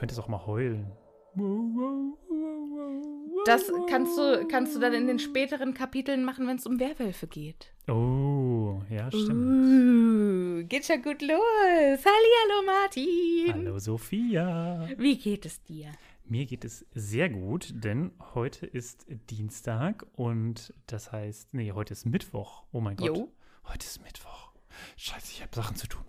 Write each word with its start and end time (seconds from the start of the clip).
Ich 0.00 0.02
könnte 0.02 0.14
es 0.14 0.18
auch 0.18 0.28
mal 0.28 0.46
heulen. 0.46 0.90
Das 3.44 3.70
kannst 3.86 4.16
du, 4.16 4.48
kannst 4.48 4.74
du 4.74 4.80
dann 4.80 4.94
in 4.94 5.06
den 5.06 5.18
späteren 5.18 5.74
Kapiteln 5.74 6.24
machen, 6.24 6.46
wenn 6.46 6.56
es 6.56 6.64
um 6.64 6.80
Werwölfe 6.80 7.26
geht. 7.26 7.74
Oh, 7.86 8.80
ja, 8.88 9.10
stimmt. 9.10 10.62
Uh, 10.62 10.66
geht 10.66 10.86
schon 10.86 11.02
gut 11.02 11.20
los. 11.20 12.02
Hallo 12.02 12.64
Martin. 12.64 13.52
Hallo 13.52 13.78
Sophia. 13.78 14.88
Wie 14.96 15.18
geht 15.18 15.44
es 15.44 15.62
dir? 15.64 15.92
Mir 16.24 16.46
geht 16.46 16.64
es 16.64 16.86
sehr 16.94 17.28
gut, 17.28 17.70
denn 17.74 18.12
heute 18.32 18.64
ist 18.64 19.04
Dienstag 19.28 20.06
und 20.14 20.72
das 20.86 21.12
heißt, 21.12 21.52
nee, 21.52 21.72
heute 21.72 21.92
ist 21.92 22.06
Mittwoch. 22.06 22.62
Oh 22.72 22.80
mein 22.80 22.96
Gott. 22.96 23.06
Jo. 23.06 23.28
Heute 23.68 23.84
ist 23.84 24.02
Mittwoch. 24.02 24.52
Scheiße, 24.96 25.26
ich 25.30 25.42
habe 25.42 25.54
Sachen 25.54 25.76
zu 25.76 25.86
tun. 25.88 26.04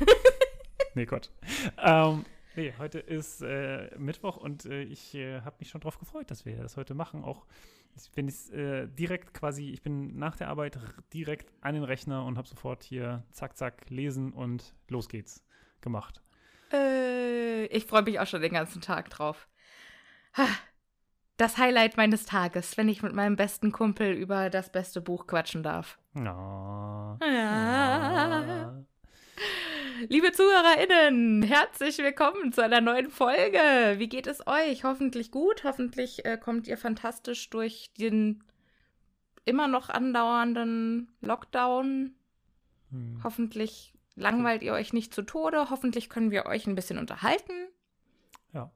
nee, 0.94 1.04
Gott. 1.04 1.30
Ähm, 1.76 2.24
nee, 2.56 2.74
heute 2.78 2.98
ist 2.98 3.42
äh, 3.42 3.90
Mittwoch 3.98 4.36
und 4.36 4.64
äh, 4.66 4.82
ich 4.82 5.14
äh, 5.14 5.40
habe 5.42 5.56
mich 5.58 5.68
schon 5.70 5.80
drauf 5.80 5.98
gefreut, 5.98 6.30
dass 6.30 6.44
wir 6.44 6.56
das 6.56 6.76
heute 6.76 6.94
machen. 6.94 7.24
Auch 7.24 7.46
wenn 8.14 8.28
ich 8.28 8.52
äh, 8.52 8.86
direkt 8.86 9.34
quasi, 9.34 9.70
ich 9.70 9.82
bin 9.82 10.16
nach 10.16 10.36
der 10.36 10.48
Arbeit 10.48 10.78
direkt 11.12 11.52
an 11.60 11.74
den 11.74 11.84
Rechner 11.84 12.24
und 12.24 12.36
habe 12.38 12.48
sofort 12.48 12.82
hier 12.82 13.22
zack, 13.30 13.56
zack, 13.56 13.88
lesen 13.90 14.32
und 14.32 14.74
los 14.88 15.08
geht's 15.08 15.44
gemacht. 15.80 16.20
Äh, 16.72 17.66
ich 17.66 17.86
freue 17.86 18.02
mich 18.02 18.18
auch 18.18 18.26
schon 18.26 18.42
den 18.42 18.52
ganzen 18.52 18.80
Tag 18.80 19.10
drauf. 19.10 19.48
Ha, 20.36 20.46
Das 21.36 21.58
Highlight 21.58 21.96
meines 21.96 22.26
Tages, 22.26 22.76
wenn 22.76 22.88
ich 22.88 23.02
mit 23.02 23.12
meinem 23.12 23.36
besten 23.36 23.70
Kumpel 23.72 24.12
über 24.12 24.50
das 24.50 24.70
beste 24.72 25.00
Buch 25.00 25.26
quatschen 25.26 25.62
darf. 25.62 25.98
Na. 26.12 27.18
Ja. 27.22 28.84
Liebe 30.08 30.32
ZuhörerInnen, 30.32 31.42
herzlich 31.42 31.98
willkommen 31.98 32.52
zu 32.52 32.62
einer 32.62 32.80
neuen 32.80 33.10
Folge. 33.10 33.94
Wie 33.98 34.08
geht 34.08 34.26
es 34.26 34.44
euch? 34.46 34.82
Hoffentlich 34.82 35.30
gut. 35.30 35.62
Hoffentlich 35.62 36.24
äh, 36.24 36.36
kommt 36.36 36.66
ihr 36.66 36.76
fantastisch 36.76 37.48
durch 37.50 37.92
den 37.98 38.42
immer 39.44 39.68
noch 39.68 39.90
andauernden 39.90 41.12
Lockdown. 41.20 42.14
Hm. 42.90 43.20
Hoffentlich 43.22 43.94
langweilt 44.16 44.62
ihr 44.62 44.72
euch 44.72 44.92
nicht 44.92 45.14
zu 45.14 45.22
Tode. 45.22 45.70
Hoffentlich 45.70 46.08
können 46.08 46.32
wir 46.32 46.46
euch 46.46 46.66
ein 46.66 46.74
bisschen 46.74 46.98
unterhalten. 46.98 47.68
Ja. 48.52 48.72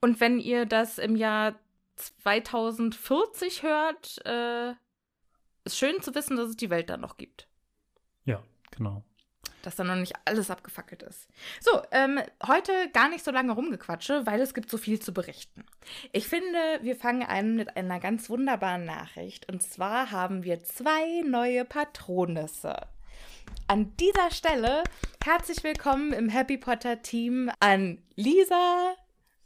Und 0.00 0.18
wenn 0.18 0.40
ihr 0.40 0.66
das 0.66 0.98
im 0.98 1.14
Jahr 1.14 1.54
2040 1.96 3.62
hört, 3.62 4.26
äh, 4.26 4.72
ist 5.64 5.78
schön 5.78 6.02
zu 6.02 6.14
wissen, 6.16 6.36
dass 6.36 6.48
es 6.48 6.56
die 6.56 6.70
Welt 6.70 6.90
dann 6.90 7.00
noch 7.00 7.16
gibt. 7.16 7.46
Ja, 8.24 8.42
genau. 8.72 9.04
Dass 9.62 9.76
dann 9.76 9.86
noch 9.86 9.96
nicht 9.96 10.14
alles 10.24 10.50
abgefackelt 10.50 11.02
ist. 11.02 11.28
So, 11.60 11.82
ähm, 11.92 12.20
heute 12.46 12.72
gar 12.92 13.08
nicht 13.08 13.24
so 13.24 13.30
lange 13.30 13.52
rumgequatsche, 13.52 14.26
weil 14.26 14.40
es 14.40 14.54
gibt 14.54 14.70
so 14.70 14.78
viel 14.78 15.00
zu 15.00 15.14
berichten. 15.14 15.64
Ich 16.12 16.28
finde, 16.28 16.58
wir 16.82 16.96
fangen 16.96 17.22
an 17.22 17.56
mit 17.56 17.76
einer 17.76 18.00
ganz 18.00 18.28
wunderbaren 18.28 18.84
Nachricht. 18.84 19.50
Und 19.50 19.62
zwar 19.62 20.10
haben 20.10 20.42
wir 20.42 20.64
zwei 20.64 21.22
neue 21.26 21.64
Patronisse. 21.64 22.76
An 23.68 23.96
dieser 23.96 24.30
Stelle 24.30 24.82
herzlich 25.24 25.62
willkommen 25.64 26.12
im 26.12 26.28
Happy 26.28 26.58
Potter 26.58 27.02
Team 27.02 27.50
an 27.60 27.98
Lisa. 28.16 28.94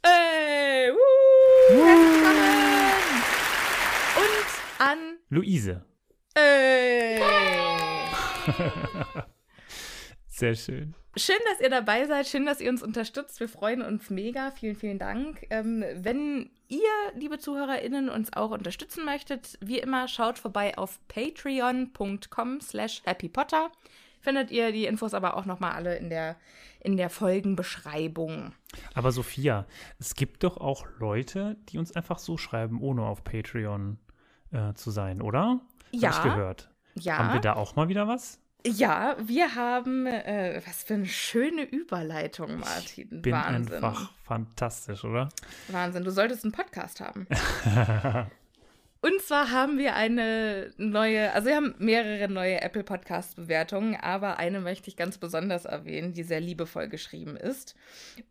Ey, 0.01 0.91
wuh, 0.91 1.75
herzlich 1.75 2.23
willkommen. 2.23 3.23
Und 4.17 4.47
an 4.79 5.17
Luise. 5.29 5.85
Ey. 6.35 7.21
Sehr 10.37 10.53
schön. 10.53 10.93
Schön, 11.15 11.39
dass 11.49 11.61
ihr 11.61 11.71
dabei 11.71 12.05
seid. 12.05 12.27
Schön, 12.27 12.45
dass 12.45 12.61
ihr 12.61 12.69
uns 12.69 12.83
unterstützt. 12.83 13.39
Wir 13.39 13.49
freuen 13.49 13.81
uns 13.81 14.11
mega. 14.11 14.51
Vielen, 14.51 14.75
vielen 14.75 14.99
Dank. 14.99 15.47
Ähm, 15.49 15.83
wenn 15.95 16.51
ihr, 16.67 16.79
liebe 17.15 17.39
ZuhörerInnen, 17.39 18.07
uns 18.07 18.31
auch 18.33 18.51
unterstützen 18.51 19.03
möchtet, 19.03 19.57
wie 19.61 19.79
immer, 19.79 20.07
schaut 20.07 20.37
vorbei 20.37 20.77
auf 20.77 20.99
patreon.com 21.07 22.61
slash 22.61 23.01
happypotter. 23.03 23.71
Findet 24.21 24.51
ihr 24.51 24.71
die 24.71 24.85
Infos 24.85 25.15
aber 25.15 25.37
auch 25.37 25.45
nochmal 25.45 25.71
alle 25.71 25.97
in 25.97 26.11
der, 26.11 26.35
in 26.81 26.97
der 26.97 27.09
Folgenbeschreibung. 27.09 28.53
Aber 28.93 29.11
Sophia, 29.11 29.65
es 29.97 30.13
gibt 30.13 30.43
doch 30.43 30.57
auch 30.57 30.85
Leute, 30.99 31.57
die 31.69 31.79
uns 31.79 31.95
einfach 31.95 32.19
so 32.19 32.37
schreiben, 32.37 32.79
ohne 32.79 33.01
auf 33.01 33.23
Patreon 33.23 33.97
äh, 34.51 34.75
zu 34.75 34.91
sein, 34.91 35.23
oder? 35.23 35.61
Ja. 35.89 36.15
Hab 36.15 36.25
ich 36.25 36.31
gehört. 36.31 36.69
Ja, 36.93 37.17
Haben 37.17 37.33
wir 37.33 37.41
da 37.41 37.53
auch 37.53 37.75
mal 37.75 37.89
wieder 37.89 38.07
was? 38.07 38.39
Ja, 38.65 39.15
wir 39.19 39.53
haben, 39.55 40.07
äh, 40.07 40.61
was 40.65 40.83
für 40.83 40.95
eine 40.95 41.05
schöne 41.05 41.63
Überleitung, 41.63 42.59
Martin. 42.59 43.21
Bin 43.21 43.33
Wahnsinn. 43.33 43.75
einfach 43.75 44.11
fantastisch, 44.23 45.03
oder? 45.03 45.29
Wahnsinn, 45.67 46.03
du 46.03 46.09
solltest 46.11 46.43
einen 46.43 46.53
Podcast 46.53 47.01
haben. 47.01 47.27
Und 48.99 49.21
zwar 49.21 49.51
haben 49.51 49.77
wir 49.77 49.93
eine 49.95 50.73
neue, 50.77 51.31
also 51.33 51.49
wir 51.49 51.55
haben 51.55 51.75
mehrere 51.77 52.27
neue 52.29 52.61
Apple 52.61 52.83
Podcast 52.83 53.35
Bewertungen, 53.35 53.95
aber 53.95 54.37
eine 54.37 54.59
möchte 54.59 54.89
ich 54.89 54.97
ganz 54.97 55.19
besonders 55.19 55.65
erwähnen, 55.65 56.13
die 56.13 56.23
sehr 56.23 56.41
liebevoll 56.41 56.87
geschrieben 56.89 57.37
ist. 57.37 57.75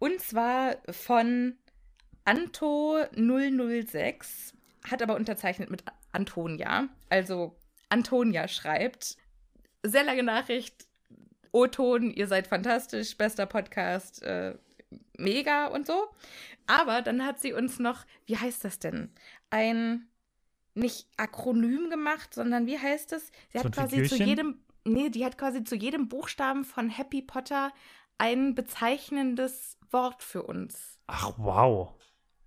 Und 0.01 0.21
zwar 0.21 0.75
von 0.91 1.55
Anto006, 2.25 4.55
hat 4.91 5.03
aber 5.03 5.15
unterzeichnet 5.15 5.71
mit 5.71 5.85
Antonia. 6.13 6.89
Also 7.09 7.57
Antonia 7.89 8.49
schreibt, 8.49 9.17
sehr 9.83 10.05
lange 10.05 10.23
Nachricht, 10.23 10.87
O-Ton, 11.53 12.11
ihr 12.11 12.27
seid 12.27 12.47
fantastisch, 12.47 13.17
bester 13.17 13.47
Podcast, 13.47 14.23
äh, 14.23 14.57
mega 15.17 15.67
und 15.67 15.87
so. 15.87 16.09
Aber 16.67 17.03
dann 17.03 17.25
hat 17.25 17.41
sie 17.41 17.53
uns 17.53 17.79
noch, 17.79 18.05
wie 18.27 18.37
heißt 18.37 18.65
das 18.65 18.79
denn? 18.79 19.13
Ein, 19.51 20.09
nicht 20.75 21.09
Akronym 21.17 21.91
gemacht, 21.91 22.35
sondern 22.35 22.67
wie 22.67 22.79
heißt 22.79 23.13
es? 23.13 23.27
Sie 23.53 23.59
So 23.59 23.61
hat 23.61 23.67
ein 23.67 23.73
quasi 23.73 24.03
zu 24.05 24.17
jedem, 24.17 24.61
nee, 24.85 25.09
die 25.09 25.25
hat 25.25 25.39
quasi 25.39 25.65
zu 25.65 25.77
jedem 25.77 26.09
Buchstaben 26.09 26.65
von 26.65 26.91
Happy 26.91 27.23
Potter 27.23 27.73
ein 28.19 28.55
bezeichnendes 28.55 29.79
Wort 29.91 30.23
für 30.23 30.43
uns. 30.43 30.99
Ach, 31.07 31.33
wow. 31.37 31.95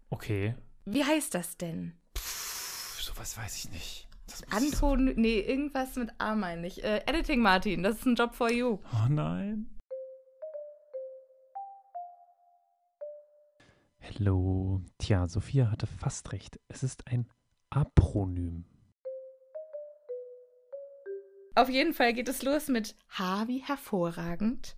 Okay. 0.09 0.55
Wie 0.85 1.05
heißt 1.05 1.33
das 1.33 1.57
denn? 1.57 1.97
Puh, 2.13 2.21
sowas 3.01 3.37
weiß 3.37 3.57
ich 3.57 3.71
nicht. 3.71 4.08
Anton, 4.51 5.13
nee, 5.15 5.39
irgendwas 5.39 5.95
mit 5.95 6.11
A 6.17 6.35
meine 6.35 6.67
ich. 6.67 6.83
Äh, 6.83 7.01
Editing 7.05 7.41
Martin, 7.41 7.83
das 7.83 7.97
ist 7.97 8.05
ein 8.05 8.15
Job 8.15 8.35
for 8.35 8.51
you. 8.51 8.79
Oh 8.93 9.07
nein. 9.09 9.69
Hallo. 14.01 14.81
Tja, 14.97 15.27
Sophia 15.27 15.71
hatte 15.71 15.87
fast 15.87 16.31
recht. 16.31 16.59
Es 16.67 16.83
ist 16.83 17.07
ein 17.07 17.27
Apronym. 17.69 18.65
Auf 21.55 21.69
jeden 21.69 21.93
Fall 21.93 22.13
geht 22.13 22.29
es 22.29 22.41
los 22.41 22.67
mit 22.69 22.95
H 23.09 23.47
wie 23.47 23.61
hervorragend, 23.61 24.77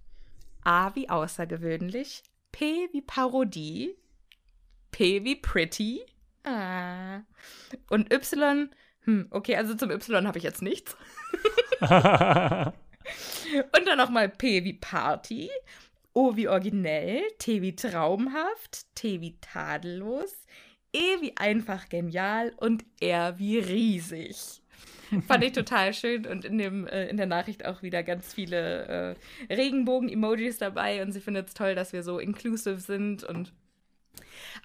A 0.64 0.96
wie 0.96 1.10
außergewöhnlich, 1.10 2.24
P 2.52 2.90
wie 2.92 3.02
Parodie, 3.02 3.96
P 4.90 5.24
wie 5.24 5.36
pretty, 5.36 6.02
ah. 6.44 7.22
und 7.90 8.12
Y, 8.12 8.70
hm, 9.04 9.28
okay, 9.32 9.56
also 9.56 9.76
zum 9.76 9.92
Y 9.92 10.28
habe 10.28 10.38
ich 10.38 10.44
jetzt 10.44 10.62
nichts. 10.62 10.96
Und 11.82 11.88
dann 13.88 13.98
nochmal 13.98 14.30
P 14.30 14.64
wie 14.64 14.74
Party, 14.74 15.50
O 16.14 16.36
wie 16.36 16.48
originell, 16.48 17.24
T 17.40 17.62
wie 17.62 17.76
traumhaft, 17.76 18.86
T 18.96 19.22
wie 19.22 19.38
tadellos, 19.40 20.46
E 20.94 21.22
wie 21.22 21.36
einfach 21.38 21.90
genial 21.90 22.54
und 22.58 22.84
R 23.00 23.40
wie 23.40 23.60
riesig. 23.60 24.62
Fand 25.28 25.44
ich 25.44 25.52
total 25.52 25.94
schön 25.94 26.26
und 26.26 26.46
in, 26.46 26.58
dem, 26.58 26.88
äh, 26.88 27.08
in 27.08 27.18
der 27.18 27.26
Nachricht 27.26 27.66
auch 27.66 27.82
wieder 27.82 28.04
ganz 28.04 28.34
viele 28.34 29.16
äh, 29.50 29.54
Regenbogen-Emojis 29.54 30.58
dabei 30.58 31.02
und 31.02 31.12
sie 31.12 31.20
findet 31.20 31.50
es 31.50 31.54
toll, 31.54 31.76
dass 31.76 31.92
wir 31.92 32.04
so 32.04 32.20
inclusive 32.20 32.80
sind 32.80 33.24
und 33.24 33.52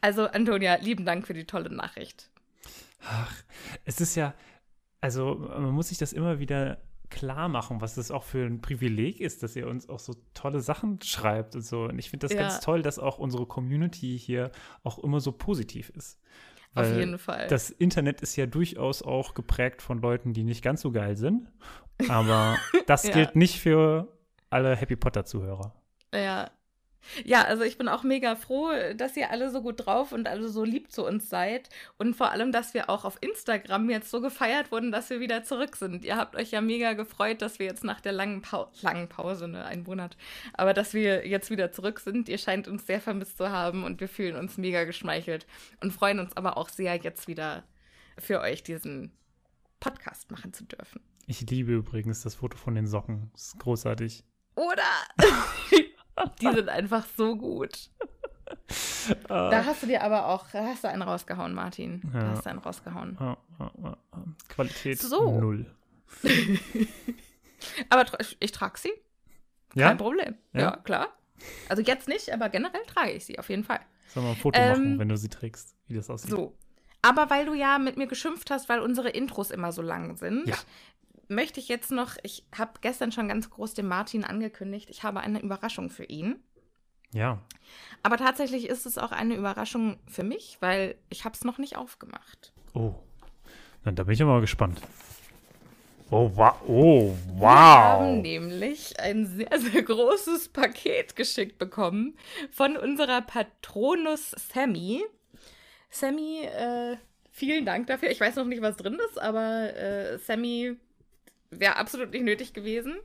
also 0.00 0.27
Antonia, 0.27 0.77
lieben 0.77 1.05
Dank 1.05 1.27
für 1.27 1.35
die 1.35 1.47
tolle 1.47 1.71
Nachricht. 1.71 2.31
Ach, 3.00 3.34
es 3.84 4.00
ist 4.00 4.14
ja, 4.14 4.34
also 5.00 5.34
man 5.37 5.70
muss 5.70 5.88
sich 5.88 5.98
das 5.98 6.12
immer 6.12 6.38
wieder 6.38 6.78
klar 7.10 7.48
machen, 7.48 7.81
was 7.81 7.94
das 7.94 8.10
auch 8.10 8.25
für 8.25 8.44
ein 8.44 8.60
Privileg 8.60 9.20
ist, 9.20 9.43
dass 9.43 9.56
ihr 9.56 9.69
uns 9.69 9.88
auch 9.88 9.98
so 9.98 10.14
tolle 10.34 10.60
Sachen 10.60 11.00
schreibt 11.02 11.54
und 11.54 11.62
so. 11.62 11.84
Und 11.84 11.98
ich 11.98 12.10
finde 12.10 12.26
das 12.26 12.37
ja. 12.37 12.43
ganz 12.43 12.60
toll, 12.60 12.82
dass 12.82 12.98
auch 12.98 13.19
unsere 13.19 13.46
Community 13.46 14.19
hier 14.19 14.50
auch 14.82 14.98
immer 14.98 15.20
so 15.20 15.32
positiv 15.32 15.90
ist. 15.90 16.20
Weil 16.75 16.93
Auf 16.93 16.98
jeden 16.98 17.19
Fall. 17.19 17.46
Das 17.48 17.70
Internet 17.70 18.20
ist 18.20 18.37
ja 18.37 18.46
durchaus 18.46 19.02
auch 19.02 19.34
geprägt 19.34 19.82
von 19.82 20.00
Leuten, 20.00 20.32
die 20.32 20.44
nicht 20.44 20.62
ganz 20.62 20.82
so 20.82 20.92
geil 20.92 21.16
sind. 21.16 21.50
Aber 22.08 22.58
das 22.87 23.04
ja. 23.04 23.12
gilt 23.12 23.37
nicht 23.37 23.60
für 23.60 24.12
alle 24.50 24.76
Happy 24.76 24.96
Potter-Zuhörer. 24.96 25.75
Ja, 26.12 26.50
ja, 27.25 27.44
also 27.44 27.62
ich 27.62 27.79
bin 27.79 27.88
auch 27.88 28.03
mega 28.03 28.37
froh, 28.37 28.70
dass 28.97 29.17
ihr 29.17 29.31
alle 29.31 29.50
so 29.50 29.62
gut 29.62 29.87
drauf 29.87 30.12
und 30.12 30.29
alle 30.29 30.49
so 30.49 30.64
lieb 30.64 30.91
zu 30.91 31.05
uns 31.05 31.29
seid. 31.29 31.69
Und 31.99 32.14
vor 32.14 32.31
allem, 32.31 32.53
dass 32.53 32.75
wir 32.75 32.91
auch 32.91 33.05
auf 33.05 33.19
Instagram 33.20 33.91
jetzt 33.91 34.11
so 34.11 34.20
gefeiert 34.20 34.73
wurden, 34.73 34.93
dass 34.93 35.11
wir 35.11 35.20
wieder 35.20 35.44
zurück 35.44 35.76
sind. 35.76 36.05
Ihr 36.05 36.17
habt 36.17 36.37
euch 36.37 36.50
ja 36.50 36.61
mega 36.61 36.93
gefreut, 36.93 37.43
dass 37.43 37.58
wir 37.58 37.67
jetzt 37.67 37.85
nach 37.85 38.00
der 38.00 38.12
langen, 38.12 38.43
pa 38.43 38.70
langen 38.82 39.08
Pause, 39.08 39.49
ne, 39.49 39.64
ein 39.64 39.82
Monat, 39.82 40.17
aber 40.53 40.75
dass 40.75 40.94
wir 40.94 41.26
jetzt 41.26 41.50
wieder 41.50 41.73
zurück 41.73 42.00
sind. 42.00 42.29
Ihr 42.29 42.38
scheint 42.38 42.69
uns 42.69 42.87
sehr 42.87 43.00
vermisst 43.00 43.38
zu 43.38 43.50
haben 43.50 43.85
und 43.85 44.00
wir 44.00 44.09
fühlen 44.09 44.37
uns 44.37 44.59
mega 44.59 44.85
geschmeichelt 44.85 45.47
und 45.82 45.93
freuen 45.93 46.19
uns 46.19 46.37
aber 46.37 46.56
auch 46.56 46.69
sehr, 46.69 46.97
jetzt 46.97 47.29
wieder 47.29 47.64
für 48.19 48.41
euch 48.41 48.62
diesen 48.62 49.12
Podcast 49.81 50.31
machen 50.31 50.52
zu 50.52 50.64
dürfen. 50.64 51.00
Ich 51.26 51.41
liebe 51.50 51.73
übrigens 51.73 52.23
das 52.23 52.37
Foto 52.37 52.56
von 52.56 52.75
den 52.75 52.87
Socken. 52.87 53.31
Das 53.32 53.49
ist 53.49 53.59
großartig. 53.59 54.25
Oder? 54.55 54.82
Die 56.40 56.52
sind 56.52 56.68
einfach 56.68 57.06
so 57.16 57.36
gut. 57.36 57.90
Ah. 59.28 59.50
Da 59.50 59.64
hast 59.64 59.82
du 59.82 59.86
dir 59.86 60.02
aber 60.02 60.26
auch, 60.26 60.50
da 60.50 60.64
hast 60.64 60.84
du 60.84 60.88
einen 60.88 61.02
rausgehauen, 61.02 61.52
Martin. 61.54 62.02
Ja. 62.12 62.20
Da 62.20 62.30
hast 62.30 62.46
du 62.46 62.50
einen 62.50 62.58
rausgehauen. 62.58 63.16
Ja, 63.20 63.36
ja, 63.58 63.96
Qualität 64.48 65.00
so. 65.00 65.40
null. 65.40 65.66
aber 67.90 68.06
ich, 68.40 68.52
trage 68.52 68.78
sie. 68.78 68.92
Kein 69.74 69.96
Problem. 69.96 70.36
Ja. 70.52 70.76
klar. 70.76 71.08
Also 71.68 71.82
jetzt 71.82 72.08
nicht, 72.08 72.32
aber 72.32 72.48
generell 72.48 72.82
trage 72.86 73.12
ich 73.12 73.26
sie 73.26 73.38
auf 73.38 73.48
jeden 73.50 73.64
Fall. 73.64 73.80
Sollen 74.08 74.26
wir 74.26 74.30
ein 74.30 74.36
Foto 74.36 74.58
ähm, 74.58 74.68
machen, 74.68 74.98
wenn 75.00 75.08
du 75.08 75.16
sie 75.16 75.28
trägst, 75.28 75.76
wie 75.86 75.94
das 75.94 76.08
aussieht? 76.08 76.30
So. 76.30 76.56
Aber 77.02 77.28
weil 77.30 77.44
du 77.44 77.54
ja 77.54 77.78
mit 77.78 77.96
mir 77.96 78.06
geschimpft 78.06 78.50
hast, 78.50 78.68
weil 78.68 78.80
unsere 78.80 79.10
Intros 79.10 79.50
immer 79.50 79.72
so 79.72 79.82
lang 79.82 80.16
sind, 80.16 80.48
ja 80.48 80.56
möchte 81.28 81.61
ich 81.61 81.69
jetzt 81.69 81.90
noch, 81.90 82.17
ich 82.23 82.44
habe 82.56 82.73
gestern 82.81 83.12
schon 83.12 83.28
ganz 83.28 83.50
groß 83.50 83.75
dem 83.75 83.88
Martin 83.88 84.25
angekündigt, 84.25 84.90
ich 84.90 85.02
habe 85.02 85.20
eine 85.20 85.40
Überraschung 85.40 85.90
für 85.90 86.05
ihn. 86.05 86.37
Ja. 87.12 87.40
Aber 88.02 88.17
tatsächlich 88.17 88.69
ist 88.69 88.87
es 88.87 88.99
auch 88.99 89.12
eine 89.12 89.34
Überraschung 89.34 89.99
für 90.06 90.23
mich, 90.23 90.58
weil 90.61 90.96
ich 91.08 91.25
habe 91.25 91.34
es 91.34 91.44
noch 91.44 91.58
nicht 91.58 91.76
aufgemacht. 91.76 92.52
Oh, 92.75 92.94
dann 93.84 93.94
da 93.94 94.05
bin 94.05 94.14
ich 94.14 94.20
mal 94.20 94.40
gespannt. 94.40 94.81
Oh, 96.11 96.31
wa 96.37 96.56
oh, 96.69 97.17
wow. 97.34 97.40
Wir 97.40 97.49
haben 97.49 98.23
nämlich 98.23 99.00
ein 99.00 99.26
sehr, 99.26 99.58
sehr 99.58 99.82
großes 99.82 100.50
Paket 100.50 101.17
geschickt 101.17 101.58
bekommen 101.58 102.17
von 102.52 102.76
unserer 102.76 103.23
Patronus 103.23 104.31
Sammy. 104.31 105.05
Sammy, 105.90 106.43
äh, 106.44 106.96
vielen 107.32 107.67
Dank 107.67 107.88
dafür. 107.88 108.11
Ich 108.11 108.20
weiß 108.20 108.37
noch 108.37 108.44
nicht, 108.44 108.62
was 108.62 108.76
drin 108.76 109.00
ist, 109.11 109.20
aber 109.20 109.75
äh, 109.75 110.19
Sammy 110.19 110.76
wäre 111.50 111.76
absolut 111.76 112.10
nicht 112.10 112.25
nötig 112.25 112.52
gewesen. 112.52 112.96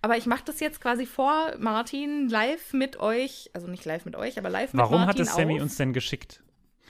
Aber 0.00 0.16
ich 0.16 0.26
mache 0.26 0.42
das 0.44 0.60
jetzt 0.60 0.80
quasi 0.80 1.06
vor 1.06 1.54
Martin 1.58 2.28
live 2.28 2.72
mit 2.72 2.98
euch, 2.98 3.50
also 3.52 3.68
nicht 3.68 3.84
live 3.84 4.04
mit 4.04 4.16
euch, 4.16 4.38
aber 4.38 4.50
live 4.50 4.72
mit 4.72 4.80
Warum 4.80 5.04
Martin. 5.04 5.08
Warum 5.08 5.08
hat 5.08 5.20
es 5.20 5.34
Sammy 5.34 5.60
uns 5.60 5.76
denn 5.76 5.92
geschickt? 5.92 6.42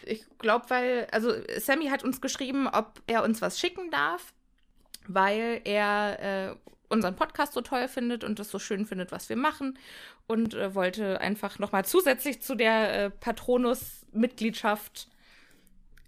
Ich 0.05 0.25
glaube, 0.39 0.65
weil, 0.69 1.07
also 1.13 1.33
Sammy 1.59 1.87
hat 1.87 2.03
uns 2.03 2.21
geschrieben, 2.21 2.69
ob 2.69 3.01
er 3.07 3.23
uns 3.23 3.43
was 3.43 3.61
schicken 3.61 3.91
darf, 3.91 4.33
weil 5.07 5.61
er 5.65 6.51
äh, 6.51 6.57
unseren 6.89 7.17
Podcast 7.17 7.53
so 7.55 7.61
toll 7.61 7.89
findet 7.89 8.25
und 8.25 8.39
es 8.41 8.51
so 8.51 8.59
schön 8.59 8.87
findet, 8.87 9.13
was 9.13 9.29
wir 9.29 9.37
machen 9.37 9.79
und 10.27 10.55
äh, 10.55 10.75
wollte 10.75 11.21
einfach 11.21 11.59
nochmal 11.59 11.85
zusätzlich 11.85 12.43
zu 12.43 12.55
der 12.55 13.05
äh, 13.05 13.11
Patronus-Mitgliedschaft 13.11 15.09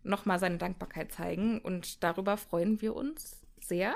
nochmal 0.03 0.39
seine 0.39 0.59
Dankbarkeit 0.59 1.13
zeigen 1.13 1.61
und 1.61 2.03
darüber 2.03 2.37
freuen 2.37 2.81
wir 2.81 2.95
uns 2.95 3.41
sehr. 3.61 3.95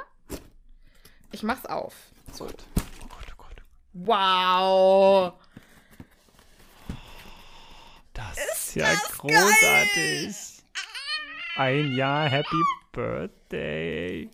Ich 1.31 1.43
mach's 1.43 1.67
auf. 1.67 1.95
So. 2.33 2.45
Oh 2.45 3.07
Gott, 3.09 3.27
oh 3.33 3.35
Gott. 3.37 3.63
Wow. 3.93 5.33
Das 8.15 8.39
ist, 8.39 8.69
ist 8.69 8.75
ja 8.77 8.91
das 8.91 9.19
großartig. 9.19 10.25
Geil. 10.25 10.35
Ein 11.57 11.95
Jahr 11.95 12.29
Happy 12.29 12.63
Birthday. 12.93 14.31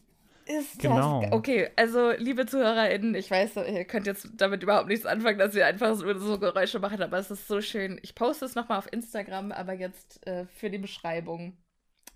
Ist 0.47 0.79
genau. 0.79 1.23
Das, 1.23 1.33
okay, 1.33 1.71
also 1.75 2.13
liebe 2.13 2.45
ZuhörerInnen, 2.45 3.15
ich 3.15 3.31
weiß, 3.31 3.57
ihr 3.57 3.85
könnt 3.87 4.07
jetzt 4.07 4.29
damit 4.37 4.63
überhaupt 4.63 4.89
nichts 4.89 5.07
anfangen, 5.07 5.39
dass 5.39 5.55
wir 5.55 5.67
einfach 5.67 5.95
so, 5.95 6.19
so 6.19 6.39
Geräusche 6.39 6.79
machen, 6.79 7.03
aber 7.03 7.19
es 7.19 7.31
ist 7.31 7.49
so 7.49 7.61
schön. 7.63 7.99
Ich 8.03 8.15
poste 8.15 8.45
es 8.45 8.55
nochmal 8.55 8.79
auf 8.79 8.93
Instagram, 8.93 9.53
aber 9.53 9.73
jetzt 9.73 10.27
äh, 10.27 10.45
für 10.47 10.69
die 10.69 10.79
Beschreibung. 10.79 11.57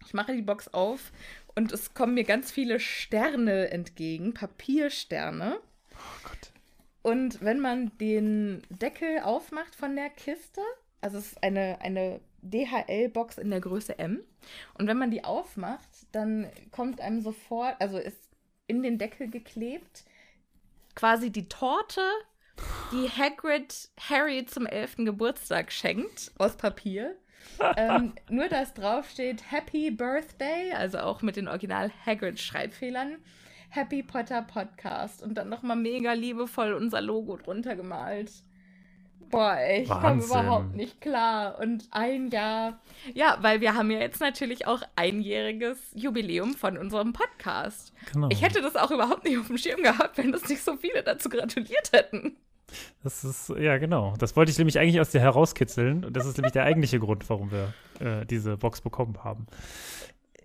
Ich 0.05 0.15
mache 0.15 0.35
die 0.35 0.43
Box 0.43 0.69
auf 0.69 1.11
und 1.58 1.72
es 1.72 1.93
kommen 1.93 2.14
mir 2.14 2.22
ganz 2.22 2.52
viele 2.52 2.78
Sterne 2.78 3.72
entgegen, 3.72 4.32
Papiersterne. 4.32 5.58
Oh 5.90 6.22
Gott. 6.22 6.52
Und 7.02 7.43
wenn 7.43 7.58
man 7.58 7.90
den 7.99 8.62
Deckel 8.70 9.19
aufmacht 9.25 9.75
von 9.75 9.96
der 9.96 10.08
Kiste, 10.08 10.60
also 11.00 11.19
es 11.19 11.32
ist 11.32 11.43
eine, 11.43 11.81
eine 11.81 12.20
DHL-Box 12.43 13.38
in 13.38 13.50
der 13.50 13.60
Größe 13.60 13.99
M. 13.99 14.22
Und 14.75 14.87
wenn 14.87 14.99
man 14.99 15.10
die 15.10 15.25
aufmacht, 15.25 15.88
dann 16.12 16.49
kommt 16.70 17.00
einem 17.00 17.22
sofort, 17.22 17.75
also 17.81 17.99
ist 17.99 18.31
in 18.69 18.84
den 18.84 18.96
Deckel 18.96 19.28
geklebt, 19.28 20.05
quasi 20.94 21.31
die 21.32 21.49
Torte, 21.49 22.02
die 22.93 23.10
Hagrid 23.10 23.90
Harry 23.99 24.46
zum 24.46 24.64
11. 24.64 24.98
Geburtstag 24.98 25.72
schenkt, 25.72 26.31
aus 26.38 26.56
Papier 26.56 27.17
ähm, 27.77 28.13
nur, 28.29 28.49
dass 28.49 28.75
draufsteht 28.75 29.51
Happy 29.51 29.91
Birthday, 29.91 30.73
also 30.73 30.99
auch 30.99 31.23
mit 31.23 31.37
den 31.37 31.49
Original 31.49 31.91
Hagrid-Schreibfehlern. 32.07 33.17
Happy 33.71 34.03
Potter 34.03 34.43
Podcast 34.43 35.23
und 35.23 35.35
dann 35.35 35.51
nochmal 35.51 35.77
mega 35.77 36.15
liebevoll 36.15 36.73
unser 36.73 37.03
Logo 37.03 37.37
drunter 37.37 37.77
gemalt. 37.77 38.33
Boah, 39.31 39.57
ey, 39.57 39.83
ich 39.83 39.91
komme 39.91 40.23
überhaupt 40.23 40.75
nicht 40.75 41.03
klar. 41.03 41.59
Und 41.59 41.87
ein 41.91 42.29
Jahr, 42.29 42.81
ja, 43.13 43.37
weil 43.43 43.61
wir 43.61 43.75
haben 43.75 43.91
ja 43.91 43.99
jetzt 43.99 44.21
natürlich 44.21 44.67
auch 44.67 44.83
einjähriges 44.97 45.79
Jubiläum 45.95 46.55
von 46.55 46.79
unserem 46.79 47.13
Podcast. 47.13 47.93
Genau. 48.13 48.29
Ich 48.31 48.41
hätte 48.41 48.63
das 48.63 48.75
auch 48.77 48.91
überhaupt 48.91 49.25
nicht 49.25 49.37
auf 49.37 49.49
dem 49.49 49.59
Schirm 49.59 49.83
gehabt, 49.83 50.17
wenn 50.17 50.33
das 50.33 50.49
nicht 50.49 50.63
so 50.63 50.77
viele 50.77 51.03
dazu 51.03 51.29
gratuliert 51.29 51.93
hätten. 51.93 52.39
Das 53.03 53.25
ist, 53.25 53.51
ja, 53.58 53.79
genau. 53.79 54.15
Das 54.19 54.37
wollte 54.37 54.51
ich 54.51 54.58
nämlich 54.58 54.79
eigentlich 54.79 55.01
aus 55.01 55.10
dir 55.10 55.20
herauskitzeln. 55.20 56.05
Und 56.05 56.17
das 56.17 56.27
ist 56.27 56.37
nämlich 56.37 56.53
der 56.53 56.65
eigentliche 56.65 56.98
Grund, 57.01 57.29
warum 57.31 57.51
wir 57.51 57.72
äh, 58.01 58.27
diese 58.27 58.56
Box 58.56 58.81
bekommen 58.81 59.25
haben. 59.25 59.46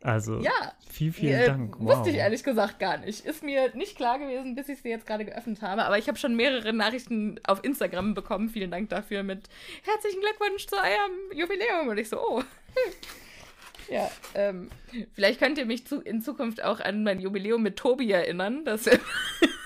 Also, 0.03 0.39
ja, 0.39 0.73
vielen, 0.89 1.13
vielen 1.13 1.39
äh, 1.39 1.45
Dank. 1.45 1.79
Wow. 1.79 1.97
Wusste 1.97 2.09
ich 2.09 2.17
ehrlich 2.17 2.43
gesagt 2.43 2.77
gar 2.77 2.97
nicht. 2.97 3.25
Ist 3.25 3.41
mir 3.41 3.73
nicht 3.73 3.95
klar 3.95 4.19
gewesen, 4.19 4.53
bis 4.53 4.67
ich 4.67 4.81
sie 4.81 4.89
jetzt 4.89 5.05
gerade 5.05 5.23
geöffnet 5.23 5.61
habe. 5.61 5.85
Aber 5.85 5.97
ich 5.97 6.09
habe 6.09 6.17
schon 6.17 6.35
mehrere 6.35 6.73
Nachrichten 6.73 7.39
auf 7.45 7.63
Instagram 7.63 8.13
bekommen. 8.13 8.49
Vielen 8.49 8.69
Dank 8.69 8.89
dafür 8.89 9.23
mit 9.23 9.47
herzlichen 9.83 10.19
Glückwunsch 10.19 10.67
zu 10.67 10.75
eurem 10.75 11.39
Jubiläum. 11.39 11.87
Und 11.87 11.97
ich 11.97 12.09
so, 12.09 12.19
oh. 12.19 12.43
ja, 13.89 14.11
ähm, 14.35 14.69
vielleicht 15.13 15.39
könnt 15.39 15.57
ihr 15.57 15.65
mich 15.65 15.87
zu, 15.87 16.01
in 16.01 16.21
Zukunft 16.21 16.61
auch 16.61 16.81
an 16.81 17.03
mein 17.03 17.21
Jubiläum 17.21 17.63
mit 17.63 17.77
Tobi 17.77 18.11
erinnern. 18.11 18.65
Dass 18.65 18.89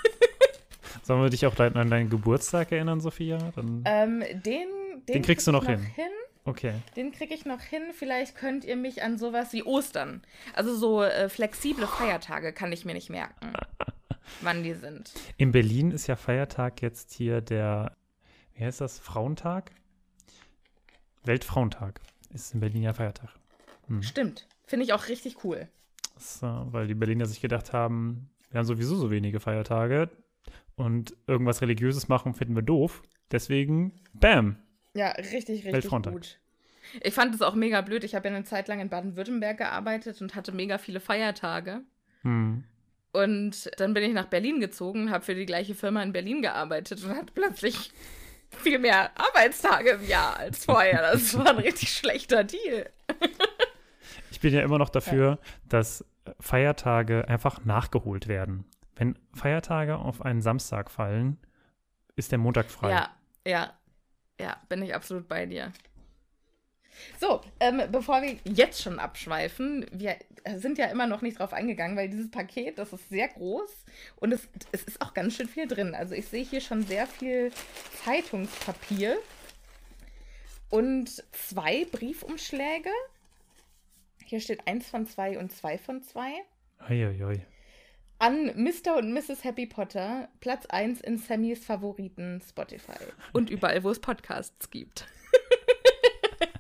Sollen 1.08 1.22
wir 1.22 1.30
dich 1.30 1.46
auch 1.46 1.58
an 1.58 1.90
deinen 1.90 2.10
Geburtstag 2.10 2.74
erinnern, 2.74 3.00
Sophia? 3.00 3.38
Dann 3.56 3.82
ähm, 3.86 4.20
den, 4.20 4.44
den, 4.44 4.68
den 5.08 5.22
kriegst 5.22 5.48
du 5.48 5.54
noch, 5.54 5.64
noch 5.64 5.70
hin. 5.70 5.80
hin. 5.80 6.12
Okay. 6.44 6.74
Den 6.98 7.14
kriege 7.14 7.34
ich 7.34 7.46
noch 7.46 7.62
hin. 7.62 7.82
Vielleicht 7.94 8.36
könnt 8.36 8.66
ihr 8.66 8.76
mich 8.76 9.04
an 9.04 9.18
sowas 9.18 9.54
wie 9.54 9.64
Ostern. 9.64 10.22
Also 10.54 10.76
so 10.76 11.04
äh, 11.04 11.30
flexible 11.30 11.88
Feiertage 11.88 12.52
kann 12.52 12.74
ich 12.74 12.84
mir 12.84 12.94
nicht 12.94 13.10
merken, 13.10 13.54
wann 14.42 14.64
die 14.64 14.74
sind. 14.74 15.14
In 15.38 15.54
Berlin 15.54 15.92
ist 15.92 16.08
ja 16.08 16.18
Feiertag 16.18 16.82
jetzt 16.82 17.14
hier 17.14 17.40
der, 17.40 17.96
wie 18.56 18.66
heißt 18.66 18.82
das, 18.82 19.00
Frauentag? 19.00 19.72
Weltfrauentag 21.24 22.02
ist 22.34 22.54
in 22.54 22.60
Berlin 22.60 22.84
ja 22.84 22.92
Feiertag. 22.92 23.30
Hm. 23.88 24.04
Stimmt. 24.04 24.46
Finde 24.66 24.84
ich 24.84 24.92
auch 24.92 25.08
richtig 25.08 25.46
cool. 25.46 25.70
Das, 26.16 26.40
weil 26.42 26.88
die 26.88 26.96
Berliner 26.96 27.28
sich 27.28 27.40
gedacht 27.40 27.72
haben, 27.72 28.30
wir 28.52 28.58
haben 28.58 28.66
sowieso 28.66 28.98
so 28.98 29.10
wenige 29.10 29.40
Feiertage 29.40 30.10
und 30.78 31.18
irgendwas 31.28 31.62
Religiöses 31.62 32.08
machen 32.08 32.34
finden 32.34 32.56
wir 32.56 32.62
doof. 32.62 33.02
Deswegen, 33.32 34.00
bam. 34.14 34.58
Ja, 34.94 35.10
richtig, 35.10 35.66
richtig 35.66 35.92
gut. 35.92 36.40
Ich 37.02 37.14
fand 37.14 37.36
es 37.36 37.42
auch 37.42 37.56
mega 37.56 37.82
blöd. 37.82 38.06
Ich 38.06 38.16
habe 38.16 38.30
ja 38.30 38.36
eine 38.36 38.46
Zeit 38.46 38.70
lang 38.70 38.80
in 38.80 38.88
Baden-Württemberg 38.90 39.58
gearbeitet 39.58 40.22
und 40.22 40.36
hatte 40.36 40.54
mega 40.54 40.78
viele 40.78 41.02
Feiertage. 41.02 41.82
Hm. 42.22 42.64
Und 43.12 43.70
dann 43.78 43.94
bin 43.94 44.04
ich 44.04 44.14
nach 44.14 44.28
Berlin 44.28 44.60
gezogen, 44.60 45.12
habe 45.12 45.26
für 45.26 45.36
die 45.36 45.46
gleiche 45.46 45.76
Firma 45.76 46.02
in 46.04 46.14
Berlin 46.14 46.42
gearbeitet 46.42 47.04
und 47.04 47.10
hatte 47.10 47.34
plötzlich 47.34 47.92
viel 48.50 48.80
mehr 48.80 49.12
Arbeitstage 49.20 49.90
im 49.92 50.08
Jahr 50.08 50.38
als 50.38 50.66
vorher. 50.66 51.12
Das 51.14 51.38
war 51.38 51.48
ein 51.48 51.58
richtig 51.58 51.90
schlechter 51.90 52.44
Deal. 52.44 52.90
Ich 54.32 54.40
bin 54.40 54.54
ja 54.54 54.62
immer 54.62 54.78
noch 54.78 54.90
dafür, 54.90 55.40
dass 55.68 56.06
Feiertage 56.40 57.28
einfach 57.28 57.66
nachgeholt 57.66 58.28
werden. 58.28 58.66
Wenn 58.98 59.18
Feiertage 59.34 59.98
auf 59.98 60.22
einen 60.24 60.42
Samstag 60.42 60.89
fallen, 60.89 61.38
ist 62.16 62.32
der 62.32 62.39
Montag 62.39 62.70
frei. 62.70 62.92
Ja, 62.92 63.10
ja, 63.46 63.74
ja, 64.39 64.58
bin 64.70 64.82
ich 64.82 64.96
absolut 64.96 65.27
bei 65.27 65.46
dir. 65.46 65.72
So, 67.20 67.42
ähm, 67.60 67.82
bevor 67.92 68.24
wir 68.24 68.38
jetzt 68.44 68.82
schon 68.82 69.00
abschweifen, 69.00 69.86
wir 69.92 70.16
sind 70.56 70.80
ja 70.80 70.88
immer 70.88 71.06
noch 71.06 71.22
nicht 71.22 71.39
drauf 71.39 71.54
eingegangen, 71.54 71.96
weil 71.96 72.10
dieses 72.10 72.32
Paket, 72.32 72.80
das 72.80 72.92
ist 72.92 73.10
sehr 73.10 73.27
groß 73.27 73.86
und 74.16 74.32
es, 74.32 74.48
es 74.72 74.84
ist 74.84 75.01
auch 75.01 75.13
ganz 75.13 75.36
schön 75.36 75.48
viel 75.48 75.68
drin. 75.68 75.94
Also 75.94 76.16
ich 76.16 76.27
sehe 76.27 76.44
hier 76.44 76.62
schon 76.62 76.82
sehr 76.84 77.06
viel 77.06 77.51
Zeitungspapier 78.04 79.18
und 80.70 81.24
zwei 81.34 81.86
Briefumschläge. 81.86 82.89
Hier 84.25 84.42
steht 84.42 84.68
eins 84.68 84.89
von 84.89 85.06
zwei 85.06 85.38
und 85.38 85.51
zwei 85.51 85.77
von 85.77 86.01
zwei. 86.01 86.34
Uiuiui. 86.89 87.46
An 88.20 88.46
Mr. 88.56 88.98
und 88.98 89.14
Mrs. 89.14 89.44
Happy 89.44 89.68
Potter, 89.68 90.28
Platz 90.40 90.66
1 90.68 91.02
in 91.02 91.18
Sammys 91.20 91.64
Favoriten 91.64 92.42
Spotify. 92.48 92.98
Und 93.34 93.50
überall, 93.52 93.84
wo 93.84 93.92
es 93.92 94.00
Podcasts 94.00 94.72
gibt. 94.72 95.06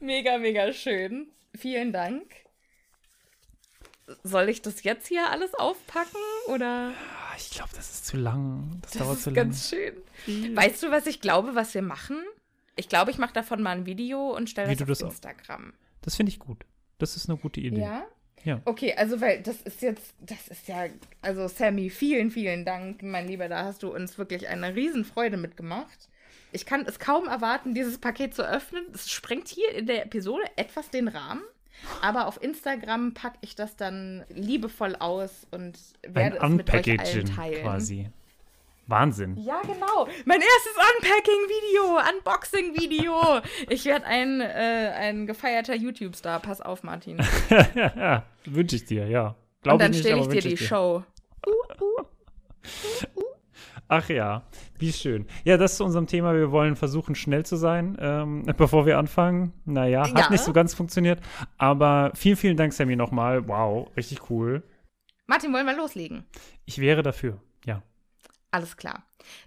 mega, 0.00 0.38
mega 0.38 0.72
schön. 0.72 1.28
Vielen 1.54 1.92
Dank. 1.92 2.24
Soll 4.24 4.48
ich 4.48 4.60
das 4.62 4.82
jetzt 4.82 5.06
hier 5.06 5.30
alles 5.30 5.54
aufpacken 5.54 6.18
oder? 6.48 6.92
Ah, 6.96 7.34
Ich 7.36 7.50
glaube, 7.50 7.70
das 7.76 7.90
ist 7.90 8.06
zu 8.06 8.16
lang. 8.16 8.78
Das, 8.82 8.92
Das 8.92 9.02
dauert 9.02 9.16
ist 9.18 9.24
zu 9.24 9.30
lang. 9.30 9.34
ganz 9.36 9.70
schön. 9.70 10.56
Weißt 10.56 10.82
du, 10.82 10.90
was 10.90 11.06
ich 11.06 11.20
glaube, 11.20 11.54
was 11.54 11.74
wir 11.74 11.82
machen? 11.82 12.22
Ich 12.76 12.88
glaube, 12.88 13.10
ich 13.10 13.18
mache 13.18 13.32
davon 13.34 13.62
mal 13.62 13.76
ein 13.76 13.86
Video 13.86 14.34
und 14.34 14.48
stelle 14.50 14.74
das 14.74 14.80
auf 14.82 14.88
das 14.88 15.00
Instagram. 15.02 15.74
Das 16.02 16.16
finde 16.16 16.30
ich 16.30 16.38
gut. 16.38 16.64
Das 16.98 17.16
ist 17.16 17.28
eine 17.28 17.38
gute 17.38 17.60
Idee. 17.60 17.80
Ja? 17.82 18.04
Ja. 18.44 18.60
Okay, 18.64 18.94
also 18.96 19.20
weil 19.20 19.42
das 19.42 19.60
ist 19.62 19.82
jetzt, 19.82 20.14
das 20.20 20.48
ist 20.48 20.68
ja, 20.68 20.86
also 21.22 21.46
Sammy, 21.48 21.90
vielen, 21.90 22.30
vielen 22.30 22.64
Dank, 22.64 23.02
mein 23.02 23.28
Lieber, 23.28 23.48
da 23.48 23.64
hast 23.64 23.82
du 23.82 23.94
uns 23.94 24.16
wirklich 24.18 24.48
eine 24.48 24.74
Riesenfreude 24.74 25.36
mitgemacht. 25.36 26.08
Ich 26.52 26.66
kann 26.66 26.84
es 26.86 26.98
kaum 26.98 27.28
erwarten, 27.28 27.74
dieses 27.74 27.98
Paket 27.98 28.34
zu 28.34 28.42
öffnen. 28.42 28.84
Es 28.92 29.10
sprengt 29.10 29.48
hier 29.48 29.72
in 29.74 29.86
der 29.86 30.04
Episode 30.04 30.42
etwas 30.56 30.90
den 30.90 31.08
Rahmen, 31.08 31.42
aber 32.02 32.26
auf 32.26 32.42
Instagram 32.42 33.14
packe 33.14 33.38
ich 33.42 33.54
das 33.54 33.76
dann 33.76 34.24
liebevoll 34.30 34.96
aus 34.96 35.46
und 35.50 35.78
Ein 36.06 36.14
werde 36.14 36.38
es 36.42 36.50
mit 36.50 36.72
euch 36.72 36.98
allen 36.98 37.26
teilen. 37.26 37.62
quasi. 37.62 38.10
Wahnsinn. 38.90 39.36
Ja, 39.36 39.60
genau. 39.62 40.08
Mein 40.24 40.40
erstes 40.40 40.72
Unpacking-Video, 40.76 41.98
Unboxing-Video. 42.16 43.40
Ich 43.68 43.84
werde 43.84 44.06
ein, 44.06 44.40
äh, 44.40 44.92
ein 44.96 45.26
gefeierter 45.26 45.74
YouTube-Star. 45.74 46.40
Pass 46.40 46.60
auf, 46.60 46.82
Martin. 46.82 47.18
ja, 47.74 48.24
wünsche 48.44 48.76
ich 48.76 48.84
dir, 48.84 49.06
ja. 49.06 49.28
Und 49.28 49.36
Glaube 49.62 49.84
dann 49.84 49.94
stelle 49.94 50.20
ich 50.20 50.28
dir 50.28 50.40
die 50.42 50.56
Show. 50.56 51.02
Ach 53.88 54.08
ja, 54.08 54.42
wie 54.78 54.92
schön. 54.92 55.26
Ja, 55.44 55.56
das 55.56 55.76
zu 55.76 55.84
unserem 55.84 56.06
Thema. 56.06 56.32
Wir 56.34 56.52
wollen 56.52 56.76
versuchen, 56.76 57.14
schnell 57.16 57.44
zu 57.44 57.56
sein, 57.56 57.96
ähm, 58.00 58.44
bevor 58.56 58.86
wir 58.86 58.98
anfangen. 58.98 59.52
Naja, 59.64 60.02
hat 60.02 60.16
Ja. 60.16 60.30
nicht 60.30 60.44
so 60.44 60.52
ganz 60.52 60.74
funktioniert. 60.74 61.20
Aber 61.58 62.12
vielen, 62.14 62.36
vielen 62.36 62.56
Dank, 62.56 62.72
Sammy, 62.72 62.94
nochmal. 62.94 63.48
Wow, 63.48 63.88
richtig 63.96 64.30
cool. 64.30 64.62
Martin, 65.26 65.52
wollen 65.52 65.66
wir 65.66 65.76
loslegen? 65.76 66.24
Ich 66.66 66.78
wäre 66.80 67.02
dafür, 67.02 67.40
ja. 67.64 67.82
Alles 68.50 68.76
klar. 68.76 69.04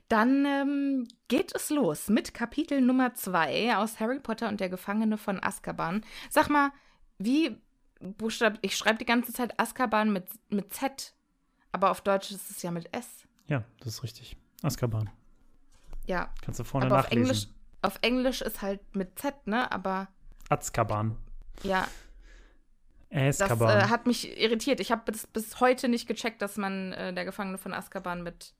Dann 0.07 0.45
ähm, 0.45 1.07
geht 1.27 1.53
es 1.55 1.69
los 1.69 2.07
mit 2.07 2.33
Kapitel 2.33 2.79
Nummer 2.81 3.13
2 3.15 3.75
aus 3.77 3.99
Harry 3.99 4.19
Potter 4.19 4.47
und 4.47 4.59
der 4.59 4.69
Gefangene 4.69 5.17
von 5.17 5.43
Azkaban. 5.43 6.05
Sag 6.29 6.49
mal, 6.49 6.71
wie 7.17 7.57
buchstab 7.99 8.59
ich 8.61 8.77
schreibe 8.77 8.99
die 8.99 9.05
ganze 9.05 9.33
Zeit 9.33 9.59
Azkaban 9.59 10.13
mit, 10.13 10.25
mit 10.49 10.73
Z, 10.73 11.13
aber 11.71 11.91
auf 11.91 12.01
Deutsch 12.01 12.31
ist 12.31 12.49
es 12.51 12.61
ja 12.61 12.71
mit 12.71 12.93
S. 12.95 13.27
Ja, 13.47 13.63
das 13.79 13.87
ist 13.95 14.03
richtig. 14.03 14.37
Azkaban. 14.61 15.09
Ja, 16.05 16.33
Kannst 16.41 16.59
du 16.59 16.63
vorne 16.63 16.85
aber 16.85 16.99
auf 16.99 17.03
nachlesen. 17.05 17.23
Englisch, 17.23 17.47
auf 17.81 17.97
Englisch 18.01 18.41
ist 18.41 18.61
halt 18.61 18.79
mit 18.95 19.17
Z, 19.19 19.47
ne? 19.47 19.71
Aber 19.71 20.07
Azkaban. 20.49 21.17
ja, 21.63 21.87
das 23.09 23.41
Azkaban. 23.41 23.79
äh, 23.79 23.83
hat 23.89 24.05
mich 24.07 24.37
irritiert. 24.39 24.79
Ich 24.79 24.91
habe 24.91 25.11
bis, 25.11 25.27
bis 25.27 25.59
heute 25.59 25.87
nicht 25.89 26.07
gecheckt, 26.07 26.41
dass 26.41 26.57
man 26.57 26.93
äh, 26.93 27.13
der 27.13 27.25
Gefangene 27.25 27.57
von 27.57 27.73
Azkaban 27.73 28.23
mit 28.23 28.53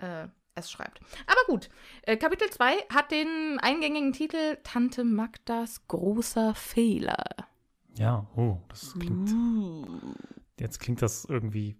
äh, 0.00 0.28
S 0.54 0.70
schreibt. 0.70 1.00
Aber 1.26 1.40
gut, 1.46 1.68
äh, 2.02 2.16
Kapitel 2.16 2.50
2 2.50 2.74
hat 2.92 3.10
den 3.10 3.58
eingängigen 3.60 4.12
Titel 4.12 4.58
Tante 4.62 5.04
Magdas 5.04 5.86
großer 5.88 6.54
Fehler. 6.54 7.24
ja, 7.96 8.26
oh, 8.36 8.58
das 8.68 8.94
klingt. 8.98 9.34
Jetzt 10.58 10.80
klingt 10.80 11.02
das 11.02 11.24
irgendwie 11.24 11.76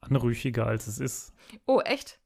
anrüchiger, 0.00 0.66
als 0.66 0.86
es 0.86 0.98
ist. 0.98 1.32
Oh, 1.66 1.80
echt? 1.80 2.18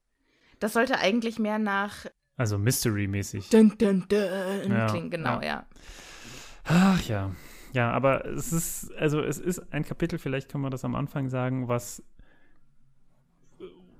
Das 0.59 0.73
sollte 0.73 0.97
eigentlich 0.99 1.39
mehr 1.39 1.57
nach 1.59 2.05
Also 2.37 2.57
Mystery-mäßig. 2.57 3.49
Dun, 3.49 3.77
dun, 3.77 4.05
dun 4.09 4.71
Ja, 4.71 4.87
klingen, 4.87 5.09
genau, 5.09 5.35
ja. 5.41 5.45
ja. 5.45 5.65
Ach 6.65 7.01
ja. 7.03 7.31
Ja, 7.73 7.91
aber 7.91 8.25
es 8.25 8.51
ist, 8.51 8.91
also 8.95 9.21
es 9.21 9.39
ist 9.39 9.71
ein 9.73 9.85
Kapitel, 9.85 10.19
vielleicht 10.19 10.51
können 10.51 10.63
wir 10.63 10.69
das 10.69 10.83
am 10.83 10.93
Anfang 10.93 11.29
sagen, 11.29 11.69
was 11.69 12.03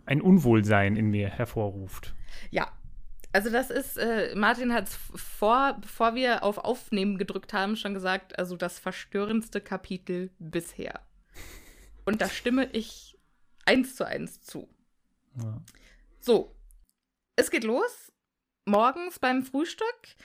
ein 0.05 0.21
Unwohlsein 0.21 0.95
in 0.95 1.09
mir 1.09 1.29
hervorruft. 1.29 2.15
Ja. 2.49 2.71
Also 3.33 3.49
das 3.49 3.69
ist, 3.69 3.97
äh, 3.97 4.35
Martin 4.35 4.73
hat 4.73 4.89
es 4.89 4.95
vor, 5.15 5.77
bevor 5.79 6.15
wir 6.15 6.43
auf 6.43 6.57
Aufnehmen 6.57 7.17
gedrückt 7.17 7.53
haben, 7.53 7.77
schon 7.77 7.93
gesagt, 7.93 8.37
also 8.37 8.57
das 8.57 8.77
verstörendste 8.77 9.61
Kapitel 9.61 10.31
bisher. 10.37 10.99
Und 12.03 12.19
da 12.19 12.27
stimme 12.27 12.69
ich 12.73 13.17
eins 13.65 13.95
zu 13.95 14.05
eins 14.05 14.41
zu. 14.41 14.67
Ja. 15.37 15.61
So, 16.19 16.53
es 17.37 17.51
geht 17.51 17.63
los. 17.63 18.11
Morgens 18.65 19.17
beim 19.17 19.43
Frühstück, 19.43 20.15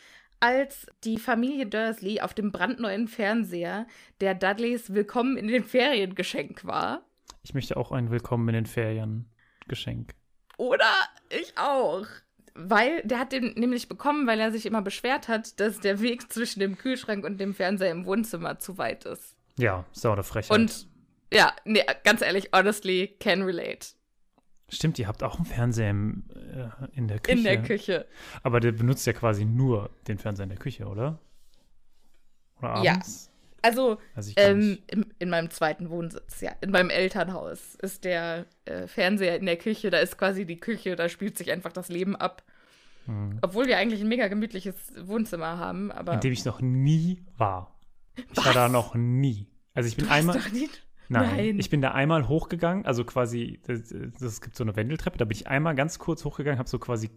als 0.41 0.87
die 1.05 1.19
Familie 1.19 1.67
Dursley 1.67 2.21
auf 2.21 2.35
dem 2.35 2.51
brandneuen 2.53 3.09
Fernseher, 3.09 3.87
der 4.21 4.35
Dudleys 4.35 4.93
Willkommen 4.93 5.37
in 5.37 5.47
den 5.47 5.65
Ferien 5.65 6.15
Geschenk 6.15 6.65
war. 6.65 7.03
Ich 7.43 7.55
möchte 7.55 7.77
auch 7.77 7.93
ein 7.93 8.11
Willkommen 8.11 8.49
in 8.49 8.55
den 8.55 8.67
Ferien 8.67 9.31
Geschenk. 9.69 10.15
Oder 10.57 10.91
ich 11.29 11.57
auch. 11.57 12.07
Weil 12.55 13.03
der 13.03 13.19
hat 13.19 13.33
den 13.33 13.53
nämlich 13.55 13.89
bekommen, 13.89 14.27
weil 14.27 14.41
er 14.41 14.51
sich 14.51 14.65
immer 14.65 14.81
beschwert 14.81 15.29
hat, 15.29 15.61
dass 15.61 15.81
der 15.81 16.01
Weg 16.01 16.33
zwischen 16.33 16.61
dem 16.61 16.79
Kühlschrank 16.79 17.25
und 17.25 17.39
dem 17.39 17.55
Fernseher 17.55 17.91
im 17.91 18.07
Wohnzimmer 18.07 18.59
zu 18.59 18.79
weit 18.79 19.05
ist. 19.05 19.37
Ja, 19.59 19.85
sau 19.93 20.15
der 20.15 20.25
Frechheit. 20.25 20.59
Und 20.59 20.89
ja, 21.33 21.53
nee, 21.65 21.83
ganz 22.05 22.23
ehrlich, 22.23 22.51
honestly, 22.55 23.17
can 23.21 23.43
relate. 23.43 23.89
Stimmt, 24.69 24.99
ihr 24.99 25.07
habt 25.07 25.23
auch 25.23 25.37
einen 25.37 25.45
Fernseher 25.45 25.91
im, 25.91 26.25
äh, 26.35 26.69
in 26.93 27.09
der 27.09 27.21
Küche. 27.21 27.39
In 27.39 27.45
der 27.45 27.63
Küche. 27.63 28.07
Aber 28.43 28.61
der 28.61 28.73
benutzt 28.73 29.07
ja 29.07 29.13
quasi 29.13 29.45
nur 29.45 29.91
den 30.09 30.19
Fernseher 30.19 30.45
in 30.45 30.51
der 30.51 30.59
Küche, 30.59 30.87
oder? 30.87 31.21
Oder 32.59 32.83
Ja. 32.83 32.99
Also, 33.67 33.99
gar 34.15 34.25
ähm, 34.37 34.79
in, 34.87 35.07
in 35.19 35.31
meinem 35.31 35.51
zweiten 35.51 35.91
Wohnsitz, 35.91 36.41
ja. 36.41 36.53
In 36.61 36.71
meinem 36.71 36.91
Elternhaus 36.91 37.77
ist 37.77 38.05
der 38.05 38.47
äh, 38.65 38.87
Fernseher 38.87 39.37
in 39.37 39.47
der 39.47 39.57
Küche. 39.57 39.91
Da 39.91 39.99
ist 39.99 40.19
quasi 40.19 40.45
die 40.45 40.59
Küche, 40.59 40.97
da 40.97 41.09
spielt 41.09 41.39
sich 41.39 41.51
einfach 41.53 41.73
das 41.73 41.89
Leben 41.89 42.17
ab. 42.17 42.43
Hm. 43.07 43.39
Obwohl 43.43 43.67
wir 43.67 43.79
eigentlich 43.79 44.01
ein 44.01 44.09
mega 44.09 44.29
gemütliches 44.29 44.75
Wohnzimmer 45.01 45.59
haben, 45.59 45.93
aber. 45.93 46.15
In 46.15 46.21
dem 46.21 46.33
ich 46.33 46.45
noch 46.45 46.61
nie 46.61 47.25
war. 47.37 47.79
Ich 48.17 48.37
war 48.39 48.47
Was? 48.47 48.55
da 48.55 48.69
noch 48.69 48.95
nie. 48.95 49.49
Also 49.75 49.89
ich 49.89 49.97
bin 49.97 50.07
du 50.07 50.13
einmal. 50.13 50.39
doch 50.39 50.51
nie. 50.53 50.69
Nein, 51.09 51.37
Nein. 51.37 51.59
ich 51.61 51.71
bin 51.71 51.81
da 51.81 51.93
einmal 51.93 52.29
hochgegangen, 52.29 52.85
also 52.85 53.05
quasi, 53.05 53.61
es 53.69 54.41
gibt 54.41 54.57
so 54.57 54.65
eine 54.65 54.75
Wendeltreppe, 54.75 55.19
da 55.19 55.25
bin 55.25 55.37
ich 55.37 55.47
einmal 55.47 55.77
ganz 55.77 56.01
kurz 56.01 56.25
hochgegangen, 56.25 56.59
habe 56.59 56.69
so 56.69 56.81
quasi 56.81 57.11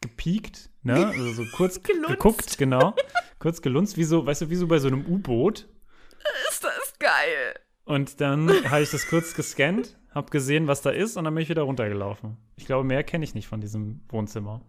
gepiekt, 0.00 0.70
ne, 0.82 1.06
also 1.06 1.32
so 1.32 1.44
kurz 1.56 1.82
geguckt, 2.08 2.58
genau, 2.58 2.94
kurz 3.38 3.62
gelunzt, 3.62 3.96
wie 3.96 4.04
so, 4.04 4.26
weißt 4.26 4.42
du, 4.42 4.50
wie 4.50 4.56
so 4.56 4.66
bei 4.66 4.78
so 4.78 4.88
einem 4.88 5.06
U-Boot. 5.06 5.68
Ist 6.58 6.64
das 6.64 6.98
geil. 6.98 7.54
Und 7.84 8.20
dann 8.20 8.48
habe 8.70 8.82
ich 8.82 8.90
das 8.90 9.06
kurz 9.06 9.34
gescannt, 9.34 9.96
habe 10.12 10.30
gesehen, 10.30 10.66
was 10.66 10.82
da 10.82 10.90
ist 10.90 11.16
und 11.16 11.24
dann 11.24 11.34
bin 11.34 11.42
ich 11.44 11.48
wieder 11.48 11.62
runtergelaufen. 11.62 12.36
Ich 12.56 12.66
glaube, 12.66 12.82
mehr 12.84 13.04
kenne 13.04 13.24
ich 13.24 13.34
nicht 13.34 13.46
von 13.46 13.60
diesem 13.60 14.00
Wohnzimmer. 14.08 14.60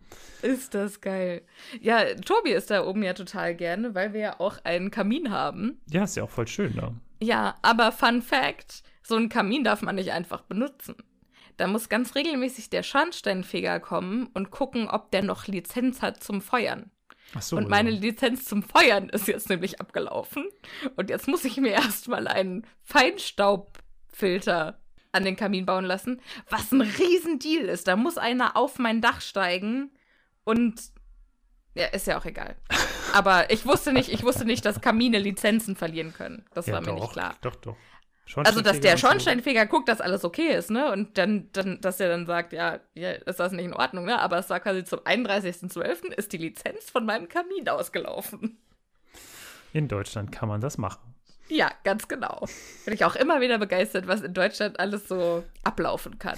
Ist 0.43 0.75
das 0.75 1.01
geil. 1.01 1.41
Ja, 1.81 2.13
Tobi 2.13 2.51
ist 2.51 2.69
da 2.69 2.85
oben 2.85 3.01
ja 3.01 3.13
total 3.13 3.55
gerne, 3.55 3.95
weil 3.95 4.13
wir 4.13 4.19
ja 4.21 4.39
auch 4.39 4.59
einen 4.63 4.91
Kamin 4.91 5.31
haben. 5.31 5.81
Ja, 5.89 6.03
ist 6.03 6.15
ja 6.15 6.23
auch 6.23 6.29
voll 6.29 6.47
schön 6.47 6.75
da. 6.75 6.93
Ja, 7.21 7.55
aber 7.63 7.91
Fun 7.91 8.21
Fact: 8.21 8.83
So 9.01 9.15
einen 9.15 9.29
Kamin 9.29 9.63
darf 9.63 9.81
man 9.81 9.95
nicht 9.95 10.11
einfach 10.11 10.41
benutzen. 10.41 10.95
da 11.57 11.65
muss 11.65 11.89
ganz 11.89 12.13
regelmäßig 12.15 12.69
der 12.69 12.83
Schornsteinfeger 12.83 13.79
kommen 13.79 14.27
und 14.35 14.51
gucken, 14.51 14.87
ob 14.87 15.09
der 15.11 15.23
noch 15.23 15.47
Lizenz 15.47 16.03
hat 16.03 16.23
zum 16.23 16.39
Feuern. 16.41 16.91
So, 17.39 17.57
und 17.57 17.69
meine 17.69 17.91
ja. 17.91 17.99
Lizenz 17.99 18.45
zum 18.45 18.63
Feuern 18.63 19.09
ist 19.09 19.27
jetzt 19.27 19.49
nämlich 19.49 19.79
abgelaufen. 19.79 20.47
Und 20.95 21.09
jetzt 21.09 21.27
muss 21.27 21.45
ich 21.45 21.57
mir 21.57 21.71
erstmal 21.73 22.27
einen 22.27 22.65
Feinstaubfilter 22.83 24.79
an 25.11 25.23
den 25.25 25.35
Kamin 25.35 25.65
bauen 25.65 25.85
lassen, 25.85 26.21
was 26.49 26.71
ein 26.71 26.81
Riesendeal 26.81 27.65
ist. 27.65 27.87
Da 27.87 27.95
muss 27.95 28.17
einer 28.17 28.55
auf 28.55 28.77
mein 28.77 29.01
Dach 29.01 29.21
steigen 29.21 29.91
und 30.43 30.81
ja, 31.75 31.85
ist 31.87 32.07
ja 32.07 32.19
auch 32.19 32.25
egal. 32.25 32.55
Aber 33.13 33.51
ich 33.51 33.65
wusste 33.65 33.93
nicht, 33.93 34.09
ich 34.09 34.23
wusste 34.23 34.45
nicht, 34.45 34.65
dass 34.65 34.81
Kamine 34.81 35.19
Lizenzen 35.19 35.75
verlieren 35.75 36.13
können. 36.13 36.45
Das 36.53 36.67
ja, 36.67 36.73
war 36.73 36.81
mir 36.81 36.87
doch, 36.87 37.01
nicht 37.01 37.13
klar. 37.13 37.35
Doch, 37.41 37.55
doch. 37.55 37.77
Also, 38.35 38.61
dass 38.61 38.79
der 38.79 38.93
und 38.93 38.99
so. 38.99 39.07
Schornsteinfeger 39.07 39.65
guckt, 39.65 39.89
dass 39.89 40.01
alles 40.01 40.23
okay 40.23 40.49
ist, 40.55 40.69
ne? 40.69 40.91
Und 40.91 41.17
dann, 41.17 41.49
dann 41.51 41.81
dass 41.81 41.99
er 41.99 42.09
dann 42.09 42.25
sagt, 42.25 42.53
ja, 42.53 42.79
ja, 42.93 43.11
ist 43.11 43.39
das 43.39 43.51
nicht 43.51 43.65
in 43.65 43.73
Ordnung, 43.73 44.05
ne? 44.05 44.19
Aber 44.19 44.37
es 44.37 44.49
war 44.49 44.59
quasi 44.59 44.83
zum 44.83 44.99
31.12. 44.99 46.13
ist 46.13 46.31
die 46.31 46.37
Lizenz 46.37 46.89
von 46.89 47.05
meinem 47.05 47.27
Kamin 47.27 47.67
ausgelaufen. 47.67 48.57
In 49.73 49.87
Deutschland 49.87 50.31
kann 50.31 50.47
man 50.47 50.61
das 50.61 50.77
machen. 50.77 51.15
Ja, 51.47 51.71
ganz 51.83 52.07
genau. 52.07 52.45
Bin 52.85 52.93
ich 52.93 53.03
auch 53.03 53.15
immer 53.15 53.41
wieder 53.41 53.57
begeistert, 53.57 54.07
was 54.07 54.21
in 54.21 54.33
Deutschland 54.33 54.79
alles 54.79 55.07
so 55.07 55.43
ablaufen 55.63 56.19
kann. 56.19 56.37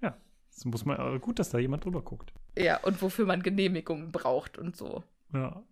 Ja, 0.00 0.16
das 0.54 0.64
muss 0.64 0.84
man, 0.84 1.16
äh, 1.16 1.18
gut, 1.18 1.38
dass 1.40 1.50
da 1.50 1.58
jemand 1.58 1.84
drüber 1.84 2.02
guckt. 2.02 2.32
Ja, 2.56 2.78
und 2.78 3.02
wofür 3.02 3.26
man 3.26 3.42
Genehmigungen 3.42 4.12
braucht 4.12 4.58
und 4.58 4.76
so. 4.76 5.02
Ja. 5.32 5.62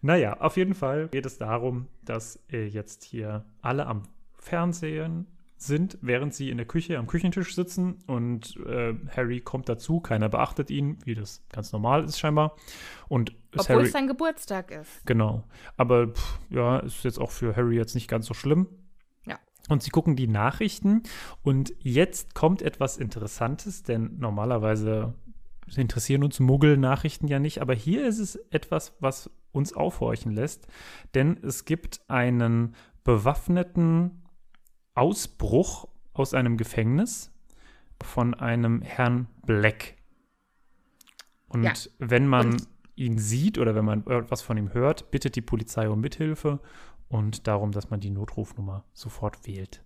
Naja, 0.00 0.40
auf 0.40 0.56
jeden 0.56 0.74
Fall 0.74 1.08
geht 1.08 1.26
es 1.26 1.38
darum, 1.38 1.86
dass 2.02 2.42
äh, 2.50 2.66
jetzt 2.66 3.04
hier 3.04 3.44
alle 3.60 3.86
am 3.86 4.02
Fernsehen 4.40 5.26
sind, 5.62 5.98
während 6.00 6.34
sie 6.34 6.48
in 6.48 6.56
der 6.56 6.66
Küche 6.66 6.98
am 6.98 7.06
Küchentisch 7.06 7.54
sitzen 7.54 7.98
und 8.06 8.56
äh, 8.66 8.94
Harry 9.14 9.40
kommt 9.40 9.68
dazu, 9.68 10.00
keiner 10.00 10.30
beachtet 10.30 10.70
ihn, 10.70 10.98
wie 11.04 11.14
das 11.14 11.44
ganz 11.52 11.70
normal 11.72 12.04
ist 12.04 12.18
scheinbar. 12.18 12.56
Und 13.08 13.34
Obwohl 13.54 13.76
Harry, 13.76 13.86
es 13.86 13.92
sein 13.92 14.06
Geburtstag 14.06 14.70
ist. 14.70 15.04
Genau. 15.04 15.44
Aber 15.76 16.08
pff, 16.08 16.38
ja, 16.48 16.78
ist 16.78 17.04
jetzt 17.04 17.18
auch 17.18 17.30
für 17.30 17.56
Harry 17.56 17.76
jetzt 17.76 17.94
nicht 17.94 18.08
ganz 18.08 18.24
so 18.26 18.32
schlimm. 18.32 18.68
Ja. 19.26 19.38
Und 19.68 19.82
sie 19.82 19.90
gucken 19.90 20.16
die 20.16 20.28
Nachrichten 20.28 21.02
und 21.42 21.74
jetzt 21.78 22.34
kommt 22.34 22.62
etwas 22.62 22.96
Interessantes, 22.96 23.82
denn 23.82 24.16
normalerweise 24.18 25.12
interessieren 25.76 26.24
uns 26.24 26.40
Muggel-Nachrichten 26.40 27.28
ja 27.28 27.38
nicht, 27.38 27.60
aber 27.60 27.74
hier 27.74 28.06
ist 28.06 28.18
es 28.18 28.36
etwas, 28.50 28.94
was 29.00 29.30
uns 29.52 29.74
aufhorchen 29.74 30.32
lässt, 30.32 30.66
denn 31.14 31.36
es 31.42 31.64
gibt 31.64 32.00
einen 32.08 32.74
bewaffneten 33.04 34.22
Ausbruch 35.00 35.88
aus 36.12 36.34
einem 36.34 36.56
Gefängnis 36.58 37.32
von 38.02 38.34
einem 38.34 38.82
Herrn 38.82 39.28
Black. 39.46 39.96
Und 41.48 41.62
Ja. 41.64 41.72
wenn 41.98 42.26
man 42.26 42.52
Und- 42.52 42.68
ihn 42.96 43.16
sieht 43.18 43.56
oder 43.58 43.74
wenn 43.74 43.84
man 43.86 44.06
etwas 44.06 44.42
von 44.42 44.58
ihm 44.58 44.74
hört, 44.74 45.10
bittet 45.10 45.36
die 45.36 45.40
Polizei 45.40 45.88
um 45.88 46.00
Mithilfe 46.02 46.60
und 47.08 47.46
darum, 47.46 47.72
dass 47.72 47.88
man 47.88 48.00
die 48.00 48.10
Notrufnummer 48.10 48.84
sofort 48.92 49.46
wählt. 49.46 49.82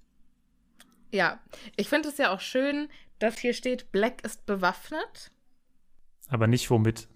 Ja, 1.13 1.39
ich 1.77 1.89
finde 1.89 2.09
es 2.09 2.19
ja 2.19 2.33
auch 2.35 2.41
schön, 2.41 2.89
dass 3.21 3.39
hier 3.39 3.55
steht, 3.55 3.93
Black 3.93 4.23
ist 4.25 4.47
bewaffnet. 4.47 5.31
Aber 6.29 6.49
nicht 6.49 6.69
womit. 6.71 7.07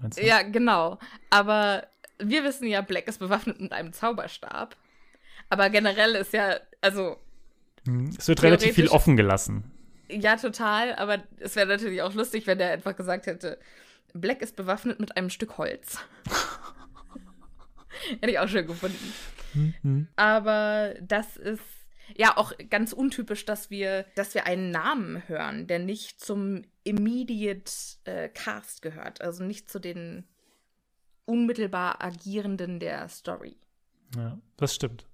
Meinst 0.00 0.18
du? 0.18 0.24
Ja, 0.26 0.40
genau. 0.42 0.98
Aber 1.28 1.86
wir 2.18 2.42
wissen 2.42 2.66
ja, 2.66 2.80
Black 2.80 3.06
ist 3.06 3.18
bewaffnet 3.18 3.60
mit 3.60 3.72
einem 3.72 3.92
Zauberstab. 3.92 4.76
Aber 5.50 5.68
generell 5.68 6.14
ist 6.14 6.32
ja, 6.32 6.56
also, 6.80 7.18
Es 8.18 8.28
wird 8.28 8.42
relativ 8.42 8.74
viel 8.74 8.88
offen 8.88 9.16
gelassen. 9.16 9.70
ja, 10.08 10.36
total. 10.36 10.94
Aber 10.94 11.22
es 11.38 11.56
wäre 11.56 11.66
natürlich 11.66 12.02
auch 12.02 12.14
lustig, 12.14 12.46
wenn 12.46 12.58
der 12.58 12.70
einfach 12.70 12.96
gesagt 12.96 13.26
hätte, 13.26 13.58
Black 14.14 14.42
ist 14.42 14.56
bewaffnet 14.56 15.00
mit 15.00 15.16
einem 15.16 15.30
Stück 15.30 15.58
Holz. 15.58 15.98
Hätte 18.20 18.30
ich 18.30 18.38
auch 18.38 18.48
schön 18.48 18.66
gefunden. 18.66 19.12
Mhm. 19.54 20.08
Aber 20.16 20.94
das 21.00 21.36
ist 21.36 21.62
ja 22.16 22.36
auch 22.36 22.52
ganz 22.70 22.92
untypisch, 22.92 23.44
dass 23.44 23.70
wir, 23.70 24.04
dass 24.14 24.34
wir 24.34 24.46
einen 24.46 24.70
Namen 24.70 25.26
hören, 25.26 25.66
der 25.66 25.78
nicht 25.78 26.20
zum 26.20 26.62
Immediate 26.84 27.72
äh, 28.04 28.28
Cast 28.28 28.82
gehört, 28.82 29.20
also 29.20 29.42
nicht 29.42 29.70
zu 29.70 29.78
den 29.78 30.24
unmittelbar 31.24 32.02
Agierenden 32.02 32.78
der 32.78 33.08
Story. 33.08 33.56
Ja, 34.16 34.38
das 34.56 34.74
stimmt. 34.74 35.06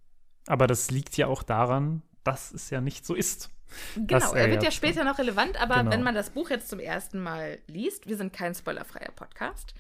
Aber 0.47 0.67
das 0.67 0.91
liegt 0.91 1.17
ja 1.17 1.27
auch 1.27 1.43
daran, 1.43 2.03
dass 2.25 2.53
es 2.53 2.71
ja 2.71 2.81
nicht 2.81 3.05
so 3.07 3.15
ist. 3.15 3.51
Genau, 3.95 4.07
Das, 4.07 4.33
er 4.33 4.47
äh, 4.47 4.51
wird 4.51 4.63
ja, 4.63 4.69
ja 4.69 4.73
später 4.73 5.05
noch 5.05 5.19
relevant, 5.19 5.61
aber 5.61 5.77
Genau. 5.79 5.91
wenn 5.93 6.03
man 6.03 6.15
das 6.15 6.31
Buch 6.31 6.51
jetzt 6.51 6.69
zum 6.69 6.81
ersten 6.81 7.21
Mal 7.23 7.59
liest, 7.67 8.09
wir 8.09 8.17
sind 8.17 8.33
kein 8.33 8.55
spoilerfreier 8.55 9.13
Podcast, 9.13 9.75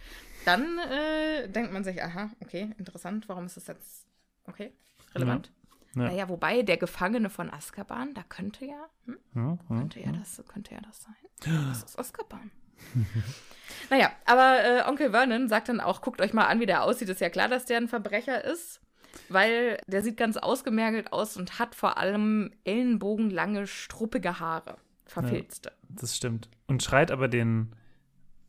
dann 0.44 0.78
äh, 0.78 1.48
denkt 1.48 1.72
man 1.72 1.82
sich, 1.84 2.02
aha, 2.02 2.30
okay, 2.42 2.72
interessant, 2.78 3.28
warum 3.28 3.46
ist 3.46 3.56
das 3.56 3.66
jetzt, 3.66 4.06
okay, 4.46 4.72
relevant? 5.14 5.48
Ja. 5.48 6.02
Naja, 6.04 6.28
wobei 6.28 6.62
der 6.62 6.76
Gefangene 6.76 7.30
von 7.30 7.50
Azkaban, 7.52 8.14
da 8.14 8.22
könnte 8.22 8.64
ja, 8.64 8.88
hm, 9.06 9.18
Hm, 9.32 9.58
hm, 9.66 9.78
könnte 9.78 10.00
ja 10.00 10.12
das, 10.12 10.40
könnte 10.46 10.72
ja 10.74 10.80
das 10.80 11.02
sein. 11.02 11.68
Das 11.68 11.82
ist 11.82 11.98
Azkaban. 11.98 12.52
naja, 13.90 14.10
aber 14.24 14.64
äh, 14.64 14.88
Onkel 14.88 15.10
Vernon 15.10 15.48
sagt 15.48 15.68
dann 15.68 15.80
auch, 15.80 16.00
guckt 16.00 16.20
euch 16.20 16.32
mal 16.32 16.46
an, 16.46 16.60
wie 16.60 16.66
der 16.66 16.84
aussieht. 16.84 17.08
Ist 17.08 17.20
ja 17.20 17.28
klar, 17.28 17.48
dass 17.48 17.64
der 17.64 17.78
ein 17.78 17.88
Verbrecher 17.88 18.44
ist, 18.44 18.80
weil 19.28 19.78
der 19.86 20.02
sieht 20.02 20.16
ganz 20.16 20.36
ausgemergelt 20.36 21.12
aus 21.12 21.36
und 21.36 21.58
hat 21.58 21.74
vor 21.74 21.98
allem 21.98 22.50
ellenbogenlange, 22.64 23.66
struppige 23.66 24.40
Haare. 24.40 24.76
Verfilzte. 25.06 25.72
Das 25.88 26.16
stimmt. 26.16 26.48
Und 26.68 26.84
schreit 26.84 27.10
aber 27.10 27.26
den 27.26 27.74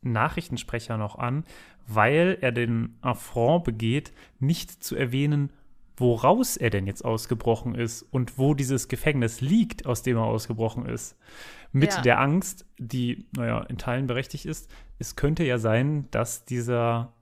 Nachrichtensprecher 0.02 0.96
noch 0.96 1.16
an, 1.18 1.44
weil 1.86 2.38
er 2.40 2.52
den 2.52 2.96
Affront 3.00 3.64
begeht, 3.64 4.12
nicht 4.38 4.84
zu 4.84 4.94
erwähnen, 4.94 5.52
woraus 5.96 6.56
er 6.56 6.70
denn 6.70 6.86
jetzt 6.86 7.04
ausgebrochen 7.04 7.74
ist 7.74 8.02
und 8.02 8.38
wo 8.38 8.54
dieses 8.54 8.88
Gefängnis 8.88 9.40
liegt, 9.40 9.86
aus 9.86 10.02
dem 10.02 10.16
er 10.16 10.24
ausgebrochen 10.24 10.86
ist. 10.86 11.16
Mit 11.72 11.94
Ja. 11.94 12.00
der 12.02 12.20
Angst, 12.20 12.64
die, 12.78 13.26
naja, 13.36 13.62
in 13.62 13.78
Teilen 13.78 14.06
berechtigt 14.06 14.46
ist, 14.46 14.70
es 14.98 15.16
könnte 15.16 15.44
ja 15.44 15.58
sein, 15.58 16.08
dass 16.10 16.44
dieser 16.44 17.12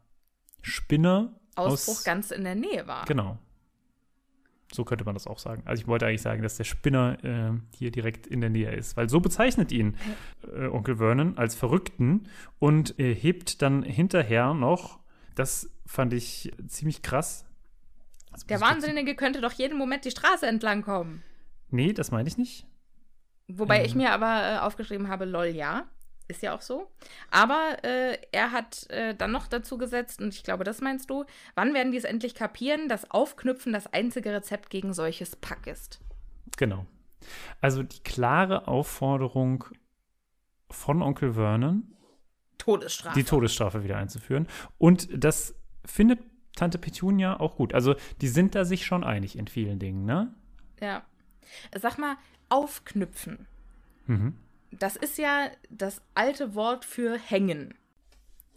Spinner 0.62 1.39
Ausbruch 1.54 1.94
aus, 1.94 2.04
ganz 2.04 2.30
in 2.30 2.44
der 2.44 2.54
Nähe 2.54 2.86
war. 2.86 3.04
Genau. 3.06 3.38
So 4.72 4.84
könnte 4.84 5.04
man 5.04 5.14
das 5.14 5.26
auch 5.26 5.38
sagen. 5.38 5.62
Also 5.64 5.82
ich 5.82 5.88
wollte 5.88 6.06
eigentlich 6.06 6.22
sagen, 6.22 6.42
dass 6.42 6.56
der 6.56 6.64
Spinner 6.64 7.18
äh, 7.24 7.76
hier 7.76 7.90
direkt 7.90 8.26
in 8.26 8.40
der 8.40 8.50
Nähe 8.50 8.72
ist, 8.72 8.96
weil 8.96 9.08
so 9.08 9.20
bezeichnet 9.20 9.72
ihn 9.72 9.96
äh, 10.54 10.66
Onkel 10.68 10.98
Vernon 10.98 11.36
als 11.38 11.56
Verrückten 11.56 12.28
und 12.60 12.98
äh, 13.00 13.14
hebt 13.14 13.62
dann 13.62 13.82
hinterher 13.82 14.54
noch, 14.54 15.00
das 15.34 15.70
fand 15.86 16.12
ich 16.12 16.52
ziemlich 16.68 17.02
krass. 17.02 17.44
Das 18.30 18.46
Der 18.46 18.60
Wahnsinnige 18.60 19.16
könnte 19.16 19.40
doch 19.40 19.52
jeden 19.52 19.76
Moment 19.76 20.04
die 20.04 20.12
Straße 20.12 20.46
entlang 20.46 20.82
kommen. 20.82 21.24
Nee, 21.70 21.92
das 21.92 22.12
meine 22.12 22.28
ich 22.28 22.38
nicht. 22.38 22.66
Wobei 23.48 23.80
Ähm. 23.80 23.86
ich 23.86 23.94
mir 23.96 24.12
aber 24.12 24.54
äh, 24.54 24.58
aufgeschrieben 24.58 25.08
habe, 25.08 25.24
lol, 25.24 25.46
ja. 25.46 25.88
Ist 26.30 26.42
ja 26.42 26.54
auch 26.54 26.60
so. 26.60 26.88
Aber 27.32 27.78
äh, 27.82 28.16
er 28.30 28.52
hat 28.52 28.88
äh, 28.88 29.16
dann 29.16 29.32
noch 29.32 29.48
dazu 29.48 29.78
gesetzt, 29.78 30.22
und 30.22 30.32
ich 30.32 30.44
glaube, 30.44 30.62
das 30.62 30.80
meinst 30.80 31.10
du, 31.10 31.24
wann 31.56 31.74
werden 31.74 31.90
die 31.90 31.98
es 31.98 32.04
endlich 32.04 32.36
kapieren, 32.36 32.88
dass 32.88 33.10
Aufknüpfen 33.10 33.72
das 33.72 33.92
einzige 33.92 34.32
Rezept 34.32 34.70
gegen 34.70 34.94
solches 34.94 35.34
Pack 35.34 35.66
ist? 35.66 35.98
Genau. 36.56 36.86
Also 37.60 37.82
die 37.82 37.98
klare 38.04 38.68
Aufforderung 38.68 39.64
von 40.70 41.02
Onkel 41.02 41.32
Vernon, 41.32 41.96
Todesstrafe. 42.58 43.18
die 43.18 43.24
Todesstrafe 43.24 43.82
wieder 43.82 43.96
einzuführen. 43.96 44.46
Und 44.78 45.08
das 45.12 45.56
findet 45.84 46.20
Tante 46.54 46.78
Petunia 46.78 47.40
auch 47.40 47.56
gut. 47.56 47.74
Also 47.74 47.96
die 48.20 48.28
sind 48.28 48.54
da 48.54 48.64
sich 48.64 48.86
schon 48.86 49.02
einig 49.02 49.36
in 49.36 49.48
vielen 49.48 49.80
Dingen, 49.80 50.04
ne? 50.04 50.32
ja. 50.80 51.02
Sag 51.76 51.98
mal, 51.98 52.16
aufknüpfen. 52.48 53.48
Mhm. 54.06 54.36
Das 54.72 54.96
ist 54.96 55.18
ja 55.18 55.50
das 55.68 56.00
alte 56.14 56.54
Wort 56.54 56.84
für 56.84 57.18
hängen. 57.18 57.74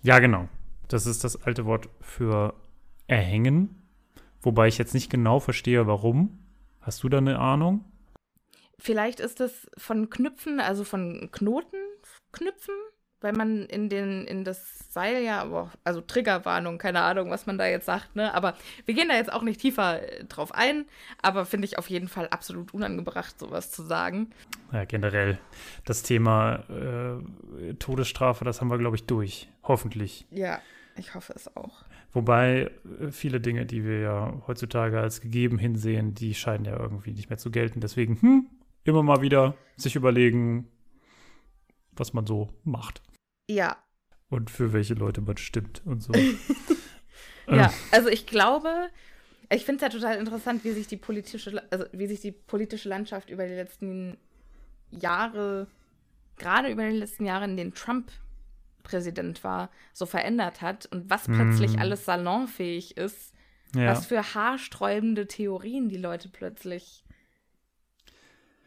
Ja, 0.01 0.19
genau. 0.19 0.47
Das 0.87 1.05
ist 1.05 1.23
das 1.23 1.41
alte 1.43 1.65
Wort 1.65 1.89
für 2.01 2.53
erhängen. 3.07 3.81
Wobei 4.41 4.67
ich 4.67 4.77
jetzt 4.77 4.93
nicht 4.93 5.09
genau 5.09 5.39
verstehe, 5.39 5.87
warum. 5.87 6.39
Hast 6.81 7.03
du 7.03 7.09
da 7.09 7.17
eine 7.17 7.39
Ahnung? 7.39 7.85
Vielleicht 8.77 9.21
ist 9.21 9.39
es 9.39 9.67
von 9.77 10.09
Knüpfen, 10.09 10.59
also 10.59 10.83
von 10.83 11.29
Knoten 11.31 11.77
knüpfen, 12.33 12.75
weil 13.23 13.33
man 13.33 13.65
in 13.65 13.89
den 13.89 14.25
in 14.25 14.43
das 14.43 14.91
Seil 14.91 15.23
ja, 15.23 15.45
boah, 15.45 15.71
also 15.83 16.01
Triggerwarnung, 16.01 16.77
keine 16.77 17.01
Ahnung, 17.01 17.31
was 17.31 17.45
man 17.45 17.57
da 17.57 17.65
jetzt 17.65 17.85
sagt, 17.85 18.15
ne? 18.15 18.33
Aber 18.35 18.55
wir 18.85 18.93
gehen 18.93 19.07
da 19.09 19.15
jetzt 19.15 19.31
auch 19.31 19.41
nicht 19.41 19.61
tiefer 19.61 20.03
äh, 20.03 20.25
drauf 20.25 20.53
ein, 20.53 20.85
aber 21.21 21.45
finde 21.45 21.65
ich 21.65 21.79
auf 21.79 21.89
jeden 21.89 22.07
Fall 22.07 22.27
absolut 22.27 22.73
unangebracht, 22.73 23.39
sowas 23.39 23.71
zu 23.71 23.83
sagen. 23.83 24.29
Ja, 24.71 24.85
generell. 24.85 25.39
Das 25.85 26.03
Thema 26.03 26.63
äh, 26.69 27.73
Todesstrafe, 27.75 28.45
das 28.45 28.61
haben 28.61 28.69
wir, 28.69 28.77
glaube 28.77 28.97
ich, 28.97 29.05
durch. 29.05 29.49
Hoffentlich. 29.63 30.27
Ja, 30.29 30.59
ich 30.97 31.15
hoffe 31.15 31.33
es 31.35 31.55
auch. 31.55 31.85
Wobei 32.11 32.71
äh, 32.99 33.11
viele 33.11 33.39
Dinge, 33.39 33.65
die 33.65 33.83
wir 33.85 33.99
ja 33.99 34.41
heutzutage 34.47 34.99
als 34.99 35.21
gegeben 35.21 35.57
hinsehen, 35.57 36.13
die 36.13 36.35
scheinen 36.35 36.65
ja 36.65 36.77
irgendwie 36.77 37.13
nicht 37.13 37.29
mehr 37.29 37.39
zu 37.39 37.49
gelten. 37.49 37.79
Deswegen, 37.79 38.21
hm, 38.21 38.47
immer 38.83 39.01
mal 39.01 39.21
wieder 39.21 39.55
sich 39.77 39.95
überlegen, 39.95 40.67
was 41.93 42.13
man 42.13 42.27
so 42.27 42.49
macht. 42.63 43.01
Ja. 43.49 43.77
Und 44.29 44.49
für 44.49 44.73
welche 44.73 44.93
Leute 44.93 45.21
man 45.21 45.37
stimmt 45.37 45.81
und 45.85 46.01
so. 46.01 46.13
ja, 47.47 47.71
also 47.91 48.09
ich 48.09 48.25
glaube, 48.25 48.89
ich 49.49 49.65
finde 49.65 49.85
es 49.85 49.93
ja 49.93 49.99
total 49.99 50.17
interessant, 50.17 50.63
wie 50.63 50.71
sich 50.71 50.87
die 50.87 50.97
politische, 50.97 51.63
also 51.69 51.85
wie 51.91 52.07
sich 52.07 52.21
die 52.21 52.31
politische 52.31 52.89
Landschaft 52.89 53.29
über 53.29 53.45
die 53.45 53.53
letzten 53.53 54.17
Jahre, 54.91 55.67
gerade 56.37 56.69
über 56.69 56.89
die 56.89 56.97
letzten 56.97 57.25
Jahre, 57.25 57.45
in 57.45 57.57
denen 57.57 57.73
Trump 57.73 58.11
Präsident 58.83 59.43
war, 59.43 59.69
so 59.93 60.05
verändert 60.05 60.61
hat 60.61 60.87
und 60.87 61.09
was 61.09 61.25
plötzlich 61.25 61.77
mm. 61.77 61.79
alles 61.79 62.05
salonfähig 62.05 62.97
ist, 62.97 63.33
ja. 63.73 63.87
was 63.87 64.05
für 64.05 64.35
haarsträubende 64.35 65.27
Theorien 65.27 65.89
die 65.89 65.97
Leute 65.97 66.29
plötzlich 66.29 67.02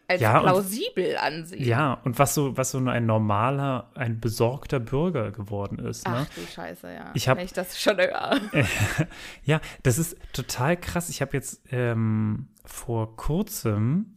als 0.09 0.21
ja, 0.21 0.40
plausibel 0.40 1.12
und, 1.12 1.19
ansehen. 1.19 1.64
Ja, 1.64 1.95
und 2.05 2.19
was 2.19 2.35
so, 2.35 2.57
was 2.57 2.71
so 2.71 2.79
ein 2.79 3.07
normaler, 3.07 3.90
ein 3.95 4.21
besorgter 4.21 4.81
Bürger 4.81 5.33
geworden 5.33 5.79
ist. 5.79 6.07
Ne? 6.07 6.27
Ach 6.27 6.35
du 6.35 6.40
Scheiße, 6.47 6.92
ja. 6.92 7.11
Ich 7.14 7.29
hab, 7.29 7.38
Wenn 7.38 7.45
ich 7.45 7.53
das 7.53 7.81
schon 7.81 7.97
höre. 7.97 8.40
ja, 9.45 9.61
das 9.83 9.99
ist 9.99 10.16
total 10.33 10.77
krass. 10.77 11.09
Ich 11.09 11.21
habe 11.23 11.37
jetzt 11.37 11.62
ähm, 11.73 12.49
vor 12.64 13.16
kurzem 13.16 14.14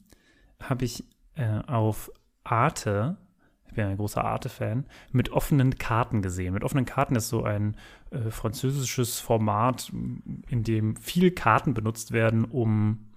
habe 0.62 0.86
ich 0.86 1.06
äh, 1.36 1.62
auf 1.68 2.12
Arte, 2.44 3.18
ich 3.68 3.74
bin 3.74 3.86
ein 3.86 3.98
großer 3.98 4.24
Arte-Fan, 4.24 4.86
mit 5.12 5.32
offenen 5.32 5.78
Karten 5.78 6.22
gesehen. 6.22 6.54
Mit 6.54 6.64
offenen 6.64 6.86
Karten 6.86 7.16
ist 7.16 7.30
so 7.30 7.44
ein 7.44 7.78
äh, 8.12 8.30
französisches 8.32 9.20
Format, 9.20 9.92
in 10.50 10.64
dem 10.64 10.96
viele 10.96 11.32
Karten 11.32 11.74
benutzt 11.74 12.12
werden, 12.12 12.46
um 12.46 13.09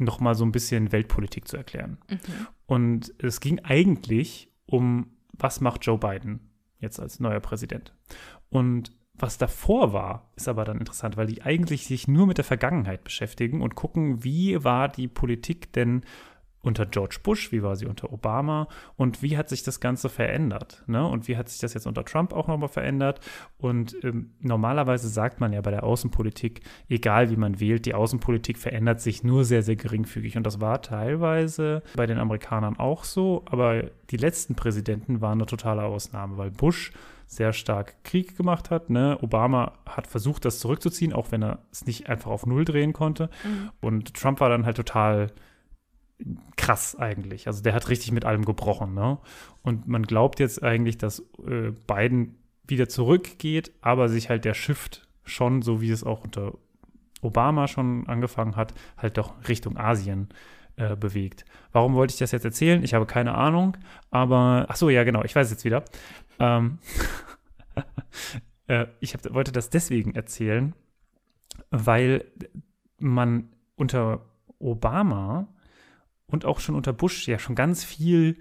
noch 0.00 0.20
mal 0.20 0.34
so 0.34 0.44
ein 0.44 0.52
bisschen 0.52 0.92
Weltpolitik 0.92 1.48
zu 1.48 1.56
erklären. 1.56 1.98
Mhm. 2.08 2.18
Und 2.66 3.14
es 3.18 3.40
ging 3.40 3.60
eigentlich 3.60 4.52
um, 4.66 5.16
was 5.32 5.60
macht 5.60 5.84
Joe 5.84 5.98
Biden 5.98 6.40
jetzt 6.78 7.00
als 7.00 7.20
neuer 7.20 7.40
Präsident? 7.40 7.94
Und 8.50 8.92
was 9.14 9.36
davor 9.36 9.92
war, 9.92 10.30
ist 10.36 10.48
aber 10.48 10.64
dann 10.64 10.78
interessant, 10.78 11.16
weil 11.16 11.26
die 11.26 11.42
eigentlich 11.42 11.86
sich 11.86 12.06
nur 12.06 12.26
mit 12.26 12.38
der 12.38 12.44
Vergangenheit 12.44 13.02
beschäftigen 13.02 13.62
und 13.62 13.74
gucken, 13.74 14.22
wie 14.22 14.62
war 14.62 14.88
die 14.88 15.08
Politik 15.08 15.72
denn 15.72 16.02
unter 16.60 16.86
George 16.86 17.18
Bush, 17.22 17.52
wie 17.52 17.62
war 17.62 17.76
sie 17.76 17.86
unter 17.86 18.12
Obama 18.12 18.68
und 18.96 19.22
wie 19.22 19.36
hat 19.36 19.48
sich 19.48 19.62
das 19.62 19.80
Ganze 19.80 20.08
verändert? 20.08 20.82
Ne? 20.86 21.06
Und 21.06 21.28
wie 21.28 21.36
hat 21.36 21.48
sich 21.48 21.60
das 21.60 21.74
jetzt 21.74 21.86
unter 21.86 22.04
Trump 22.04 22.32
auch 22.32 22.48
nochmal 22.48 22.68
verändert? 22.68 23.20
Und 23.58 23.96
ähm, 24.02 24.32
normalerweise 24.40 25.08
sagt 25.08 25.40
man 25.40 25.52
ja 25.52 25.60
bei 25.60 25.70
der 25.70 25.84
Außenpolitik, 25.84 26.62
egal 26.88 27.30
wie 27.30 27.36
man 27.36 27.60
wählt, 27.60 27.86
die 27.86 27.94
Außenpolitik 27.94 28.58
verändert 28.58 29.00
sich 29.00 29.22
nur 29.22 29.44
sehr, 29.44 29.62
sehr 29.62 29.76
geringfügig. 29.76 30.36
Und 30.36 30.44
das 30.44 30.60
war 30.60 30.82
teilweise 30.82 31.82
bei 31.94 32.06
den 32.06 32.18
Amerikanern 32.18 32.78
auch 32.78 33.04
so, 33.04 33.44
aber 33.46 33.84
die 34.10 34.16
letzten 34.16 34.54
Präsidenten 34.54 35.20
waren 35.20 35.38
eine 35.38 35.46
totale 35.46 35.84
Ausnahme, 35.84 36.38
weil 36.38 36.50
Bush 36.50 36.92
sehr 37.28 37.52
stark 37.52 38.02
Krieg 38.04 38.36
gemacht 38.36 38.70
hat. 38.70 38.88
Ne? 38.88 39.18
Obama 39.20 39.72
hat 39.86 40.06
versucht, 40.06 40.46
das 40.46 40.60
zurückzuziehen, 40.60 41.12
auch 41.12 41.30
wenn 41.30 41.42
er 41.42 41.58
es 41.70 41.86
nicht 41.86 42.08
einfach 42.08 42.30
auf 42.30 42.46
Null 42.46 42.64
drehen 42.64 42.94
konnte. 42.94 43.28
Mhm. 43.44 43.70
Und 43.80 44.14
Trump 44.14 44.40
war 44.40 44.48
dann 44.48 44.64
halt 44.64 44.78
total 44.78 45.30
krass 46.56 46.96
eigentlich. 46.96 47.46
Also 47.46 47.62
der 47.62 47.74
hat 47.74 47.88
richtig 47.88 48.12
mit 48.12 48.24
allem 48.24 48.44
gebrochen. 48.44 48.94
Ne? 48.94 49.18
Und 49.62 49.86
man 49.86 50.02
glaubt 50.02 50.40
jetzt 50.40 50.62
eigentlich, 50.62 50.98
dass 50.98 51.20
äh, 51.46 51.72
Biden 51.86 52.36
wieder 52.66 52.88
zurückgeht, 52.88 53.72
aber 53.80 54.08
sich 54.08 54.28
halt 54.28 54.44
der 54.44 54.54
Shift 54.54 55.08
schon, 55.24 55.62
so 55.62 55.80
wie 55.80 55.90
es 55.90 56.04
auch 56.04 56.24
unter 56.24 56.54
Obama 57.20 57.66
schon 57.68 58.06
angefangen 58.06 58.56
hat, 58.56 58.74
halt 58.96 59.18
doch 59.18 59.48
Richtung 59.48 59.76
Asien 59.76 60.28
äh, 60.76 60.96
bewegt. 60.96 61.44
Warum 61.72 61.94
wollte 61.94 62.12
ich 62.12 62.18
das 62.18 62.32
jetzt 62.32 62.44
erzählen? 62.44 62.82
Ich 62.84 62.94
habe 62.94 63.06
keine 63.06 63.34
Ahnung, 63.34 63.76
aber 64.10 64.66
ach 64.68 64.76
so, 64.76 64.90
ja 64.90 65.04
genau, 65.04 65.24
ich 65.24 65.34
weiß 65.34 65.50
jetzt 65.50 65.64
wieder. 65.64 65.84
Ähm, 66.38 66.78
äh, 68.66 68.86
ich 69.00 69.14
hab, 69.14 69.32
wollte 69.34 69.52
das 69.52 69.70
deswegen 69.70 70.14
erzählen, 70.14 70.74
weil 71.70 72.24
man 72.98 73.48
unter 73.76 74.20
Obama 74.58 75.48
und 76.30 76.44
auch 76.44 76.60
schon 76.60 76.74
unter 76.74 76.92
Bush 76.92 77.26
ja 77.26 77.38
schon 77.38 77.54
ganz 77.54 77.84
viel 77.84 78.36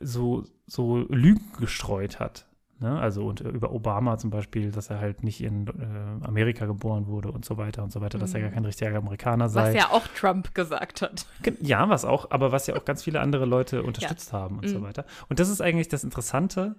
so, 0.00 0.44
so 0.66 0.98
Lügen 1.08 1.52
gestreut 1.58 2.20
hat. 2.20 2.46
Ne? 2.80 2.98
Also 2.98 3.26
und, 3.26 3.40
über 3.40 3.72
Obama 3.72 4.18
zum 4.18 4.30
Beispiel, 4.30 4.70
dass 4.70 4.90
er 4.90 4.98
halt 4.98 5.22
nicht 5.22 5.42
in 5.42 5.66
äh, 5.66 6.26
Amerika 6.26 6.66
geboren 6.66 7.06
wurde 7.06 7.30
und 7.30 7.44
so 7.44 7.56
weiter 7.56 7.82
und 7.82 7.92
so 7.92 8.00
weiter, 8.00 8.18
mhm. 8.18 8.20
dass 8.22 8.34
er 8.34 8.40
gar 8.40 8.50
mhm. 8.50 8.54
kein 8.54 8.64
richtiger 8.64 8.96
Amerikaner 8.96 9.48
sei. 9.48 9.68
Was 9.68 9.74
ja 9.74 9.90
auch 9.90 10.06
Trump 10.08 10.54
gesagt 10.54 11.02
hat. 11.02 11.26
Ja, 11.60 11.88
was 11.88 12.04
auch, 12.04 12.30
aber 12.30 12.52
was 12.52 12.66
ja 12.66 12.76
auch 12.76 12.84
ganz 12.84 13.02
viele 13.04 13.20
andere 13.20 13.44
Leute 13.44 13.82
unterstützt 13.82 14.32
ja. 14.32 14.38
haben 14.38 14.56
und 14.58 14.66
mhm. 14.66 14.70
so 14.70 14.82
weiter. 14.82 15.04
Und 15.28 15.38
das 15.40 15.48
ist 15.48 15.60
eigentlich 15.60 15.88
das 15.88 16.04
Interessante, 16.04 16.76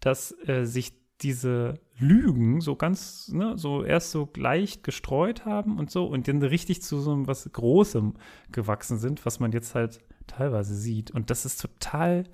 dass 0.00 0.36
äh, 0.46 0.64
sich 0.64 0.94
diese 1.22 1.80
Lügen 1.98 2.60
so 2.60 2.76
ganz, 2.76 3.28
ne, 3.28 3.56
so 3.56 3.82
erst 3.82 4.10
so 4.10 4.28
leicht 4.36 4.84
gestreut 4.84 5.44
haben 5.44 5.78
und 5.78 5.90
so 5.90 6.06
und 6.06 6.28
dann 6.28 6.42
richtig 6.42 6.82
zu 6.82 7.00
so 7.00 7.26
was 7.26 7.50
Großem 7.50 8.14
gewachsen 8.52 8.98
sind, 8.98 9.24
was 9.24 9.40
man 9.40 9.52
jetzt 9.52 9.74
halt 9.74 10.00
teilweise 10.26 10.74
sieht. 10.74 11.10
Und 11.10 11.30
das 11.30 11.46
ist 11.46 11.60
total 11.60 12.24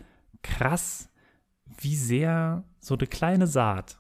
krass, 0.43 1.09
wie 1.79 1.97
sehr 1.97 2.65
so 2.81 2.97
eine 2.97 3.07
kleine 3.07 3.47
Saat 3.47 3.99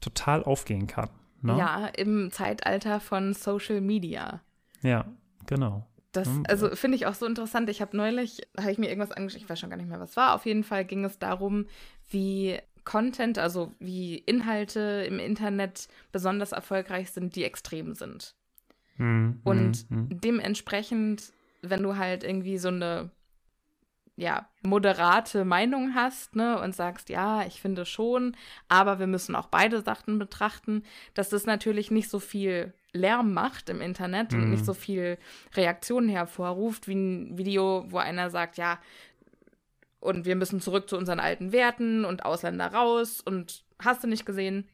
total 0.00 0.42
aufgehen 0.44 0.86
kann. 0.86 1.10
Ne? 1.42 1.58
Ja, 1.58 1.86
im 1.86 2.30
Zeitalter 2.30 3.00
von 3.00 3.34
Social 3.34 3.80
Media. 3.80 4.40
Ja, 4.82 5.06
genau. 5.46 5.86
Das, 6.12 6.30
also 6.48 6.74
finde 6.74 6.96
ich 6.96 7.06
auch 7.06 7.14
so 7.14 7.26
interessant. 7.26 7.68
Ich 7.68 7.82
habe 7.82 7.94
neulich, 7.94 8.40
habe 8.58 8.70
ich 8.70 8.78
mir 8.78 8.88
irgendwas 8.88 9.12
angeschaut, 9.12 9.42
ich 9.42 9.50
weiß 9.50 9.60
schon 9.60 9.68
gar 9.68 9.76
nicht 9.76 9.88
mehr, 9.88 10.00
was 10.00 10.16
war. 10.16 10.34
Auf 10.34 10.46
jeden 10.46 10.64
Fall 10.64 10.86
ging 10.86 11.04
es 11.04 11.18
darum, 11.18 11.66
wie 12.08 12.58
Content, 12.86 13.38
also 13.38 13.74
wie 13.78 14.16
Inhalte 14.16 15.04
im 15.06 15.18
Internet 15.18 15.88
besonders 16.12 16.52
erfolgreich 16.52 17.10
sind, 17.10 17.36
die 17.36 17.44
extrem 17.44 17.94
sind. 17.94 18.34
Mhm. 18.96 19.40
Und 19.44 19.90
mhm. 19.90 20.08
dementsprechend, 20.10 21.32
wenn 21.60 21.82
du 21.82 21.96
halt 21.96 22.24
irgendwie 22.24 22.56
so 22.56 22.68
eine 22.68 23.10
ja, 24.18 24.48
moderate 24.62 25.44
Meinung 25.44 25.94
hast, 25.94 26.36
ne, 26.36 26.58
und 26.58 26.74
sagst, 26.74 27.10
ja, 27.10 27.44
ich 27.44 27.60
finde 27.60 27.84
schon, 27.84 28.34
aber 28.68 28.98
wir 28.98 29.06
müssen 29.06 29.36
auch 29.36 29.48
beide 29.48 29.82
Sachen 29.82 30.18
betrachten, 30.18 30.84
dass 31.12 31.28
das 31.28 31.44
natürlich 31.44 31.90
nicht 31.90 32.08
so 32.08 32.18
viel 32.18 32.72
Lärm 32.92 33.34
macht 33.34 33.68
im 33.68 33.82
Internet 33.82 34.32
mhm. 34.32 34.42
und 34.42 34.50
nicht 34.50 34.64
so 34.64 34.72
viel 34.72 35.18
Reaktionen 35.54 36.08
hervorruft, 36.08 36.88
wie 36.88 36.94
ein 36.94 37.36
Video, 37.36 37.84
wo 37.88 37.98
einer 37.98 38.30
sagt, 38.30 38.56
ja, 38.56 38.78
und 40.06 40.24
wir 40.24 40.36
müssen 40.36 40.60
zurück 40.60 40.88
zu 40.88 40.96
unseren 40.96 41.20
alten 41.20 41.52
Werten 41.52 42.04
und 42.04 42.24
Ausländer 42.24 42.72
raus 42.72 43.20
und 43.20 43.64
hast 43.82 44.04
du 44.04 44.08
nicht 44.08 44.24
gesehen, 44.24 44.68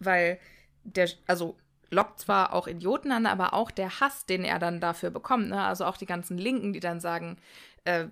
weil 0.00 0.38
der, 0.84 1.08
also 1.26 1.56
lockt 1.90 2.20
zwar 2.20 2.52
auch 2.52 2.66
Idioten 2.66 3.12
an, 3.12 3.26
aber 3.26 3.54
auch 3.54 3.70
der 3.70 4.00
Hass, 4.00 4.26
den 4.26 4.44
er 4.44 4.58
dann 4.58 4.80
dafür 4.80 5.10
bekommt, 5.10 5.48
ne? 5.48 5.62
also 5.62 5.84
auch 5.84 5.96
die 5.96 6.06
ganzen 6.06 6.36
Linken, 6.36 6.72
die 6.72 6.80
dann 6.80 7.00
sagen, 7.00 7.38
äh, 7.84 8.06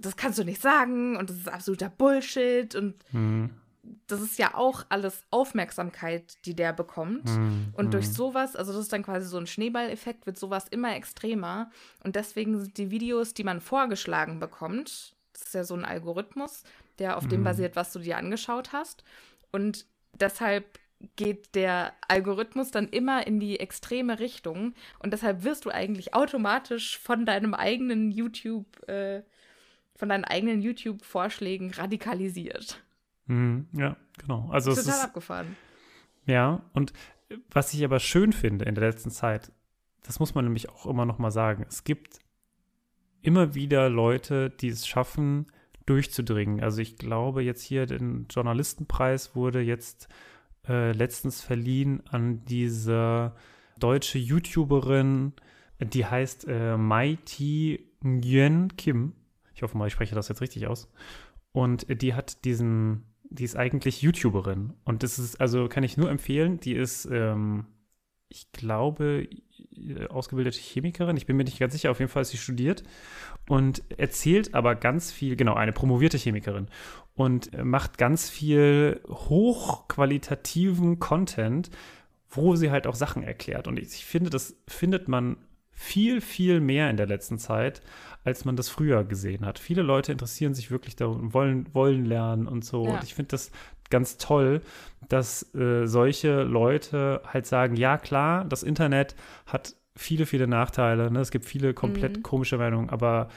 das 0.00 0.16
kannst 0.16 0.38
du 0.38 0.44
nicht 0.44 0.60
sagen 0.60 1.16
und 1.16 1.30
das 1.30 1.36
ist 1.36 1.48
absoluter 1.48 1.88
Bullshit 1.88 2.74
und 2.74 2.96
mhm. 3.12 3.50
das 4.08 4.20
ist 4.20 4.38
ja 4.38 4.54
auch 4.54 4.84
alles 4.88 5.24
Aufmerksamkeit, 5.30 6.44
die 6.44 6.54
der 6.54 6.72
bekommt. 6.72 7.26
Mhm. 7.26 7.72
Und 7.74 7.94
durch 7.94 8.08
mhm. 8.08 8.12
sowas, 8.12 8.56
also 8.56 8.72
das 8.72 8.82
ist 8.82 8.92
dann 8.92 9.04
quasi 9.04 9.26
so 9.28 9.38
ein 9.38 9.46
Schneeballeffekt, 9.46 10.26
wird 10.26 10.38
sowas 10.38 10.66
immer 10.68 10.96
extremer 10.96 11.70
und 12.02 12.16
deswegen 12.16 12.58
sind 12.58 12.76
die 12.76 12.90
Videos, 12.90 13.32
die 13.32 13.44
man 13.44 13.60
vorgeschlagen 13.60 14.40
bekommt, 14.40 15.14
das 15.40 15.48
ist 15.48 15.54
ja 15.54 15.64
so 15.64 15.74
ein 15.74 15.84
Algorithmus, 15.84 16.64
der 16.98 17.16
auf 17.16 17.26
dem 17.26 17.40
mhm. 17.40 17.44
basiert, 17.44 17.76
was 17.76 17.92
du 17.92 17.98
dir 17.98 18.16
angeschaut 18.16 18.72
hast. 18.72 19.04
Und 19.50 19.86
deshalb 20.14 20.78
geht 21.16 21.54
der 21.54 21.94
Algorithmus 22.08 22.70
dann 22.70 22.88
immer 22.88 23.26
in 23.26 23.40
die 23.40 23.58
extreme 23.58 24.20
Richtung. 24.20 24.74
Und 24.98 25.12
deshalb 25.12 25.44
wirst 25.44 25.64
du 25.64 25.70
eigentlich 25.70 26.14
automatisch 26.14 26.98
von 26.98 27.24
deinem 27.24 27.54
eigenen 27.54 28.10
YouTube, 28.10 28.86
äh, 28.88 29.22
von 29.96 30.08
deinen 30.08 30.24
eigenen 30.24 30.60
YouTube-Vorschlägen 30.60 31.72
radikalisiert. 31.72 32.82
Mhm, 33.26 33.68
ja, 33.72 33.96
genau. 34.18 34.48
Also 34.50 34.70
Total 34.70 34.82
es 34.82 34.96
ist 34.96 35.04
abgefahren. 35.04 35.56
Ja, 36.26 36.62
und 36.74 36.92
was 37.50 37.72
ich 37.72 37.84
aber 37.84 37.98
schön 37.98 38.32
finde 38.32 38.66
in 38.66 38.74
der 38.74 38.88
letzten 38.88 39.10
Zeit, 39.10 39.52
das 40.02 40.20
muss 40.20 40.34
man 40.34 40.44
nämlich 40.44 40.68
auch 40.68 40.86
immer 40.86 41.06
noch 41.06 41.18
mal 41.18 41.30
sagen, 41.30 41.64
es 41.68 41.84
gibt 41.84 42.18
immer 43.22 43.54
wieder 43.54 43.88
Leute, 43.88 44.50
die 44.50 44.68
es 44.68 44.86
schaffen, 44.86 45.46
durchzudringen. 45.86 46.62
Also 46.62 46.80
ich 46.80 46.96
glaube, 46.96 47.42
jetzt 47.42 47.62
hier 47.62 47.86
den 47.86 48.26
Journalistenpreis 48.30 49.34
wurde 49.34 49.60
jetzt 49.60 50.08
äh, 50.68 50.92
letztens 50.92 51.40
verliehen 51.42 52.02
an 52.08 52.44
diese 52.44 53.34
deutsche 53.78 54.18
YouTuberin, 54.18 55.32
die 55.80 56.06
heißt 56.06 56.46
äh, 56.46 57.16
Ti 57.24 57.86
Nguyen 58.04 58.76
Kim. 58.76 59.14
Ich 59.54 59.62
hoffe 59.62 59.76
mal, 59.76 59.86
ich 59.88 59.92
spreche 59.92 60.14
das 60.14 60.28
jetzt 60.28 60.40
richtig 60.40 60.66
aus. 60.66 60.90
Und 61.52 61.86
die 62.02 62.14
hat 62.14 62.44
diesen, 62.44 63.04
die 63.24 63.44
ist 63.44 63.56
eigentlich 63.56 64.02
YouTuberin. 64.02 64.74
Und 64.84 65.02
das 65.02 65.18
ist, 65.18 65.40
also 65.40 65.68
kann 65.68 65.82
ich 65.82 65.96
nur 65.96 66.10
empfehlen, 66.10 66.60
die 66.60 66.74
ist 66.74 67.08
ähm, 67.10 67.66
ich 68.30 68.50
glaube, 68.52 69.28
ausgebildete 70.08 70.58
Chemikerin. 70.58 71.16
Ich 71.16 71.26
bin 71.26 71.36
mir 71.36 71.44
nicht 71.44 71.58
ganz 71.58 71.72
sicher. 71.72 71.90
Auf 71.90 71.98
jeden 71.98 72.10
Fall 72.10 72.22
ist 72.22 72.30
sie 72.30 72.38
studiert 72.38 72.84
und 73.48 73.82
erzählt 73.98 74.54
aber 74.54 74.74
ganz 74.76 75.12
viel, 75.12 75.36
genau, 75.36 75.54
eine 75.54 75.72
promovierte 75.72 76.16
Chemikerin 76.16 76.68
und 77.14 77.50
macht 77.62 77.98
ganz 77.98 78.30
viel 78.30 79.00
hochqualitativen 79.08 81.00
Content, 81.00 81.70
wo 82.28 82.54
sie 82.56 82.70
halt 82.70 82.86
auch 82.86 82.94
Sachen 82.94 83.22
erklärt. 83.22 83.66
Und 83.66 83.78
ich, 83.78 83.88
ich 83.88 84.04
finde, 84.04 84.30
das 84.30 84.56
findet 84.68 85.08
man 85.08 85.36
viel, 85.72 86.20
viel 86.20 86.60
mehr 86.60 86.90
in 86.90 86.96
der 86.96 87.06
letzten 87.06 87.38
Zeit, 87.38 87.80
als 88.22 88.44
man 88.44 88.54
das 88.54 88.68
früher 88.68 89.02
gesehen 89.02 89.44
hat. 89.46 89.58
Viele 89.58 89.82
Leute 89.82 90.12
interessieren 90.12 90.54
sich 90.54 90.70
wirklich 90.70 90.94
darum, 90.94 91.32
wollen, 91.32 91.74
wollen 91.74 92.04
lernen 92.04 92.46
und 92.46 92.64
so. 92.64 92.84
Ja. 92.84 92.94
Und 92.94 93.02
ich 93.02 93.14
finde 93.14 93.30
das 93.30 93.50
ganz 93.90 94.16
toll, 94.16 94.60
dass 95.08 95.54
äh, 95.54 95.86
solche 95.86 96.42
Leute 96.42 97.22
halt 97.26 97.46
sagen, 97.46 97.76
ja 97.76 97.98
klar, 97.98 98.44
das 98.44 98.62
Internet 98.62 99.14
hat 99.46 99.74
viele, 99.96 100.26
viele 100.26 100.46
Nachteile. 100.46 101.10
Ne? 101.10 101.20
Es 101.20 101.30
gibt 101.30 101.44
viele 101.44 101.74
komplett 101.74 102.18
mhm. 102.18 102.22
komische 102.22 102.58
Meinungen, 102.58 102.90
aber 102.90 103.28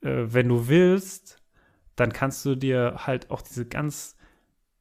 äh, 0.00 0.24
wenn 0.26 0.48
du 0.48 0.68
willst, 0.68 1.38
dann 1.96 2.12
kannst 2.12 2.44
du 2.44 2.54
dir 2.54 2.94
halt 3.06 3.30
auch 3.30 3.42
diese 3.42 3.66
ganz 3.66 4.16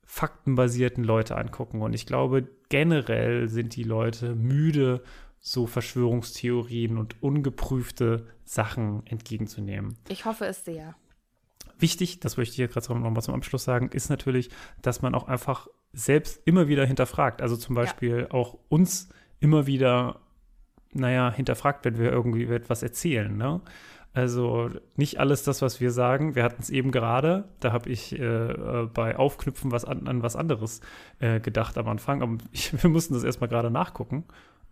faktenbasierten 0.03 1.03
Leute 1.03 1.37
angucken. 1.37 1.81
Und 1.81 1.93
ich 1.93 2.05
glaube, 2.05 2.47
generell 2.69 3.47
sind 3.47 3.75
die 3.75 3.83
Leute 3.83 4.35
müde, 4.35 5.03
so 5.39 5.67
Verschwörungstheorien 5.67 6.97
und 6.97 7.21
ungeprüfte 7.23 8.27
Sachen 8.43 9.05
entgegenzunehmen. 9.07 9.97
Ich 10.09 10.25
hoffe 10.25 10.45
es 10.45 10.65
sehr. 10.65 10.95
Wichtig, 11.81 12.19
das 12.19 12.37
möchte 12.37 12.51
ich 12.51 12.55
hier 12.57 12.67
gerade 12.67 12.93
noch 12.93 13.09
mal 13.09 13.21
zum 13.21 13.35
Abschluss 13.35 13.63
sagen, 13.63 13.89
ist 13.89 14.09
natürlich, 14.09 14.49
dass 14.81 15.01
man 15.01 15.15
auch 15.15 15.27
einfach 15.27 15.67
selbst 15.93 16.41
immer 16.45 16.67
wieder 16.67 16.85
hinterfragt. 16.85 17.41
Also 17.41 17.57
zum 17.57 17.75
Beispiel 17.75 18.27
ja. 18.29 18.31
auch 18.31 18.57
uns 18.69 19.09
immer 19.39 19.67
wieder, 19.67 20.21
naja, 20.93 21.31
hinterfragt, 21.31 21.83
wenn 21.85 21.97
wir 21.97 22.11
irgendwie 22.11 22.45
etwas 22.45 22.83
erzählen. 22.83 23.35
Ne? 23.35 23.61
Also 24.13 24.69
nicht 24.97 25.19
alles 25.19 25.43
das, 25.43 25.61
was 25.61 25.79
wir 25.79 25.91
sagen. 25.91 26.35
Wir 26.35 26.43
hatten 26.43 26.61
es 26.61 26.69
eben 26.69 26.91
gerade. 26.91 27.45
Da 27.59 27.71
habe 27.71 27.89
ich 27.89 28.17
äh, 28.17 28.23
äh, 28.23 28.87
bei 28.93 29.15
Aufknüpfen 29.15 29.71
was 29.71 29.85
an, 29.85 30.07
an 30.07 30.21
was 30.21 30.35
anderes 30.35 30.81
äh, 31.19 31.39
gedacht 31.39 31.77
am 31.77 31.87
Anfang. 31.87 32.21
Aber 32.21 32.37
ich, 32.51 32.81
wir 32.81 32.89
mussten 32.89 33.13
das 33.13 33.23
erstmal 33.23 33.49
gerade 33.49 33.71
nachgucken. 33.71 34.25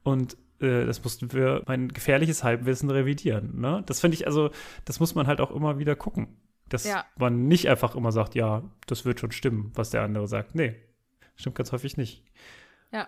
Und 0.03 0.37
äh, 0.59 0.85
das 0.85 1.03
mussten 1.03 1.31
wir 1.31 1.63
mein 1.67 1.87
gefährliches 1.89 2.43
Halbwissen 2.43 2.89
revidieren. 2.89 3.59
Ne? 3.59 3.81
Das 3.85 4.01
finde 4.01 4.15
ich, 4.15 4.27
also, 4.27 4.49
das 4.85 4.99
muss 4.99 5.15
man 5.15 5.27
halt 5.27 5.39
auch 5.41 5.51
immer 5.51 5.79
wieder 5.79 5.95
gucken. 5.95 6.27
Dass 6.69 6.85
ja. 6.85 7.05
man 7.17 7.47
nicht 7.47 7.67
einfach 7.67 7.95
immer 7.95 8.11
sagt, 8.11 8.35
ja, 8.35 8.63
das 8.87 9.05
wird 9.05 9.19
schon 9.19 9.31
stimmen, 9.31 9.71
was 9.75 9.89
der 9.89 10.03
andere 10.03 10.27
sagt. 10.27 10.55
Nee, 10.55 10.75
stimmt 11.35 11.55
ganz 11.55 11.71
häufig 11.71 11.97
nicht. 11.97 12.23
Ja. 12.91 13.07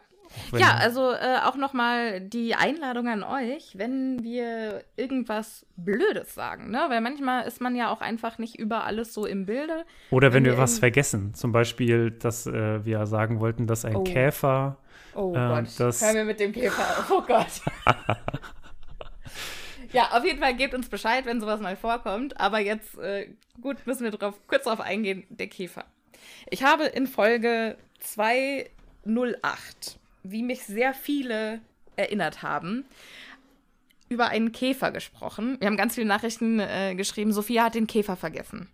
Ja, 0.57 0.75
also 0.75 1.11
äh, 1.11 1.39
auch 1.43 1.55
nochmal 1.55 2.21
die 2.21 2.55
Einladung 2.55 3.07
an 3.09 3.23
euch, 3.23 3.77
wenn 3.77 4.23
wir 4.23 4.83
irgendwas 4.95 5.65
Blödes 5.75 6.33
sagen, 6.33 6.71
ne? 6.71 6.85
Weil 6.87 7.01
manchmal 7.01 7.45
ist 7.45 7.59
man 7.59 7.75
ja 7.75 7.91
auch 7.91 8.01
einfach 8.01 8.37
nicht 8.37 8.57
über 8.57 8.85
alles 8.85 9.13
so 9.13 9.25
im 9.25 9.45
Bilde. 9.45 9.85
Oder 10.09 10.33
wenn, 10.33 10.45
wenn 10.45 10.53
wir 10.53 10.57
was 10.57 10.79
vergessen. 10.79 11.33
Zum 11.33 11.51
Beispiel, 11.51 12.11
dass 12.11 12.47
äh, 12.47 12.85
wir 12.85 13.05
sagen 13.07 13.39
wollten, 13.39 13.67
dass 13.67 13.83
ein 13.83 13.95
oh. 13.95 14.03
Käfer. 14.03 14.77
Oh 15.15 15.31
äh, 15.31 15.33
Gott, 15.33 15.65
das 15.77 16.01
hören 16.01 16.15
wir 16.15 16.25
mit 16.25 16.39
dem 16.39 16.53
Käfer 16.53 16.81
auf. 16.81 17.11
Oh 17.11 17.21
Gott. 17.27 17.61
ja, 19.93 20.11
auf 20.11 20.25
jeden 20.25 20.39
Fall 20.39 20.55
gebt 20.55 20.73
uns 20.73 20.89
Bescheid, 20.89 21.25
wenn 21.25 21.41
sowas 21.41 21.61
mal 21.61 21.75
vorkommt. 21.75 22.39
Aber 22.39 22.59
jetzt, 22.59 22.97
äh, 22.97 23.29
gut, 23.59 23.85
müssen 23.85 24.03
wir 24.03 24.11
drauf, 24.11 24.39
kurz 24.47 24.63
darauf 24.63 24.81
eingehen, 24.81 25.25
der 25.29 25.47
Käfer. 25.47 25.85
Ich 26.49 26.63
habe 26.63 26.85
in 26.85 27.07
Folge 27.07 27.77
208, 27.99 29.99
wie 30.23 30.43
mich 30.43 30.63
sehr 30.63 30.93
viele 30.93 31.61
erinnert 31.95 32.41
haben, 32.41 32.85
über 34.09 34.27
einen 34.27 34.51
Käfer 34.51 34.91
gesprochen. 34.91 35.57
Wir 35.59 35.67
haben 35.67 35.77
ganz 35.77 35.95
viele 35.95 36.07
Nachrichten 36.07 36.59
äh, 36.59 36.95
geschrieben, 36.95 37.31
Sophia 37.31 37.65
hat 37.65 37.75
den 37.75 37.87
Käfer 37.87 38.17
vergessen. 38.17 38.69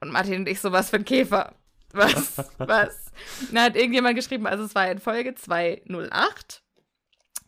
Und 0.00 0.10
Martin 0.10 0.40
und 0.40 0.48
ich 0.48 0.60
so, 0.60 0.72
was 0.72 0.90
für 0.90 0.96
ein 0.96 1.04
Käfer? 1.04 1.54
Was? 1.92 2.50
was? 2.58 3.12
Da 3.52 3.64
hat 3.64 3.76
irgendjemand 3.76 4.16
geschrieben, 4.16 4.46
also 4.46 4.64
es 4.64 4.74
war 4.74 4.90
in 4.90 4.98
Folge 4.98 5.34
208. 5.34 6.63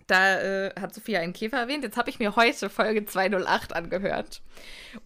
Da 0.07 0.41
äh, 0.41 0.81
hat 0.81 0.95
Sophia 0.95 1.21
einen 1.21 1.33
Käfer 1.33 1.59
erwähnt. 1.59 1.83
Jetzt 1.83 1.97
habe 1.97 2.11
ich 2.11 2.19
mir 2.19 2.37
heute 2.37 2.71
Folge 2.71 3.05
208 3.05 3.75
angehört. 3.75 4.43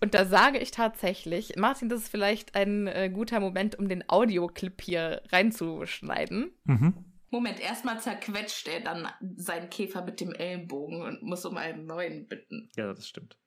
Und 0.01 0.15
da 0.15 0.27
sage 0.27 0.59
ich 0.59 0.71
tatsächlich, 0.71 1.57
Martin, 1.57 1.89
das 1.89 2.03
ist 2.03 2.09
vielleicht 2.11 2.55
ein 2.55 2.87
äh, 2.87 3.11
guter 3.13 3.41
Moment, 3.41 3.79
um 3.79 3.89
den 3.89 4.09
Audioclip 4.09 4.83
hier 4.83 5.23
reinzuschneiden. 5.33 6.53
Mhm. 6.65 7.05
Moment, 7.31 7.61
erstmal 7.61 8.01
zerquetscht 8.01 8.69
er 8.69 8.81
dann 8.81 9.09
seinen 9.37 9.71
Käfer 9.71 10.05
mit 10.05 10.21
dem 10.21 10.33
Ellenbogen 10.33 11.03
und 11.03 11.23
muss 11.23 11.45
um 11.47 11.57
einen 11.57 11.87
neuen 11.87 12.27
bitten. 12.27 12.71
Ja, 12.77 12.93
das 12.93 13.07
stimmt. 13.07 13.39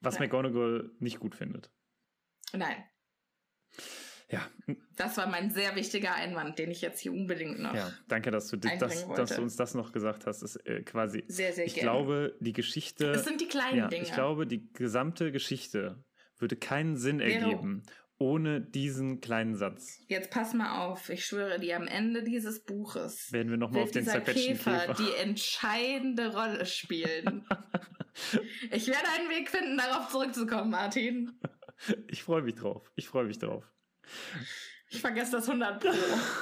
Was 0.00 0.14
Nein. 0.14 0.28
McGonagall 0.28 0.90
nicht 0.98 1.18
gut 1.18 1.34
findet. 1.34 1.70
Nein. 2.52 2.84
Ja. 4.30 4.48
Das 4.96 5.16
war 5.16 5.26
mein 5.26 5.50
sehr 5.50 5.74
wichtiger 5.74 6.14
Einwand, 6.14 6.58
den 6.58 6.70
ich 6.70 6.80
jetzt 6.82 7.00
hier 7.00 7.12
unbedingt 7.12 7.58
noch. 7.58 7.74
Ja, 7.74 7.92
danke, 8.08 8.30
dass 8.30 8.48
du, 8.48 8.56
das, 8.56 9.08
dass 9.08 9.34
du 9.34 9.42
uns 9.42 9.56
das 9.56 9.74
noch 9.74 9.92
gesagt 9.92 10.26
hast. 10.26 10.42
Das 10.42 10.56
ist 10.56 10.66
äh, 10.66 10.82
quasi. 10.82 11.24
Sehr, 11.26 11.52
sehr 11.52 11.66
ich 11.66 11.74
gerne. 11.74 11.90
Ich 11.90 11.92
glaube, 11.92 12.36
die 12.40 12.52
Geschichte. 12.52 13.10
Es 13.10 13.24
sind 13.24 13.40
die 13.40 13.48
kleinen 13.48 13.78
ja, 13.78 13.88
Dinge. 13.88 14.04
Ich 14.04 14.12
glaube, 14.12 14.46
die 14.46 14.72
gesamte 14.72 15.32
Geschichte 15.32 16.04
würde 16.38 16.56
keinen 16.56 16.96
Sinn 16.96 17.18
Vero. 17.18 17.50
ergeben 17.50 17.82
ohne 18.20 18.60
diesen 18.60 19.22
kleinen 19.22 19.56
Satz. 19.56 19.98
Jetzt 20.06 20.30
pass 20.30 20.52
mal 20.52 20.86
auf, 20.86 21.08
ich 21.08 21.24
schwöre 21.24 21.58
dir, 21.58 21.76
am 21.76 21.86
Ende 21.86 22.22
dieses 22.22 22.62
Buches 22.62 23.32
werden 23.32 23.48
wir 23.48 23.56
nochmal 23.56 23.82
auf 23.82 23.92
den 23.92 24.04
zerquetschten 24.04 24.58
Käfer, 24.58 24.86
Käfer 24.88 25.02
die 25.02 25.14
entscheidende 25.22 26.30
Rolle 26.34 26.66
spielen. 26.66 27.46
ich 28.70 28.86
werde 28.88 29.08
einen 29.18 29.30
Weg 29.30 29.48
finden, 29.48 29.78
darauf 29.78 30.10
zurückzukommen, 30.10 30.70
Martin. 30.70 31.32
Ich 32.08 32.22
freue 32.22 32.42
mich 32.42 32.56
drauf. 32.56 32.92
Ich 32.94 33.08
freue 33.08 33.24
mich 33.24 33.38
drauf. 33.38 33.64
Ich 34.90 35.00
vergesse 35.00 35.32
das 35.32 35.48
100 35.48 35.80
Pro. 35.80 35.92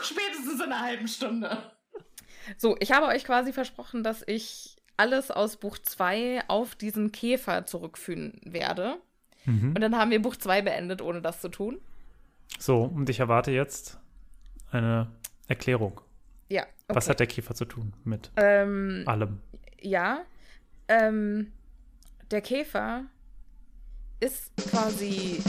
Spätestens 0.02 0.54
in 0.54 0.72
einer 0.72 0.80
halben 0.80 1.06
Stunde. 1.06 1.70
So, 2.56 2.76
ich 2.80 2.92
habe 2.92 3.06
euch 3.06 3.24
quasi 3.24 3.52
versprochen, 3.52 4.02
dass 4.02 4.22
ich 4.26 4.76
alles 4.96 5.30
aus 5.30 5.56
Buch 5.56 5.78
2 5.78 6.44
auf 6.48 6.74
diesen 6.74 7.12
Käfer 7.12 7.66
zurückführen 7.66 8.40
werde. 8.44 8.96
Mhm. 9.44 9.74
Und 9.74 9.80
dann 9.80 9.96
haben 9.96 10.10
wir 10.10 10.20
Buch 10.20 10.36
2 10.36 10.62
beendet, 10.62 11.02
ohne 11.02 11.20
das 11.20 11.40
zu 11.40 11.48
tun. 11.48 11.78
So, 12.58 12.82
und 12.82 13.08
ich 13.10 13.20
erwarte 13.20 13.50
jetzt 13.50 13.98
eine 14.70 15.10
Erklärung. 15.46 16.00
Ja. 16.48 16.62
Okay. 16.62 16.72
Was 16.88 17.08
hat 17.08 17.20
der 17.20 17.26
Käfer 17.26 17.54
zu 17.54 17.66
tun 17.66 17.92
mit 18.04 18.30
ähm, 18.36 19.04
allem? 19.06 19.40
Ja. 19.80 20.24
Ähm, 20.88 21.52
der 22.30 22.40
Käfer 22.40 23.04
ist 24.20 24.56
quasi 24.70 25.40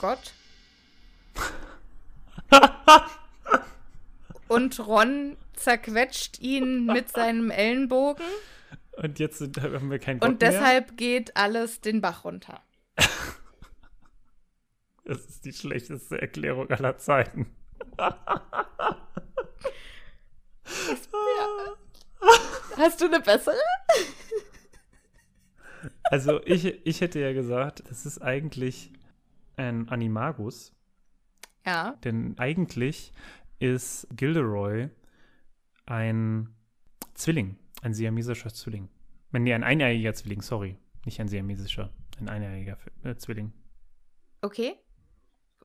Gott. 0.00 0.32
Und 4.48 4.80
Ron 4.80 5.36
zerquetscht 5.52 6.40
ihn 6.40 6.86
mit 6.86 7.10
seinem 7.10 7.50
Ellenbogen. 7.50 8.24
Und 8.96 9.18
jetzt 9.18 9.38
sind, 9.38 9.60
haben 9.62 9.90
wir 9.90 9.98
keinen 9.98 10.20
Gott 10.20 10.28
Und 10.28 10.42
deshalb 10.42 10.88
mehr. 10.88 10.96
geht 10.96 11.36
alles 11.36 11.80
den 11.82 12.00
Bach 12.00 12.24
runter. 12.24 12.62
Das 15.04 15.24
ist 15.26 15.44
die 15.44 15.52
schlechteste 15.52 16.20
Erklärung 16.20 16.70
aller 16.70 16.96
Zeiten. 16.98 17.54
Hast 22.76 23.00
du 23.00 23.06
eine 23.06 23.20
bessere? 23.20 23.56
Also 26.04 26.40
ich, 26.44 26.86
ich 26.86 27.00
hätte 27.00 27.20
ja 27.20 27.32
gesagt, 27.32 27.82
das 27.88 28.06
ist 28.06 28.20
eigentlich 28.20 28.92
ein 29.60 29.88
Animagus. 29.88 30.74
Ja. 31.66 31.92
Denn 32.04 32.38
eigentlich 32.38 33.12
ist 33.58 34.08
Gilderoy 34.16 34.88
ein 35.86 36.48
Zwilling, 37.14 37.56
ein 37.82 37.94
siamesischer 37.94 38.52
Zwilling. 38.52 38.88
Nee, 39.32 39.54
ein 39.54 39.62
eineiiger 39.64 40.14
Zwilling, 40.14 40.42
sorry. 40.42 40.76
Nicht 41.04 41.20
ein 41.20 41.28
siamesischer, 41.28 41.90
ein 42.18 42.28
eineiiger 42.28 42.78
äh, 43.04 43.14
Zwilling. 43.16 43.52
Okay. 44.42 44.74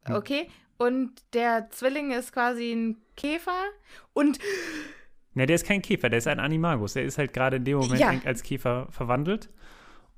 Hm. 0.05 0.15
Okay. 0.15 0.47
Und 0.77 1.23
der 1.33 1.69
Zwilling 1.69 2.11
ist 2.11 2.33
quasi 2.33 2.73
ein 2.73 2.97
Käfer 3.15 3.63
und. 4.13 4.39
Ne, 5.33 5.45
der 5.45 5.55
ist 5.55 5.65
kein 5.65 5.81
Käfer, 5.81 6.09
der 6.09 6.19
ist 6.19 6.27
ein 6.27 6.39
Animagus. 6.39 6.93
Der 6.93 7.03
ist 7.03 7.17
halt 7.17 7.33
gerade 7.33 7.57
in 7.57 7.65
dem 7.65 7.77
Moment 7.77 7.99
ja. 7.99 8.13
als 8.25 8.43
Käfer 8.43 8.87
verwandelt. 8.91 9.49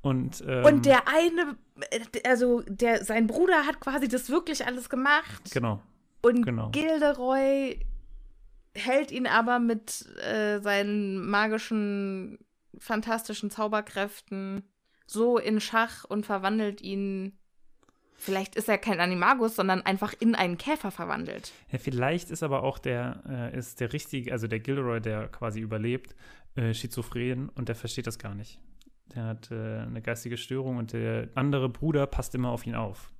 Und, 0.01 0.43
ähm, 0.47 0.63
und 0.65 0.85
der 0.85 1.07
eine, 1.07 1.57
also 2.25 2.61
der, 2.67 3.03
sein 3.03 3.27
Bruder 3.27 3.65
hat 3.65 3.79
quasi 3.79 4.07
das 4.07 4.29
wirklich 4.29 4.65
alles 4.65 4.89
gemacht. 4.89 5.51
Genau. 5.51 5.81
Und 6.21 6.43
genau. 6.43 6.69
Gilderoy 6.69 7.79
hält 8.73 9.11
ihn 9.11 9.27
aber 9.27 9.59
mit 9.59 10.05
äh, 10.21 10.59
seinen 10.59 11.27
magischen, 11.27 12.39
fantastischen 12.77 13.49
Zauberkräften 13.49 14.63
so 15.07 15.37
in 15.37 15.59
Schach 15.59 16.03
und 16.03 16.25
verwandelt 16.25 16.81
ihn 16.81 17.37
Vielleicht 18.19 18.55
ist 18.55 18.67
er 18.67 18.79
kein 18.79 18.99
Animagus, 18.99 19.55
sondern 19.55 19.83
einfach 19.83 20.13
in 20.19 20.33
einen 20.33 20.57
Käfer 20.57 20.89
verwandelt. 20.89 21.51
Ja, 21.71 21.77
vielleicht 21.77 22.31
ist 22.31 22.41
aber 22.41 22.63
auch 22.63 22.79
der, 22.79 23.21
äh, 23.29 23.57
ist 23.57 23.79
der 23.79 23.93
richtige, 23.93 24.31
also 24.31 24.47
der 24.47 24.59
Gilroy, 24.59 24.99
der 24.99 25.27
quasi 25.27 25.59
überlebt, 25.59 26.15
äh, 26.55 26.73
schizophren 26.73 27.49
und 27.49 27.69
der 27.69 27.75
versteht 27.75 28.07
das 28.07 28.17
gar 28.17 28.33
nicht. 28.33 28.59
Der 29.15 29.25
hat 29.25 29.51
äh, 29.51 29.79
eine 29.79 30.01
geistige 30.01 30.37
Störung 30.37 30.77
und 30.77 30.93
der 30.93 31.29
andere 31.35 31.69
Bruder 31.69 32.07
passt 32.07 32.35
immer 32.35 32.49
auf 32.49 32.65
ihn 32.65 32.75
auf. 32.75 33.11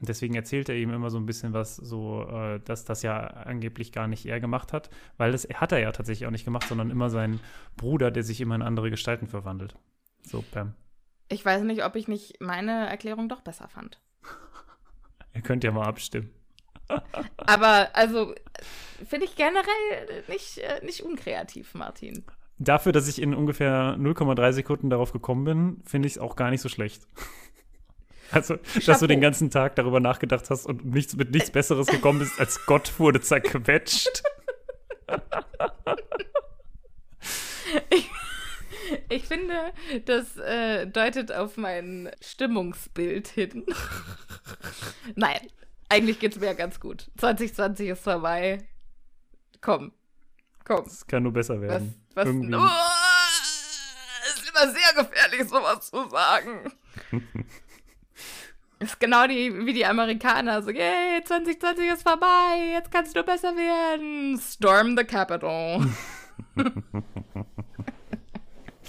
Und 0.00 0.08
deswegen 0.08 0.34
erzählt 0.34 0.68
er 0.68 0.76
ihm 0.76 0.92
immer 0.92 1.08
so 1.08 1.18
ein 1.18 1.26
bisschen 1.26 1.52
was, 1.52 1.76
so, 1.76 2.28
äh, 2.28 2.60
dass 2.60 2.84
das 2.84 3.02
ja 3.02 3.18
angeblich 3.18 3.90
gar 3.90 4.06
nicht 4.06 4.26
er 4.26 4.40
gemacht 4.40 4.72
hat, 4.72 4.90
weil 5.16 5.32
das 5.32 5.44
hat 5.54 5.72
er 5.72 5.78
ja 5.78 5.92
tatsächlich 5.92 6.26
auch 6.26 6.30
nicht 6.30 6.44
gemacht, 6.44 6.68
sondern 6.68 6.90
immer 6.90 7.10
sein 7.10 7.40
Bruder, 7.76 8.10
der 8.10 8.22
sich 8.22 8.40
immer 8.40 8.54
in 8.54 8.62
andere 8.62 8.90
Gestalten 8.90 9.28
verwandelt. 9.28 9.76
So, 10.22 10.42
Pam. 10.42 10.74
Ich 11.28 11.44
weiß 11.44 11.62
nicht, 11.62 11.84
ob 11.84 11.96
ich 11.96 12.06
nicht 12.06 12.40
meine 12.40 12.86
Erklärung 12.86 13.28
doch 13.28 13.40
besser 13.40 13.68
fand. 13.68 13.98
Ihr 15.34 15.40
könnt 15.40 15.64
ja 15.64 15.72
mal 15.72 15.86
abstimmen. 15.86 16.30
Aber 17.38 17.88
also 17.94 18.34
finde 19.08 19.24
ich 19.24 19.36
generell 19.36 20.24
nicht, 20.28 20.58
äh, 20.58 20.84
nicht 20.84 21.02
unkreativ, 21.02 21.74
Martin. 21.74 22.24
Dafür, 22.58 22.92
dass 22.92 23.08
ich 23.08 23.20
in 23.20 23.34
ungefähr 23.34 23.96
0,3 23.98 24.52
Sekunden 24.52 24.90
darauf 24.90 25.12
gekommen 25.12 25.44
bin, 25.44 25.82
finde 25.84 26.06
ich 26.06 26.14
es 26.14 26.18
auch 26.18 26.36
gar 26.36 26.50
nicht 26.50 26.60
so 26.60 26.68
schlecht. 26.68 27.06
Also, 28.30 28.56
Chapeau. 28.56 28.80
dass 28.86 29.00
du 29.00 29.06
den 29.06 29.20
ganzen 29.20 29.50
Tag 29.50 29.76
darüber 29.76 30.00
nachgedacht 30.00 30.48
hast 30.50 30.66
und 30.66 30.86
nichts, 30.86 31.14
mit 31.14 31.30
nichts 31.30 31.50
Besseres 31.50 31.86
gekommen 31.86 32.18
bist, 32.18 32.40
als 32.40 32.64
Gott 32.66 32.98
wurde 32.98 33.20
zerquetscht. 33.20 34.22
ich, 37.90 38.10
ich 39.08 39.24
finde, 39.24 39.72
das 40.06 40.36
äh, 40.36 40.86
deutet 40.86 41.32
auf 41.32 41.56
mein 41.56 42.10
Stimmungsbild 42.20 43.28
hin. 43.28 43.66
Nein, 45.14 45.40
eigentlich 45.88 46.18
geht 46.18 46.32
es 46.32 46.40
mir 46.40 46.46
ja 46.46 46.52
ganz 46.54 46.80
gut. 46.80 47.10
2020 47.18 47.90
ist 47.90 48.02
vorbei. 48.02 48.66
Komm, 49.60 49.92
komm. 50.64 50.84
Es 50.86 51.06
kann 51.06 51.22
nur 51.22 51.32
besser 51.32 51.60
werden. 51.60 51.94
Was? 52.14 52.26
was 52.26 52.26
Irgendwie. 52.26 52.54
Oh, 52.54 52.68
es 54.26 54.34
ist 54.34 54.50
immer 54.50 54.72
sehr 54.72 55.04
gefährlich, 55.04 55.48
sowas 55.48 55.90
zu 55.90 56.08
sagen. 56.08 56.72
ist 58.78 59.00
genau 59.00 59.26
die, 59.26 59.66
wie 59.66 59.72
die 59.72 59.86
Amerikaner. 59.86 60.62
So, 60.62 60.70
yay, 60.70 61.22
2020 61.24 61.92
ist 61.92 62.02
vorbei, 62.02 62.72
jetzt 62.72 62.90
kannst 62.90 63.16
du 63.16 63.22
besser 63.22 63.54
werden. 63.56 64.38
Storm 64.38 64.96
the 64.96 65.04
Capitol. 65.04 65.86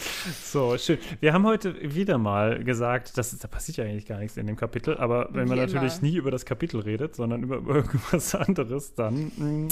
So, 0.44 0.78
schön. 0.78 0.98
Wir 1.20 1.34
haben 1.34 1.46
heute 1.46 1.94
wieder 1.94 2.18
mal 2.18 2.64
gesagt, 2.64 3.18
dass, 3.18 3.38
da 3.38 3.48
passiert 3.48 3.78
ja 3.78 3.84
eigentlich 3.86 4.06
gar 4.06 4.20
nichts 4.20 4.38
in 4.38 4.48
dem 4.48 4.56
Kapitel, 4.56 4.98
aber 4.98 5.30
wenn 5.32 5.48
man 5.48 5.58
natürlich 5.58 6.02
nie 6.02 6.16
über 6.16 6.32
das 6.32 6.46
Kapitel 6.46 6.80
redet, 6.80 7.16
sondern 7.16 7.44
über 7.44 7.56
irgendwas 7.76 8.34
anderes, 8.36 8.96
dann 8.96 9.32
mh, 9.36 9.46
mm, 9.46 9.70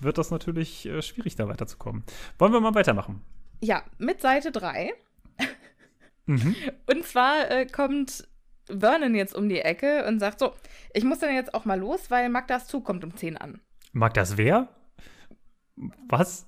wird 0.00 0.18
das 0.18 0.30
natürlich 0.30 0.86
äh, 0.86 1.02
schwierig, 1.02 1.36
da 1.36 1.48
weiterzukommen. 1.48 2.04
Wollen 2.38 2.52
wir 2.52 2.60
mal 2.60 2.74
weitermachen? 2.74 3.22
Ja, 3.60 3.84
mit 3.98 4.20
Seite 4.20 4.52
3. 4.52 4.92
mhm. 6.26 6.54
Und 6.86 7.04
zwar 7.04 7.50
äh, 7.50 7.66
kommt 7.66 8.28
Vernon 8.68 9.14
jetzt 9.14 9.34
um 9.34 9.48
die 9.48 9.60
Ecke 9.60 10.04
und 10.06 10.18
sagt 10.18 10.40
so, 10.40 10.52
ich 10.92 11.04
muss 11.04 11.20
dann 11.20 11.32
jetzt 11.32 11.54
auch 11.54 11.64
mal 11.64 11.78
los, 11.78 12.10
weil 12.10 12.28
Magdas 12.28 12.66
Zug 12.66 12.84
kommt 12.84 13.04
um 13.04 13.16
10 13.16 13.36
an. 13.36 13.60
Magdas 13.92 14.36
wer? 14.36 14.68
Was? 16.08 16.46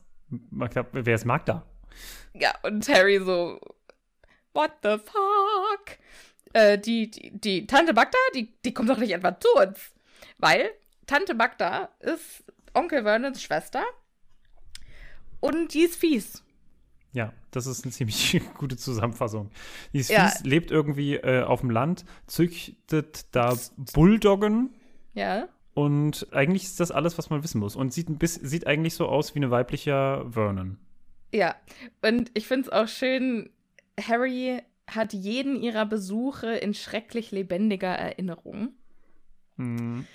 Magda, 0.51 0.85
wer 0.93 1.15
ist 1.15 1.25
Magda? 1.25 1.65
Ja, 2.35 2.55
und 2.63 2.89
Harry 2.89 3.19
so, 3.19 3.61
what 4.53 4.73
the 4.83 4.99
fuck? 4.99 5.99
Äh, 6.53 6.79
die, 6.79 7.11
die, 7.11 7.31
die 7.39 7.67
Tante 7.67 7.93
Magda, 7.93 8.19
die, 8.35 8.55
die 8.65 8.73
kommt 8.73 8.89
doch 8.89 8.99
nicht 8.99 9.13
etwa 9.13 9.39
zu 9.39 9.49
uns. 9.55 9.79
Weil 10.39 10.71
Tante 11.07 11.35
Magda 11.35 11.91
ist 12.01 12.45
Onkel 12.75 13.03
Vernons 13.03 13.43
Schwester 13.43 13.83
und 15.41 15.75
die 15.75 15.81
ist 15.81 15.97
fies. 15.97 16.43
Ja, 17.13 17.33
das 17.51 17.67
ist 17.67 17.85
eine 17.85 17.93
ziemlich 17.93 18.41
gute 18.59 18.77
Zusammenfassung. 18.77 19.51
Die 19.93 19.99
ist 19.99 20.11
ja. 20.11 20.29
fies, 20.29 20.45
lebt 20.45 20.71
irgendwie 20.71 21.17
äh, 21.17 21.43
auf 21.43 21.61
dem 21.61 21.71
Land, 21.71 22.05
züchtet 22.27 23.35
da 23.35 23.57
Bulldoggen. 23.95 24.75
Ja. 25.15 25.49
Und 25.75 26.27
eigentlich 26.33 26.65
ist 26.65 26.81
das 26.81 26.91
alles, 26.91 27.19
was 27.19 27.31
man 27.31 27.43
wissen 27.43 27.61
muss. 27.61 27.77
Und 27.77 27.93
sieht, 27.93 28.09
ein 28.09 28.19
bisschen, 28.19 28.47
sieht 28.47 28.67
eigentlich 28.67 28.95
so 28.95 29.07
aus 29.07 29.35
wie 29.35 29.39
eine 29.39 29.51
weibliche 29.51 30.27
Vernon. 30.29 30.79
Ja, 31.33 31.57
und 32.03 32.31
ich 32.35 32.47
finde 32.47 32.69
es 32.69 32.73
auch 32.73 32.89
schön, 32.89 33.51
Harry 34.01 34.63
hat 34.87 35.13
jeden 35.13 35.63
ihrer 35.63 35.85
Besuche 35.85 36.49
in 36.49 36.75
schrecklich 36.75 37.31
lebendiger 37.31 37.95
Erinnerung. 37.95 38.71
Mhm. 39.57 40.07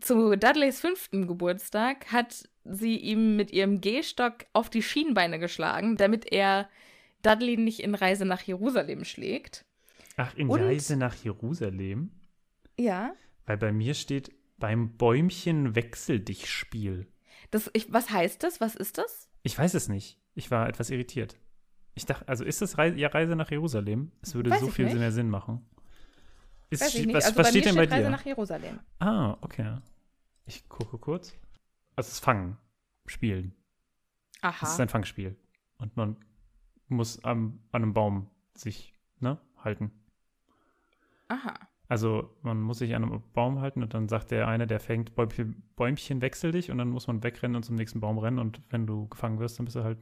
Zu 0.00 0.36
Dudleys 0.36 0.80
fünften 0.80 1.26
Geburtstag 1.26 2.12
hat 2.12 2.48
sie 2.64 2.96
ihm 2.96 3.36
mit 3.36 3.50
ihrem 3.50 3.80
Gehstock 3.80 4.46
auf 4.52 4.70
die 4.70 4.82
Schienbeine 4.82 5.38
geschlagen, 5.38 5.96
damit 5.96 6.32
er 6.32 6.68
Dudley 7.22 7.56
nicht 7.56 7.80
in 7.80 7.94
Reise 7.94 8.24
nach 8.24 8.42
Jerusalem 8.42 9.04
schlägt. 9.04 9.64
Ach, 10.16 10.34
in 10.36 10.48
und, 10.48 10.60
Reise 10.60 10.96
nach 10.96 11.14
Jerusalem? 11.14 12.10
Ja. 12.78 13.14
Weil 13.46 13.58
bei 13.58 13.72
mir 13.72 13.94
steht 13.94 14.30
beim 14.58 14.96
Bäumchen 14.96 15.74
wechsel 15.74 16.20
dich 16.20 16.48
Spiel. 16.48 17.08
Das, 17.50 17.68
ich, 17.72 17.92
was 17.92 18.10
heißt 18.10 18.42
das? 18.42 18.60
Was 18.60 18.76
ist 18.76 18.98
das? 18.98 19.28
Ich 19.42 19.58
weiß 19.58 19.74
es 19.74 19.88
nicht. 19.88 20.21
Ich 20.34 20.50
war 20.50 20.68
etwas 20.68 20.90
irritiert. 20.90 21.38
Ich 21.94 22.06
dachte, 22.06 22.26
also 22.26 22.44
ist 22.44 22.62
das 22.62 22.78
Reise, 22.78 22.98
ja 22.98 23.08
Reise 23.08 23.36
nach 23.36 23.50
Jerusalem? 23.50 24.12
Es 24.22 24.34
würde 24.34 24.50
Weiß 24.50 24.60
so 24.60 24.68
viel 24.68 24.86
nicht. 24.86 24.96
mehr 24.96 25.12
Sinn 25.12 25.28
machen. 25.28 25.64
Ist, 26.70 26.80
Weiß 26.80 26.94
ich 26.94 27.06
nicht. 27.06 27.14
Was, 27.14 27.26
also 27.26 27.38
was 27.38 27.50
steht 27.50 27.66
denn 27.66 27.74
bei 27.74 27.86
dir? 27.86 27.96
Reise 27.96 28.10
nach 28.10 28.24
Jerusalem. 28.24 28.80
Ah, 28.98 29.36
okay. 29.42 29.76
Ich 30.46 30.68
gucke 30.68 30.96
kurz. 30.98 31.34
Also 31.96 32.08
es 32.08 32.14
ist 32.14 32.20
Fangen, 32.20 32.56
Spielen. 33.06 33.54
Aha. 34.40 34.64
Es 34.66 34.72
ist 34.72 34.80
ein 34.80 34.88
Fangspiel. 34.88 35.36
Und 35.76 35.96
man 35.96 36.16
muss 36.88 37.22
am, 37.24 37.60
an 37.72 37.82
einem 37.82 37.92
Baum 37.92 38.30
sich 38.54 38.94
ne, 39.20 39.38
halten. 39.58 39.92
Aha. 41.28 41.54
Also 41.88 42.34
man 42.40 42.60
muss 42.60 42.78
sich 42.78 42.94
an 42.94 43.04
einem 43.04 43.22
Baum 43.34 43.60
halten 43.60 43.82
und 43.82 43.92
dann 43.92 44.08
sagt 44.08 44.30
der 44.30 44.48
eine, 44.48 44.66
der 44.66 44.80
fängt, 44.80 45.14
Bäumchen, 45.14 45.62
Bäumchen 45.76 46.22
wechsel 46.22 46.52
dich 46.52 46.70
und 46.70 46.78
dann 46.78 46.88
muss 46.88 47.06
man 47.06 47.22
wegrennen 47.22 47.56
und 47.56 47.64
zum 47.64 47.76
nächsten 47.76 48.00
Baum 48.00 48.18
rennen 48.18 48.38
und 48.38 48.62
wenn 48.70 48.86
du 48.86 49.08
gefangen 49.08 49.38
wirst, 49.40 49.58
dann 49.58 49.66
bist 49.66 49.76
du 49.76 49.84
halt 49.84 49.98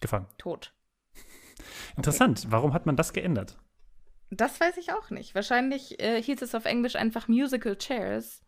gefangen. 0.00 0.26
Tot. 0.38 0.72
Interessant. 1.96 2.40
Okay. 2.40 2.48
Warum 2.50 2.72
hat 2.72 2.86
man 2.86 2.96
das 2.96 3.12
geändert? 3.12 3.56
Das 4.30 4.60
weiß 4.60 4.76
ich 4.78 4.92
auch 4.92 5.10
nicht. 5.10 5.34
Wahrscheinlich 5.34 6.00
äh, 6.02 6.20
hieß 6.22 6.42
es 6.42 6.54
auf 6.54 6.64
Englisch 6.64 6.96
einfach 6.96 7.28
Musical 7.28 7.76
Chairs. 7.76 8.42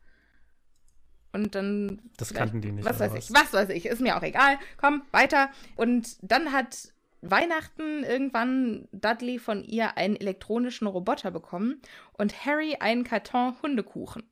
Und 1.33 1.55
dann. 1.55 2.01
Das 2.17 2.33
kannten 2.33 2.61
die 2.61 2.73
nicht. 2.73 2.85
Was 2.85 2.99
weiß 2.99 3.13
was? 3.13 3.31
ich. 3.31 3.35
Was 3.35 3.53
weiß 3.53 3.69
ich. 3.71 3.87
Ist 3.87 4.01
mir 4.01 4.17
auch 4.17 4.23
egal. 4.23 4.59
Komm, 4.79 5.03
weiter. 5.13 5.51
Und 5.77 6.17
dann 6.23 6.53
hat 6.53 6.93
Weihnachten 7.21 8.05
irgendwann 8.05 8.89
Dudley 8.93 9.39
von 9.39 9.63
ihr 9.65 9.97
einen 9.97 10.17
elektronischen 10.17 10.87
Roboter 10.87 11.31
bekommen 11.31 11.81
und 12.13 12.47
Harry 12.47 12.77
einen 12.81 13.05
Karton 13.05 13.55
Hundekuchen. 13.63 14.23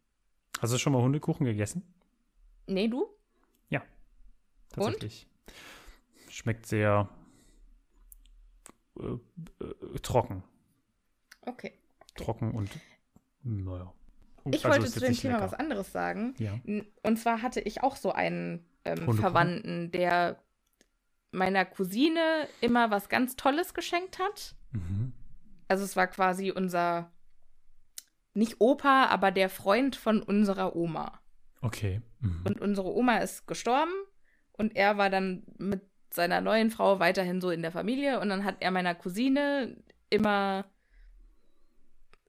Hast 0.60 0.72
du 0.72 0.78
schon 0.78 0.92
mal 0.92 1.02
Hundekuchen 1.02 1.44
gegessen? 1.44 1.82
Nee, 2.66 2.88
du? 2.88 3.06
Ja. 3.68 3.82
Tatsächlich. 4.70 5.26
Und? 5.26 5.54
Schmeckt 6.34 6.66
sehr 6.66 7.08
äh, 8.98 9.04
äh, 9.04 9.98
trocken. 10.02 10.42
Okay. 11.42 11.78
Trocken 12.16 12.50
und 12.50 12.70
naja. 13.44 13.94
Ich 14.46 14.66
also 14.66 14.68
wollte 14.68 14.90
zu 14.90 14.98
dem 14.98 15.14
Thema 15.14 15.34
lecker. 15.34 15.44
was 15.44 15.54
anderes 15.54 15.92
sagen. 15.92 16.34
Ja. 16.38 16.58
Und 17.04 17.18
zwar 17.20 17.40
hatte 17.40 17.60
ich 17.60 17.84
auch 17.84 17.94
so 17.94 18.10
einen 18.10 18.66
ähm, 18.84 19.14
Verwandten, 19.14 19.92
der 19.92 20.42
meiner 21.30 21.64
Cousine 21.64 22.48
immer 22.60 22.90
was 22.90 23.08
ganz 23.08 23.36
Tolles 23.36 23.72
geschenkt 23.72 24.18
hat. 24.18 24.56
Mhm. 24.72 25.12
Also 25.68 25.84
es 25.84 25.94
war 25.94 26.08
quasi 26.08 26.50
unser, 26.50 27.12
nicht 28.32 28.56
Opa, 28.58 29.06
aber 29.06 29.30
der 29.30 29.48
Freund 29.48 29.94
von 29.94 30.20
unserer 30.20 30.74
Oma. 30.74 31.20
Okay. 31.60 32.02
Mhm. 32.18 32.42
Und 32.44 32.60
unsere 32.60 32.92
Oma 32.92 33.18
ist 33.18 33.46
gestorben 33.46 33.94
und 34.50 34.74
er 34.74 34.98
war 34.98 35.10
dann 35.10 35.44
mit 35.58 35.93
seiner 36.14 36.40
neuen 36.40 36.70
Frau 36.70 37.00
weiterhin 37.00 37.40
so 37.40 37.50
in 37.50 37.62
der 37.62 37.72
Familie 37.72 38.20
und 38.20 38.28
dann 38.28 38.44
hat 38.44 38.56
er 38.60 38.70
meiner 38.70 38.94
Cousine 38.94 39.76
immer 40.10 40.64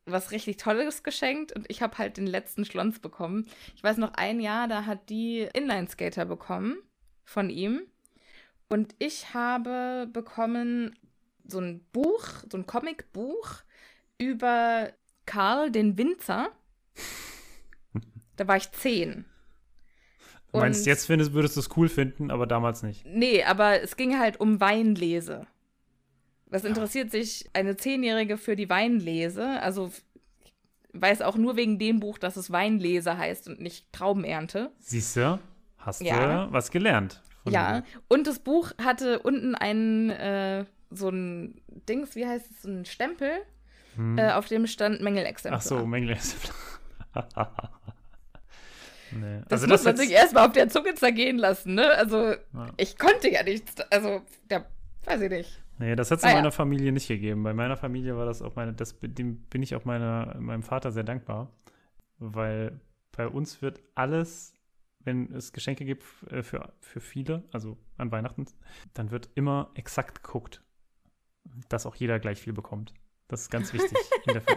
was 0.05 0.31
richtig 0.31 0.57
Tolles 0.57 1.03
geschenkt 1.03 1.51
und 1.51 1.65
ich 1.69 1.81
habe 1.81 1.97
halt 1.97 2.17
den 2.17 2.27
letzten 2.27 2.65
Schlons 2.65 2.99
bekommen. 2.99 3.47
Ich 3.75 3.83
weiß 3.83 3.97
noch 3.97 4.13
ein 4.13 4.39
Jahr, 4.39 4.67
da 4.67 4.85
hat 4.85 5.09
die 5.09 5.47
Inline-Skater 5.53 6.25
bekommen 6.25 6.77
von 7.23 7.49
ihm 7.49 7.81
und 8.69 8.95
ich 8.99 9.33
habe 9.33 10.07
bekommen 10.11 10.95
so 11.47 11.59
ein 11.59 11.85
Buch, 11.91 12.27
so 12.51 12.57
ein 12.57 12.65
Comicbuch 12.65 13.61
über 14.17 14.91
Karl 15.25 15.71
den 15.71 15.97
Winzer. 15.97 16.49
da 18.35 18.47
war 18.47 18.57
ich 18.57 18.71
zehn. 18.71 19.25
Du 20.55 20.61
meinst, 20.61 20.85
jetzt 20.85 21.05
findest, 21.05 21.33
würdest 21.33 21.55
du 21.55 21.59
es 21.61 21.69
cool 21.77 21.89
finden, 21.89 22.31
aber 22.31 22.47
damals 22.47 22.83
nicht? 22.83 23.05
Nee, 23.05 23.43
aber 23.43 23.81
es 23.81 23.95
ging 23.97 24.19
halt 24.19 24.39
um 24.39 24.59
Weinlese. 24.59 25.45
Was 26.47 26.63
interessiert 26.63 27.11
sich 27.11 27.49
eine 27.53 27.75
Zehnjährige 27.75 28.37
für 28.37 28.55
die 28.55 28.69
Weinlese? 28.69 29.61
Also 29.61 29.91
weiß 30.93 31.21
auch 31.23 31.35
nur 31.35 31.55
wegen 31.57 31.77
dem 31.79 31.99
Buch, 31.99 32.17
dass 32.17 32.37
es 32.37 32.51
Weinlese 32.51 33.17
heißt 33.17 33.47
und 33.49 33.59
nicht 33.59 33.91
Traubenernte. 33.91 34.71
Siehst 34.79 35.17
du? 35.17 35.39
Hast 35.77 36.01
Ja. 36.01 36.45
du 36.47 36.53
was 36.53 36.71
gelernt. 36.71 37.21
von 37.43 37.51
Ja, 37.53 37.71
mir. 37.71 37.83
und 38.07 38.25
das 38.27 38.39
Buch 38.39 38.71
hatte 38.81 39.19
unten 39.19 39.53
einen, 39.55 40.09
äh, 40.09 40.65
so 40.91 41.09
ein 41.09 41.61
Dings, 41.89 42.15
wie 42.15 42.25
heißt 42.25 42.49
es, 42.51 42.61
so 42.61 42.69
ein 42.69 42.85
Stempel, 42.85 43.29
äh, 44.17 44.31
auf 44.31 44.47
dem 44.47 44.67
stand 44.67 45.01
Mängelexemplar. 45.01 45.61
Hm. 45.61 45.67
Ach 45.75 45.79
so, 45.81 45.85
Mengele. 45.85 46.17
nee. 49.15 49.41
Das 49.49 49.61
also 49.63 49.73
muss 49.73 49.83
man 49.83 49.95
jetzt- 49.95 50.05
sich 50.05 50.11
erstmal 50.15 50.45
auf 50.47 50.53
der 50.53 50.69
Zunge 50.69 50.93
zergehen 50.95 51.37
lassen, 51.37 51.75
ne? 51.75 51.89
Also, 51.91 52.17
Ja. 52.53 52.67
ich 52.77 52.97
konnte 52.97 53.31
ja 53.31 53.43
nichts, 53.43 53.79
also, 53.91 54.21
der, 54.49 54.65
weiß 55.05 55.21
ich 55.21 55.29
nicht. 55.29 55.61
Nee, 55.77 55.95
das 55.95 56.09
hat 56.11 56.19
es 56.19 56.23
Ah, 56.23 56.27
in 56.29 56.35
ja. 56.35 56.41
meiner 56.41 56.51
Familie 56.51 56.91
nicht 56.91 57.07
gegeben. 57.07 57.43
Bei 57.43 57.53
meiner 57.53 57.75
Familie 57.77 58.15
war 58.15 58.25
das 58.25 58.41
auch 58.41 58.55
meine, 58.55 58.73
das, 58.73 58.95
dem 59.01 59.37
bin 59.49 59.61
ich 59.61 59.75
auch 59.75 59.83
meiner, 59.85 60.35
meinem 60.39 60.63
Vater 60.63 60.91
sehr 60.91 61.03
dankbar, 61.03 61.51
weil 62.17 62.79
bei 63.11 63.27
uns 63.27 63.61
wird 63.61 63.81
alles, 63.93 64.53
wenn 64.99 65.33
es 65.33 65.51
Geschenke 65.51 65.83
gibt 65.85 66.03
äh, 66.31 66.43
für, 66.43 66.71
für 66.79 67.01
viele, 67.01 67.43
also 67.51 67.77
an 67.97 68.11
Weihnachten, 68.11 68.45
dann 68.93 69.11
wird 69.11 69.29
immer 69.35 69.69
exakt 69.75 70.23
geguckt, 70.23 70.61
dass 71.69 71.85
auch 71.85 71.95
jeder 71.95 72.19
gleich 72.19 72.39
viel 72.41 72.53
bekommt. 72.53 72.93
Das 73.27 73.41
ist 73.41 73.49
ganz 73.49 73.73
wichtig. 73.73 73.97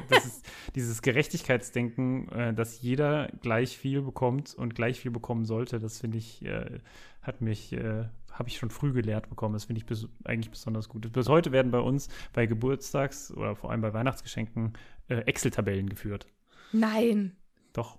das 0.08 0.26
ist 0.26 0.46
dieses 0.74 1.00
Gerechtigkeitsdenken, 1.00 2.28
äh, 2.30 2.54
dass 2.54 2.82
jeder 2.82 3.28
gleich 3.40 3.78
viel 3.78 4.02
bekommt 4.02 4.54
und 4.54 4.74
gleich 4.74 5.00
viel 5.00 5.10
bekommen 5.10 5.46
sollte. 5.46 5.78
Das 5.78 6.00
finde 6.00 6.18
ich, 6.18 6.44
äh, 6.44 6.80
hat 7.22 7.40
mich, 7.40 7.72
äh, 7.72 8.04
habe 8.30 8.48
ich 8.48 8.58
schon 8.58 8.70
früh 8.70 8.92
gelehrt 8.92 9.30
bekommen. 9.30 9.54
Das 9.54 9.64
finde 9.64 9.78
ich 9.78 9.86
bes 9.86 10.06
eigentlich 10.24 10.50
besonders 10.50 10.88
gut. 10.88 11.10
Bis 11.12 11.28
heute 11.28 11.50
werden 11.50 11.70
bei 11.70 11.80
uns 11.80 12.08
bei 12.34 12.46
Geburtstags- 12.46 13.32
oder 13.32 13.56
vor 13.56 13.70
allem 13.70 13.80
bei 13.80 13.94
Weihnachtsgeschenken 13.94 14.74
äh, 15.08 15.20
Excel-Tabellen 15.20 15.88
geführt. 15.88 16.26
Nein, 16.72 17.36
Doch. 17.72 17.98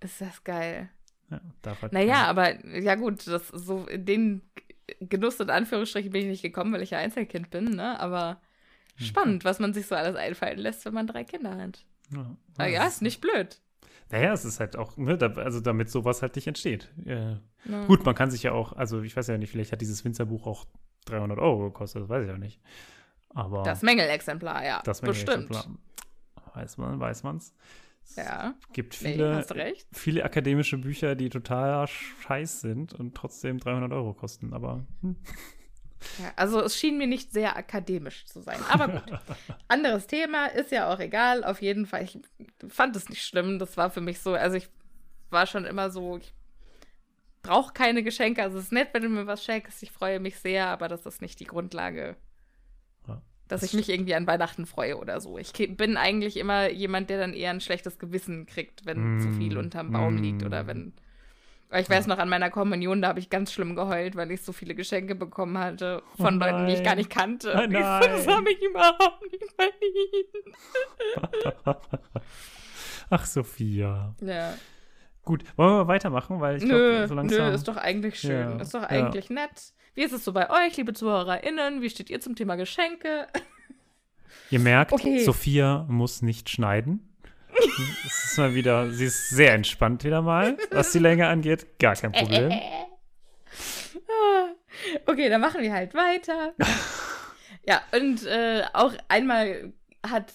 ist 0.00 0.20
das 0.22 0.42
geil. 0.44 0.88
Ja, 1.30 1.40
darf 1.60 1.82
halt 1.82 1.92
Naja, 1.92 2.24
aber, 2.26 2.64
ja 2.66 2.94
gut, 2.94 3.26
das 3.26 3.48
so, 3.48 3.84
in 3.86 4.06
den 4.06 4.42
Genuss 5.00 5.38
in 5.38 5.50
Anführungsstrichen 5.50 6.10
bin 6.10 6.22
ich 6.22 6.28
nicht 6.28 6.42
gekommen, 6.42 6.72
weil 6.72 6.82
ich 6.82 6.90
ja 6.90 6.98
Einzelkind 6.98 7.50
bin, 7.50 7.64
ne? 7.76 8.00
Aber. 8.00 8.40
Spannend, 9.06 9.44
was 9.44 9.58
man 9.58 9.72
sich 9.74 9.86
so 9.86 9.94
alles 9.94 10.16
einfallen 10.16 10.58
lässt, 10.58 10.84
wenn 10.84 10.94
man 10.94 11.06
drei 11.06 11.24
Kinder 11.24 11.56
hat. 11.56 11.84
Ja, 12.14 12.36
Na 12.58 12.66
ja, 12.68 12.86
ist 12.86 13.02
nicht 13.02 13.20
blöd. 13.20 13.60
Naja, 14.10 14.32
es 14.32 14.44
ist 14.44 14.58
halt 14.58 14.76
auch, 14.76 14.96
ne, 14.96 15.16
da, 15.16 15.28
also 15.34 15.60
damit 15.60 15.88
sowas 15.90 16.22
halt 16.22 16.34
nicht 16.36 16.46
entsteht. 16.46 16.90
Äh, 17.06 17.36
Ne? 17.66 17.84
Gut, 17.86 18.06
man 18.06 18.14
kann 18.14 18.30
sich 18.30 18.42
ja 18.42 18.52
auch, 18.52 18.72
also 18.72 19.02
ich 19.02 19.14
weiß 19.14 19.26
ja 19.26 19.36
nicht, 19.36 19.50
vielleicht 19.50 19.70
hat 19.70 19.82
dieses 19.82 20.02
Winzerbuch 20.02 20.46
auch 20.46 20.64
300 21.04 21.38
Euro 21.38 21.64
gekostet, 21.64 22.00
das 22.02 22.08
weiß 22.08 22.22
ich 22.24 22.30
ja 22.30 22.38
nicht. 22.38 22.58
Aber 23.34 23.62
Das 23.64 23.82
Mängelexemplar, 23.82 24.64
ja. 24.64 24.80
das 24.84 25.02
bestimmt. 25.02 25.50
Exemplar, 25.50 25.66
weiß 26.54 26.78
man, 26.78 26.98
weiß 26.98 27.22
man's. 27.22 27.54
Es 28.02 28.16
Ja, 28.16 28.54
gibt 28.72 29.00
nee, 29.02 29.12
viele, 29.12 29.50
recht. 29.50 29.86
viele 29.92 30.24
akademische 30.24 30.78
Bücher, 30.78 31.14
die 31.14 31.28
total 31.28 31.86
scheiß 31.86 32.62
sind 32.62 32.94
und 32.94 33.14
trotzdem 33.14 33.58
300 33.58 33.92
Euro 33.92 34.14
kosten, 34.14 34.54
aber 34.54 34.86
hm. 35.02 35.16
Ja, 36.22 36.32
also 36.36 36.60
es 36.62 36.76
schien 36.76 36.98
mir 36.98 37.06
nicht 37.06 37.32
sehr 37.32 37.56
akademisch 37.56 38.24
zu 38.26 38.40
sein. 38.40 38.60
Aber 38.70 38.88
gut. 38.88 39.18
Anderes 39.68 40.06
Thema, 40.06 40.46
ist 40.46 40.72
ja 40.72 40.92
auch 40.92 40.98
egal. 40.98 41.44
Auf 41.44 41.60
jeden 41.62 41.86
Fall, 41.86 42.04
ich 42.04 42.18
fand 42.68 42.96
es 42.96 43.08
nicht 43.08 43.24
schlimm. 43.24 43.58
Das 43.58 43.76
war 43.76 43.90
für 43.90 44.00
mich 44.00 44.20
so, 44.20 44.34
also 44.34 44.56
ich 44.56 44.68
war 45.30 45.46
schon 45.46 45.64
immer 45.64 45.90
so, 45.90 46.18
ich 46.18 46.32
brauche 47.42 47.72
keine 47.72 48.02
Geschenke. 48.02 48.42
Also 48.42 48.58
es 48.58 48.64
ist 48.64 48.72
nett, 48.72 48.88
wenn 48.92 49.02
du 49.02 49.08
mir 49.08 49.26
was 49.26 49.44
schenkst. 49.44 49.82
Ich 49.82 49.90
freue 49.90 50.20
mich 50.20 50.38
sehr, 50.38 50.66
aber 50.68 50.88
das 50.88 51.06
ist 51.06 51.22
nicht 51.22 51.40
die 51.40 51.44
Grundlage, 51.46 52.16
Ja, 53.06 53.22
dass 53.48 53.60
das 53.60 53.70
ich 53.70 53.74
mich 53.74 53.88
irgendwie 53.88 54.14
an 54.14 54.26
Weihnachten 54.26 54.66
freue 54.66 54.96
oder 54.98 55.20
so. 55.20 55.38
Ich 55.38 55.52
bin 55.76 55.96
eigentlich 55.96 56.36
immer 56.36 56.70
jemand, 56.70 57.10
der 57.10 57.18
dann 57.18 57.34
eher 57.34 57.50
ein 57.50 57.60
schlechtes 57.60 57.98
Gewissen 57.98 58.46
kriegt, 58.46 58.86
wenn 58.86 59.16
Mm, 59.16 59.20
zu 59.20 59.30
viel 59.32 59.58
unterm 59.58 59.92
Baum 59.92 60.18
liegt 60.18 60.42
mm. 60.42 60.46
oder 60.46 60.66
wenn. 60.66 60.94
Weil 61.70 61.82
Ich 61.82 61.88
weiß 61.90 62.06
noch, 62.08 62.18
an 62.18 62.28
meiner 62.28 62.50
Kommunion, 62.50 63.00
da 63.00 63.08
habe 63.08 63.20
ich 63.20 63.30
ganz 63.30 63.52
schlimm 63.52 63.76
geheult, 63.76 64.16
weil 64.16 64.30
ich 64.32 64.42
so 64.42 64.52
viele 64.52 64.74
Geschenke 64.74 65.14
bekommen 65.14 65.56
hatte 65.56 66.02
von 66.16 66.36
Oh 66.36 66.44
Leuten, 66.44 66.66
die 66.66 66.72
ich 66.74 66.80
gar 66.82 66.90
nein. 66.90 66.98
nicht 66.98 67.10
kannte. 67.10 67.52
Oh 67.56 67.60
so, 67.60 67.66
Das 67.68 68.26
nein. 68.26 68.36
habe 68.36 68.50
ich 68.50 68.60
überhaupt 68.62 69.22
nicht 69.22 69.52
verdient. 69.54 70.56
Ach, 73.10 73.24
Sophia. 73.26 74.14
Ja. 74.20 74.54
Gut, 75.24 75.44
wollen 75.56 75.74
wir 75.76 75.88
weitermachen, 75.88 76.40
weil 76.40 76.56
ich 76.56 76.62
Nö, 76.64 76.68
glaube, 76.68 77.08
so 77.08 77.14
nö, 77.14 77.20
langsam. 77.20 77.54
ist 77.54 77.68
doch 77.68 77.76
eigentlich 77.76 78.18
schön. 78.18 78.50
Ja, 78.50 78.60
Ist 78.60 78.74
doch 78.74 78.82
ja. 78.82 78.88
eigentlich 78.88 79.30
nett. 79.30 79.72
Wie 79.94 80.02
ist 80.02 80.12
es 80.12 80.24
so 80.24 80.32
bei 80.32 80.48
euch, 80.50 80.76
liebe 80.76 80.92
ZuhörerInnen? 80.92 81.82
Wie 81.82 81.90
steht 81.90 82.10
ihr 82.10 82.20
zum 82.20 82.36
Thema 82.36 82.56
Geschenke? 82.56 83.26
Ihr 84.50 84.60
merkt, 84.60 84.92
Okay. 84.92 85.18
Sophia 85.24 85.84
muss 85.88 86.22
nicht 86.22 86.48
schneiden. 86.48 87.09
Es 88.06 88.24
ist 88.24 88.38
mal 88.38 88.54
wieder, 88.54 88.90
sie 88.90 89.06
ist 89.06 89.30
sehr 89.30 89.54
entspannt 89.54 90.04
wieder 90.04 90.22
mal, 90.22 90.56
was 90.70 90.92
die 90.92 90.98
Länge 90.98 91.28
angeht. 91.28 91.78
Gar 91.78 91.96
kein 91.96 92.12
Problem. 92.12 92.52
Okay, 95.06 95.28
dann 95.28 95.40
machen 95.40 95.62
wir 95.62 95.72
halt 95.72 95.94
weiter. 95.94 96.54
ja, 97.66 97.82
und 97.92 98.24
äh, 98.26 98.62
auch 98.72 98.94
einmal 99.08 99.72
hat 100.06 100.32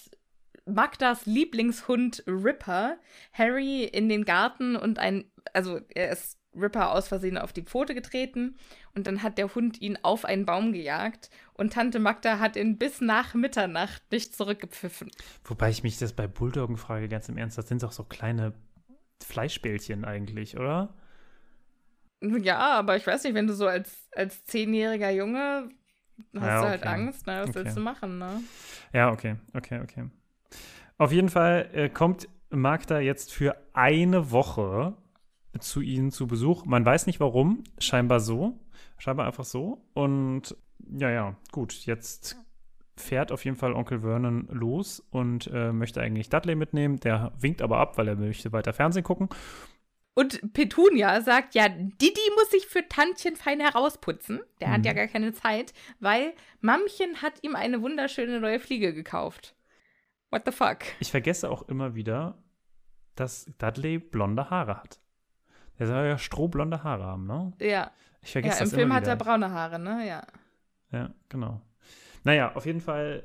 Magdas 0.66 1.26
Lieblingshund 1.26 2.24
Ripper 2.28 2.98
Harry 3.34 3.84
in 3.86 4.10
den 4.10 4.26
Garten 4.26 4.76
und 4.76 5.00
ein, 5.00 5.26
also 5.54 5.80
er 5.94 6.12
ist 6.12 6.38
Ripper 6.56 6.92
aus 6.92 7.08
Versehen 7.08 7.38
auf 7.38 7.54
die 7.54 7.64
Pfote 7.64 7.96
getreten 7.96 8.58
und 8.96 9.08
dann 9.08 9.24
hat 9.24 9.38
der 9.38 9.54
Hund 9.56 9.82
ihn 9.82 9.98
auf 10.04 10.26
einen 10.26 10.46
Baum 10.46 10.74
gejagt 10.74 11.30
und 11.54 11.74
Tante 11.74 12.00
Magda 12.00 12.40
hat 12.40 12.56
ihn 12.56 12.78
bis 12.78 13.02
nach 13.02 13.34
Mitternacht 13.34 14.04
nicht 14.12 14.36
zurückgepfiffen. 14.36 15.12
Wobei 15.46 15.70
ich 15.70 15.84
mich 15.84 15.98
das 15.98 16.14
bei 16.14 16.28
Bulldoggen 16.28 16.78
frage, 16.78 17.08
ganz 17.08 17.30
im 17.30 17.38
Ernst, 17.38 17.58
das 17.58 17.68
sind 17.68 17.84
doch 17.84 17.92
so 17.92 18.04
kleine 18.04 18.54
Fleischbällchen 19.24 20.06
eigentlich, 20.06 20.58
oder? 20.58 20.96
Ja, 22.22 22.60
aber 22.80 22.96
ich 22.98 23.06
weiß 23.06 23.24
nicht, 23.24 23.34
wenn 23.36 23.48
du 23.48 23.54
so 23.54 23.68
als, 23.68 24.08
als 24.16 24.44
zehnjähriger 24.46 25.12
Junge 25.12 25.70
hast 26.36 26.42
Ja, 26.42 26.62
du 26.62 26.68
halt 26.68 26.84
okay. 26.84 26.88
Angst, 26.88 27.28
ne? 27.28 27.44
Was 27.44 27.50
Okay. 27.50 27.56
willst 27.56 27.78
du 27.78 27.82
machen, 27.82 28.18
ne? 28.20 28.44
Ja, 28.94 29.12
okay, 29.12 29.36
okay, 29.54 29.80
okay. 29.82 30.10
Auf 30.98 31.12
jeden 31.12 31.30
Fall 31.30 31.70
äh, 31.74 31.90
kommt 31.90 32.30
Magda 32.50 33.00
jetzt 33.00 33.34
für 33.34 33.58
eine 33.74 34.32
Woche 34.32 34.96
zu 35.60 35.82
ihnen 35.82 36.12
zu 36.12 36.28
Besuch. 36.28 36.66
Man 36.66 36.86
weiß 36.86 37.08
nicht 37.08 37.20
warum, 37.20 37.64
scheinbar 37.80 38.20
so, 38.20 38.60
scheinbar 38.98 39.26
einfach 39.28 39.46
so. 39.46 39.86
Und 39.94 40.56
ja, 40.98 41.10
ja, 41.10 41.36
gut, 41.52 41.74
jetzt 41.86 42.38
fährt 42.98 43.32
auf 43.32 43.44
jeden 43.44 43.58
Fall 43.58 43.74
Onkel 43.74 44.02
Vernon 44.02 44.48
los 44.52 45.02
und 45.12 45.48
äh, 45.54 45.72
möchte 45.74 46.02
eigentlich 46.02 46.30
Dudley 46.30 46.56
mitnehmen. 46.56 47.00
Der 47.00 47.34
winkt 47.40 47.62
aber 47.62 47.78
ab, 47.80 47.98
weil 47.98 48.08
er 48.08 48.16
möchte 48.16 48.52
weiter 48.54 48.74
Fernsehen 48.74 49.04
gucken. 49.04 49.30
Und 50.18 50.54
Petunia 50.54 51.20
sagt 51.22 51.56
ja, 51.56 51.68
Didi 51.68 52.22
muss 52.38 52.50
sich 52.52 52.68
für 52.68 52.88
Tantchen 52.88 53.36
fein 53.36 53.60
herausputzen. 53.60 54.40
Der 54.62 54.72
hat 54.72 54.80
Mhm. 54.80 54.84
ja 54.86 54.94
gar 54.94 55.08
keine 55.08 55.34
Zeit, 55.34 55.74
weil 56.00 56.34
Mammchen 56.62 57.22
hat 57.22 57.34
ihm 57.44 57.54
eine 57.56 57.82
wunderschöne 57.82 58.40
neue 58.40 58.62
Fliege 58.62 58.94
gekauft. 58.94 59.58
What 60.32 60.44
the 60.46 60.54
fuck? 60.54 60.80
Ich 61.02 61.12
vergesse 61.12 61.50
auch 61.50 61.64
immer 61.64 61.96
wieder, 61.96 62.42
dass 63.16 63.46
Dudley 63.58 63.98
blonde 64.00 64.50
Haare 64.50 64.78
hat. 64.78 65.00
Der 65.80 65.88
soll 65.88 66.06
ja 66.06 66.18
strohblonde 66.18 66.84
Haare 66.84 67.04
haben, 67.04 67.26
ne? 67.28 67.54
Ja, 67.60 67.92
Ich 68.22 68.34
ja 68.34 68.42
vergesse 68.42 68.60
im 68.60 68.66
das 68.66 68.70
Film 68.74 68.88
immer 68.88 68.96
hat 68.96 69.08
er 69.08 69.16
braune 69.16 69.52
Haare, 69.52 69.80
ne? 69.80 70.08
Ja. 70.08 70.24
Ja, 70.92 71.10
genau. 71.30 71.62
Naja, 72.24 72.56
auf 72.56 72.66
jeden 72.66 72.82
Fall 72.82 73.24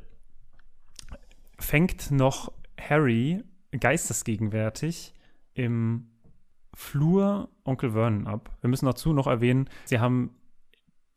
fängt 1.58 2.10
noch 2.10 2.52
Harry 2.78 3.44
geistesgegenwärtig 3.78 5.14
im 5.54 6.10
Flur 6.74 7.48
Onkel 7.64 7.92
Vernon 7.92 8.26
ab. 8.26 8.50
Wir 8.60 8.70
müssen 8.70 8.86
dazu 8.86 9.12
noch 9.12 9.26
erwähnen, 9.26 9.68
sie 9.84 10.00
haben 10.00 10.34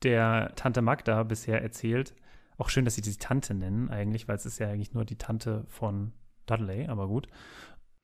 der 0.04 0.54
Tante 0.56 0.82
Magda 0.82 1.24
bisher 1.24 1.62
erzählt, 1.62 2.14
auch 2.58 2.70
schön, 2.70 2.86
dass 2.86 2.96
sie 2.96 3.02
die 3.02 3.16
Tante 3.18 3.54
nennen 3.54 3.90
eigentlich, 3.90 4.28
weil 4.28 4.36
es 4.36 4.46
ist 4.46 4.60
ja 4.60 4.68
eigentlich 4.68 4.94
nur 4.94 5.06
die 5.06 5.18
Tante 5.18 5.66
von 5.68 6.12
Dudley, 6.46 6.88
aber 6.88 7.08
gut. 7.08 7.28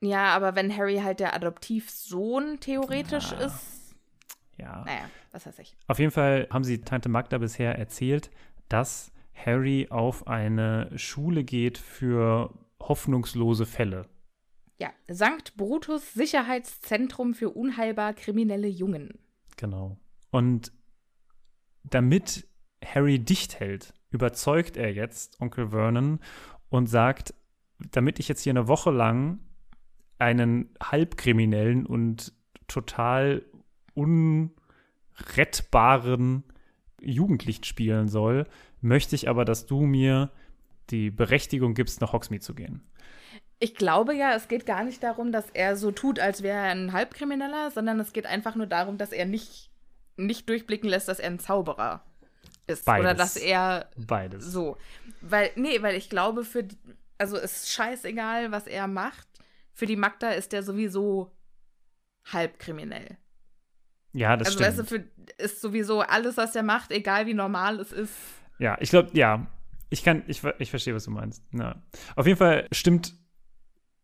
Ja, 0.00 0.34
aber 0.34 0.54
wenn 0.54 0.74
Harry 0.76 0.96
halt 0.96 1.20
der 1.20 1.34
Adoptivsohn 1.34 2.58
theoretisch 2.60 3.32
Ja. 3.32 3.38
ist, 3.38 3.94
Ja. 4.58 4.84
naja, 4.84 5.10
was 5.32 5.46
weiß 5.46 5.58
ich. 5.58 5.76
Auf 5.86 5.98
jeden 5.98 6.10
Fall 6.10 6.46
haben 6.50 6.64
sie 6.64 6.80
Tante 6.80 7.08
Magda 7.08 7.38
bisher 7.38 7.78
erzählt, 7.78 8.30
dass 8.68 9.12
Harry 9.34 9.88
auf 9.90 10.26
eine 10.26 10.90
Schule 10.98 11.44
geht 11.44 11.78
für 11.78 12.52
hoffnungslose 12.80 13.66
Fälle. 13.66 14.06
Ja, 14.78 14.90
Sankt 15.08 15.56
Brutus 15.56 16.14
Sicherheitszentrum 16.14 17.34
für 17.34 17.50
unheilbar 17.50 18.14
kriminelle 18.14 18.68
Jungen. 18.68 19.18
Genau. 19.56 19.98
Und 20.30 20.72
damit 21.84 22.46
Harry 22.84 23.18
dicht 23.18 23.60
hält, 23.60 23.92
überzeugt 24.10 24.76
er 24.78 24.92
jetzt 24.92 25.38
Onkel 25.40 25.68
Vernon 25.70 26.20
und 26.70 26.86
sagt, 26.86 27.34
damit 27.90 28.18
ich 28.18 28.28
jetzt 28.28 28.42
hier 28.42 28.52
eine 28.52 28.68
Woche 28.68 28.90
lang 28.90 29.40
einen 30.20 30.68
halbkriminellen 30.82 31.86
und 31.86 32.32
total 32.68 33.44
unrettbaren 33.94 36.44
Jugendlicht 37.00 37.66
spielen 37.66 38.08
soll, 38.08 38.46
möchte 38.80 39.16
ich 39.16 39.28
aber, 39.28 39.44
dass 39.44 39.66
du 39.66 39.82
mir 39.82 40.30
die 40.90 41.10
Berechtigung 41.10 41.74
gibst, 41.74 42.00
nach 42.00 42.12
Hogsmeade 42.12 42.42
zu 42.42 42.54
gehen. 42.54 42.82
Ich 43.58 43.74
glaube 43.74 44.14
ja, 44.14 44.34
es 44.34 44.48
geht 44.48 44.66
gar 44.66 44.84
nicht 44.84 45.02
darum, 45.02 45.32
dass 45.32 45.50
er 45.50 45.76
so 45.76 45.90
tut, 45.90 46.18
als 46.18 46.42
wäre 46.42 46.56
er 46.56 46.72
ein 46.72 46.92
Halbkrimineller, 46.92 47.70
sondern 47.70 48.00
es 48.00 48.12
geht 48.12 48.26
einfach 48.26 48.56
nur 48.56 48.66
darum, 48.66 48.96
dass 48.96 49.12
er 49.12 49.26
nicht, 49.26 49.70
nicht 50.16 50.48
durchblicken 50.48 50.88
lässt, 50.88 51.08
dass 51.08 51.18
er 51.18 51.30
ein 51.30 51.38
Zauberer 51.38 52.02
ist. 52.66 52.86
Beides. 52.86 53.04
Oder 53.04 53.14
dass 53.14 53.36
er 53.36 53.90
Beides. 53.96 54.46
so. 54.46 54.78
Weil, 55.20 55.50
nee, 55.56 55.82
weil 55.82 55.96
ich 55.96 56.08
glaube, 56.08 56.44
für, 56.44 56.66
also 57.18 57.36
es 57.36 57.64
ist 57.64 57.72
scheißegal, 57.72 58.50
was 58.50 58.66
er 58.66 58.86
macht. 58.86 59.28
Für 59.72 59.86
die 59.86 59.96
Magda 59.96 60.30
ist 60.30 60.52
der 60.52 60.62
sowieso 60.62 61.32
halbkriminell. 62.24 63.16
Ja, 64.12 64.36
das 64.36 64.48
also, 64.48 64.58
stimmt. 64.58 64.68
weißt 64.68 64.78
du, 64.78 64.84
für, 64.84 65.42
ist 65.42 65.60
sowieso 65.60 66.00
alles, 66.00 66.36
was 66.36 66.54
er 66.56 66.62
macht, 66.62 66.90
egal 66.90 67.26
wie 67.26 67.34
normal 67.34 67.78
es 67.80 67.92
ist. 67.92 68.14
Ja, 68.58 68.76
ich 68.80 68.90
glaube, 68.90 69.10
ja. 69.12 69.46
Ich 69.92 70.04
kann, 70.04 70.22
ich, 70.28 70.42
ich 70.58 70.70
verstehe, 70.70 70.94
was 70.94 71.04
du 71.04 71.10
meinst. 71.10 71.42
Ja. 71.52 71.82
Auf 72.14 72.26
jeden 72.26 72.38
Fall 72.38 72.68
stimmt 72.70 73.16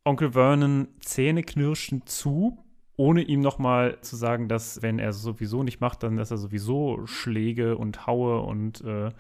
Onkel 0.05 0.33
Vernon 0.33 0.89
zähneknirschend 1.01 2.09
zu, 2.09 2.59
ohne 2.97 3.23
ihm 3.23 3.41
nochmal 3.41 4.01
zu 4.01 4.17
sagen, 4.17 4.49
dass, 4.49 4.83
wenn 4.83 4.99
er 4.99 5.11
es 5.11 5.23
sowieso 5.23 5.63
nicht 5.63 5.81
macht, 5.81 6.03
dann, 6.03 6.17
dass 6.17 6.31
er 6.31 6.39
sowieso 6.39 7.07
Schläge 7.07 7.77
und 7.77 8.07
Haue 8.07 8.41
und 8.41 8.83
äh, 8.83 9.11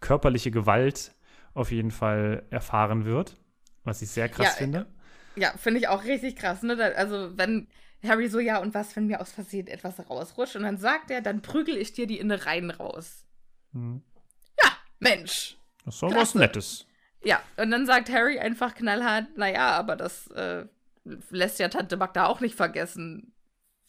körperliche 0.00 0.50
Gewalt 0.50 1.14
auf 1.52 1.72
jeden 1.72 1.90
Fall 1.90 2.44
erfahren 2.50 3.04
wird. 3.04 3.36
Was 3.84 4.00
ich 4.00 4.10
sehr 4.10 4.28
krass 4.28 4.46
Ja, 4.46 4.52
finde. 4.52 4.86
Ja, 5.36 5.52
finde 5.56 5.80
ich 5.80 5.88
auch 5.88 6.04
richtig 6.04 6.36
krass, 6.36 6.62
ne? 6.62 6.76
Also, 6.96 7.36
wenn 7.36 7.66
Harry 8.02 8.28
so, 8.28 8.38
ja, 8.38 8.58
und 8.58 8.74
was, 8.74 8.94
wenn 8.96 9.06
mir 9.06 9.20
aus 9.20 9.32
Versehen 9.32 9.66
etwas 9.66 9.98
rausrutscht? 10.08 10.56
Und 10.56 10.62
dann 10.62 10.78
sagt 10.78 11.10
er, 11.10 11.20
dann 11.22 11.42
prügel 11.42 11.76
ich 11.76 11.92
dir 11.92 12.06
die 12.06 12.18
Innereien 12.18 12.70
raus. 12.70 13.24
Hm. 13.72 14.02
Mensch! 15.00 15.56
Das 15.84 15.94
ist 15.96 16.02
doch 16.02 16.14
was 16.14 16.34
Nettes. 16.34 16.86
Ja, 17.24 17.42
und 17.56 17.70
dann 17.70 17.84
sagt 17.86 18.10
Harry 18.10 18.38
einfach 18.38 18.74
knallhart, 18.74 19.36
naja, 19.36 19.70
aber 19.72 19.96
das 19.96 20.28
äh, 20.28 20.66
lässt 21.30 21.58
ja 21.58 21.68
Tante 21.68 21.96
Magda 21.96 22.26
auch 22.26 22.40
nicht 22.40 22.54
vergessen, 22.54 23.32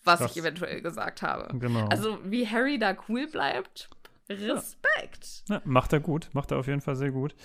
was 0.04 0.20
Das- 0.20 0.32
ich 0.32 0.38
eventuell 0.38 0.82
gesagt 0.82 1.22
habe. 1.22 1.58
Genau. 1.58 1.88
Also, 1.88 2.20
wie 2.24 2.48
Harry 2.48 2.80
da 2.80 2.96
cool 3.08 3.28
bleibt, 3.28 3.90
Respekt. 4.30 5.44
Ja, 5.50 5.62
macht 5.66 5.94
er 5.94 6.00
gut, 6.00 6.30
macht 6.34 6.52
er 6.52 6.58
auf 6.58 6.68
jeden 6.68 6.82
Fall 6.82 6.96
sehr 6.96 7.12
gut. 7.12 7.36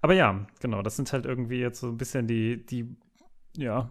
Aber 0.00 0.14
ja, 0.14 0.46
genau, 0.60 0.82
das 0.82 0.96
sind 0.96 1.12
halt 1.12 1.26
irgendwie 1.26 1.58
jetzt 1.60 1.80
so 1.80 1.88
ein 1.88 1.96
bisschen 1.98 2.26
die, 2.28 2.64
die 2.64 2.94
ja, 3.56 3.90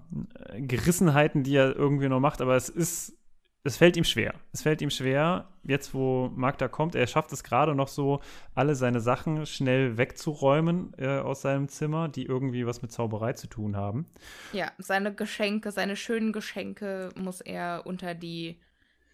Gerissenheiten, 0.55 1.43
die 1.43 1.55
er 1.55 1.75
irgendwie 1.75 2.09
noch 2.09 2.19
macht, 2.19 2.41
aber 2.41 2.55
es 2.55 2.69
ist, 2.69 3.17
es 3.63 3.77
fällt 3.77 3.97
ihm 3.97 4.03
schwer. 4.03 4.33
Es 4.53 4.61
fällt 4.61 4.81
ihm 4.81 4.89
schwer, 4.89 5.49
jetzt 5.63 5.93
wo 5.93 6.29
Magda 6.35 6.67
kommt, 6.67 6.95
er 6.95 7.07
schafft 7.07 7.33
es 7.33 7.43
gerade 7.43 7.75
noch 7.75 7.89
so, 7.89 8.21
alle 8.55 8.75
seine 8.75 9.01
Sachen 9.01 9.45
schnell 9.45 9.97
wegzuräumen 9.97 10.93
äh, 10.97 11.19
aus 11.19 11.41
seinem 11.41 11.67
Zimmer, 11.67 12.07
die 12.07 12.25
irgendwie 12.25 12.65
was 12.65 12.81
mit 12.81 12.91
Zauberei 12.91 13.33
zu 13.33 13.47
tun 13.47 13.75
haben. 13.75 14.05
Ja, 14.53 14.71
seine 14.77 15.13
Geschenke, 15.13 15.71
seine 15.71 15.95
schönen 15.95 16.31
Geschenke 16.31 17.09
muss 17.15 17.41
er 17.41 17.83
unter 17.85 18.15
die 18.15 18.59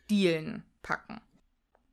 Dielen 0.09 0.63
packen. 0.83 1.19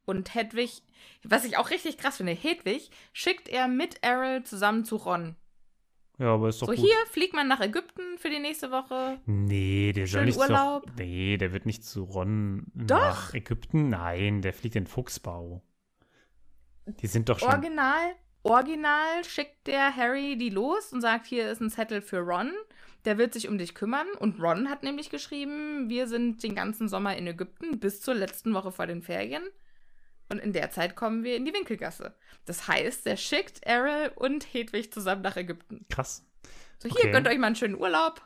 Und 0.04 0.34
Hedwig, 0.34 0.82
was 1.22 1.44
ich 1.44 1.56
auch 1.56 1.70
richtig 1.70 1.96
krass 1.96 2.16
finde, 2.16 2.32
Hedwig 2.32 2.90
schickt 3.12 3.48
er 3.48 3.68
mit 3.68 4.02
Errol 4.02 4.42
zusammen 4.42 4.84
zu 4.84 4.96
Ron. 4.96 5.36
Ja, 6.20 6.34
aber 6.34 6.50
ist 6.50 6.60
doch 6.60 6.66
So, 6.66 6.74
gut. 6.74 6.84
hier 6.84 6.94
fliegt 7.10 7.32
man 7.32 7.48
nach 7.48 7.60
Ägypten 7.60 8.18
für 8.18 8.28
die 8.28 8.38
nächste 8.40 8.70
Woche. 8.70 9.18
Nee, 9.24 9.92
der 9.94 10.06
soll 10.06 10.26
nicht 10.26 10.38
Urlaub. 10.38 10.84
Doch, 10.86 10.92
nee, 10.98 11.38
der 11.38 11.54
wird 11.54 11.64
nicht 11.64 11.82
zu 11.82 12.04
Ron 12.04 12.66
Doch. 12.74 12.98
nach 12.98 13.32
Ägypten. 13.34 13.88
Nein, 13.88 14.42
der 14.42 14.52
fliegt 14.52 14.76
in 14.76 14.86
Fuchsbau. 14.86 15.62
Die 17.00 17.06
sind 17.06 17.30
doch 17.30 17.38
schon. 17.38 17.48
Original, 17.48 18.14
original 18.42 19.24
schickt 19.24 19.66
der 19.66 19.96
Harry 19.96 20.36
die 20.36 20.50
los 20.50 20.92
und 20.92 21.00
sagt, 21.00 21.26
hier 21.26 21.50
ist 21.50 21.60
ein 21.60 21.70
Zettel 21.70 22.02
für 22.02 22.18
Ron. 22.18 22.52
Der 23.06 23.16
wird 23.16 23.32
sich 23.32 23.48
um 23.48 23.56
dich 23.56 23.74
kümmern. 23.74 24.06
Und 24.18 24.42
Ron 24.42 24.68
hat 24.68 24.82
nämlich 24.82 25.08
geschrieben, 25.08 25.88
wir 25.88 26.06
sind 26.06 26.42
den 26.42 26.54
ganzen 26.54 26.86
Sommer 26.88 27.16
in 27.16 27.26
Ägypten 27.26 27.80
bis 27.80 28.02
zur 28.02 28.14
letzten 28.14 28.52
Woche 28.52 28.72
vor 28.72 28.86
den 28.86 29.00
Ferien. 29.00 29.42
Und 30.30 30.38
in 30.38 30.52
der 30.52 30.70
Zeit 30.70 30.96
kommen 30.96 31.24
wir 31.24 31.36
in 31.36 31.44
die 31.44 31.52
Winkelgasse. 31.52 32.14
Das 32.46 32.68
heißt, 32.68 33.06
er 33.06 33.16
schickt 33.16 33.62
Errol 33.64 34.12
und 34.14 34.44
Hedwig 34.54 34.92
zusammen 34.94 35.22
nach 35.22 35.36
Ägypten. 35.36 35.84
Krass. 35.90 36.24
So, 36.78 36.88
hier, 36.88 37.00
Okay. 37.00 37.10
gönnt 37.10 37.28
euch 37.28 37.38
mal 37.38 37.48
einen 37.48 37.56
schönen 37.56 37.74
Urlaub. 37.78 38.22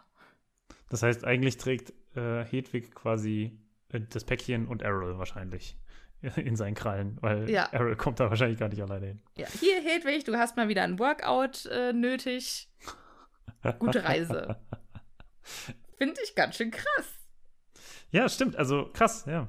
Das 0.91 1.03
heißt, 1.03 1.25
eigentlich 1.25 1.57
trägt 1.57 1.93
äh, 2.17 2.45
Hedwig 2.45 2.95
quasi 2.95 3.59
äh, 3.93 4.01
das 4.11 4.25
Päckchen 4.25 4.69
und 4.69 4.83
Errol 4.83 5.19
wahrscheinlich 5.19 5.77
in 6.37 6.57
seinen 6.57 6.75
Krallen, 6.75 7.17
weil 7.21 7.51
Ja. 7.51 7.65
Errol 7.73 7.97
kommt 7.97 8.21
da 8.21 8.29
wahrscheinlich 8.31 8.59
gar 8.59 8.69
nicht 8.69 8.83
alleine 8.83 9.07
hin. 9.07 9.23
Ja, 9.37 9.47
hier, 9.61 9.81
Hedwig, 9.83 10.25
du 10.25 10.37
hast 10.39 10.57
mal 10.57 10.69
wieder 10.69 10.83
ein 10.83 10.99
Workout 10.99 11.67
äh, 11.67 11.93
nötig. 11.93 12.69
Gute 13.79 14.05
Reise. 14.05 14.57
Finde 15.97 16.21
ich 16.23 16.35
ganz 16.35 16.57
schön 16.57 16.71
krass. 16.71 17.09
Ja, 18.11 18.29
stimmt. 18.29 18.57
Also 18.57 18.91
krass, 18.93 19.25
ja. 19.27 19.49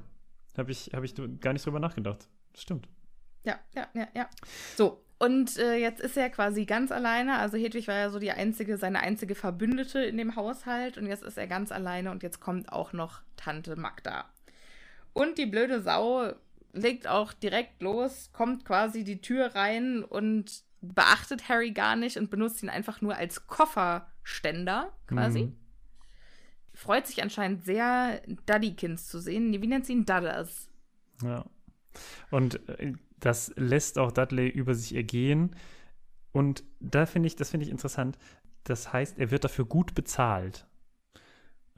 Habe 0.56 0.72
ich, 0.72 0.90
hab 0.94 1.04
ich 1.04 1.14
gar 1.40 1.52
nicht 1.52 1.66
drüber 1.66 1.80
nachgedacht. 1.80 2.28
Stimmt. 2.56 2.88
Ja, 3.44 3.60
ja, 3.74 3.86
ja, 3.94 4.08
ja. 4.14 4.28
So, 4.76 5.04
und 5.18 5.56
äh, 5.56 5.76
jetzt 5.76 6.00
ist 6.00 6.16
er 6.16 6.28
quasi 6.30 6.66
ganz 6.66 6.92
alleine. 6.92 7.38
Also 7.38 7.56
Hedwig 7.56 7.88
war 7.88 7.94
ja 7.94 8.10
so 8.10 8.18
die 8.18 8.32
einzige, 8.32 8.76
seine 8.76 9.00
einzige 9.00 9.34
Verbündete 9.34 10.00
in 10.00 10.18
dem 10.18 10.36
Haushalt. 10.36 10.98
Und 10.98 11.06
jetzt 11.06 11.22
ist 11.22 11.38
er 11.38 11.46
ganz 11.46 11.72
alleine 11.72 12.10
und 12.10 12.22
jetzt 12.22 12.40
kommt 12.40 12.72
auch 12.72 12.92
noch 12.92 13.22
Tante 13.36 13.76
Magda. 13.76 14.26
Und 15.12 15.38
die 15.38 15.46
blöde 15.46 15.80
Sau 15.80 16.32
legt 16.72 17.06
auch 17.06 17.32
direkt 17.32 17.80
los, 17.80 18.30
kommt 18.34 18.66
quasi 18.66 19.04
die 19.04 19.22
Tür 19.22 19.54
rein 19.54 20.04
und 20.04 20.62
beachtet 20.82 21.48
Harry 21.48 21.70
gar 21.70 21.96
nicht 21.96 22.18
und 22.18 22.30
benutzt 22.30 22.62
ihn 22.62 22.68
einfach 22.68 23.00
nur 23.00 23.16
als 23.16 23.46
Kofferständer 23.46 24.92
quasi. 25.06 25.44
Mhm. 25.44 25.56
Freut 26.74 27.06
sich 27.06 27.22
anscheinend 27.22 27.64
sehr, 27.64 28.20
Duddykins 28.44 29.08
zu 29.08 29.18
sehen. 29.18 29.50
Wie 29.62 29.66
nennt 29.66 29.86
sie 29.86 29.94
ihn? 29.94 30.04
Dudders. 30.04 30.68
Ja. 31.22 31.46
Und 32.30 32.68
äh, 32.68 32.92
das 33.18 33.52
lässt 33.56 33.98
auch 33.98 34.12
Dudley 34.12 34.48
über 34.48 34.74
sich 34.74 34.94
ergehen. 34.94 35.56
Und 36.32 36.64
da 36.80 37.06
finde 37.06 37.28
ich, 37.28 37.36
das 37.36 37.50
finde 37.50 37.64
ich 37.64 37.72
interessant. 37.72 38.18
Das 38.64 38.92
heißt, 38.92 39.18
er 39.18 39.30
wird 39.30 39.44
dafür 39.44 39.64
gut 39.64 39.94
bezahlt. 39.94 40.66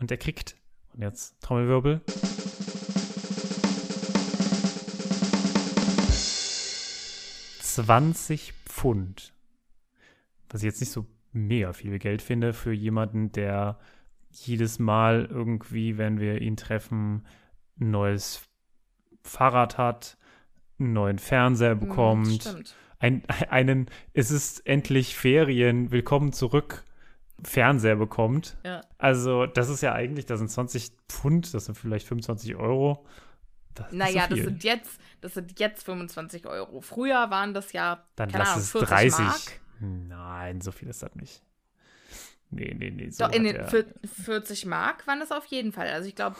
Und 0.00 0.10
er 0.10 0.16
kriegt, 0.16 0.56
und 0.94 1.02
jetzt 1.02 1.40
Trommelwirbel. 1.42 2.00
»20 7.60 8.52
Pfund.« 8.64 9.32
Was 10.50 10.62
ich 10.62 10.66
jetzt 10.66 10.80
nicht 10.80 10.90
so 10.90 11.06
mega 11.32 11.72
viel 11.72 11.98
Geld 11.98 12.22
finde 12.22 12.52
für 12.52 12.72
jemanden, 12.72 13.30
der 13.32 13.78
jedes 14.30 14.78
Mal 14.78 15.26
irgendwie, 15.26 15.98
wenn 15.98 16.18
wir 16.20 16.40
ihn 16.40 16.56
treffen, 16.56 17.26
ein 17.80 17.90
neues 17.90 18.47
Fahrrad 19.28 19.78
hat, 19.78 20.16
einen 20.80 20.92
neuen 20.92 21.18
Fernseher 21.18 21.72
Hm, 21.72 21.80
bekommt, 21.80 22.42
Stimmt. 22.42 22.74
ein, 22.98 23.22
einen, 23.50 23.86
es 24.14 24.30
ist 24.30 24.66
endlich 24.66 25.16
Ferien, 25.16 25.90
willkommen 25.90 26.32
zurück, 26.32 26.84
Fernseher 27.42 27.96
bekommt. 27.96 28.56
Ja. 28.64 28.80
Also, 28.98 29.46
das 29.46 29.68
ist 29.68 29.80
ja 29.82 29.92
eigentlich, 29.92 30.26
das 30.26 30.38
sind 30.40 30.50
20 30.50 30.90
Pfund, 31.08 31.54
das 31.54 31.66
sind 31.66 31.76
vielleicht 31.76 32.06
25 32.08 32.56
Euro. 32.56 33.06
Das 33.74 33.92
Naja, 33.92 34.26
so 34.28 34.34
das 34.34 34.44
sind 34.44 34.64
jetzt, 34.64 35.00
das 35.20 35.34
sind 35.34 35.60
jetzt 35.60 35.84
25 35.84 36.46
Euro. 36.46 36.80
Früher 36.80 37.30
waren 37.30 37.54
das 37.54 37.72
ja, 37.72 38.04
Dann 38.16 38.28
keine 38.30 38.42
lass 38.42 38.48
Ahnung, 38.54 38.62
es 38.62 38.70
40 38.72 38.88
30. 38.88 39.18
Mark. 39.24 39.60
Nein, 39.80 40.60
so 40.60 40.72
viel 40.72 40.88
ist 40.88 41.02
das 41.04 41.14
nicht. 41.14 41.42
Nee, 42.50 42.74
nee, 42.76 42.90
nee. 42.90 43.10
So 43.10 43.26
Doch, 43.26 43.32
in 43.32 43.44
den 43.44 43.54
er- 43.56 43.68
vier- 43.68 43.86
40 44.24 44.66
Mark 44.66 45.06
waren 45.06 45.20
das 45.20 45.30
auf 45.30 45.44
jeden 45.46 45.70
Fall. 45.70 45.88
Also 45.88 46.08
ich 46.08 46.16
glaube, 46.16 46.34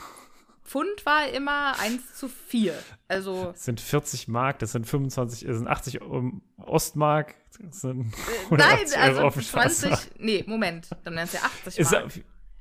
Pfund 0.68 1.06
war 1.06 1.28
immer 1.30 1.78
1 1.80 2.14
zu 2.14 2.28
4. 2.28 2.74
Also, 3.08 3.46
Das 3.52 3.64
sind 3.64 3.80
40 3.80 4.28
Mark, 4.28 4.58
das 4.58 4.72
sind 4.72 4.86
25, 4.86 5.46
das 5.46 5.56
sind 5.56 5.66
80 5.66 6.02
um, 6.02 6.42
Ostmark, 6.58 7.34
das 7.60 7.80
sind 7.80 8.12
äh, 8.50 8.54
nein, 8.56 8.78
180 8.86 8.96
Euro 8.96 9.04
also 9.06 9.20
auf 9.22 9.34
dem 9.34 9.42
20, 9.42 9.88
Schwarzmarkt. 9.88 10.20
nee, 10.20 10.44
Moment, 10.46 10.88
dann 11.04 11.14
wären 11.14 11.24
es 11.24 11.32
ja 11.32 11.40
80 11.40 11.78
Ist, 11.78 11.92
Mark. 11.92 12.12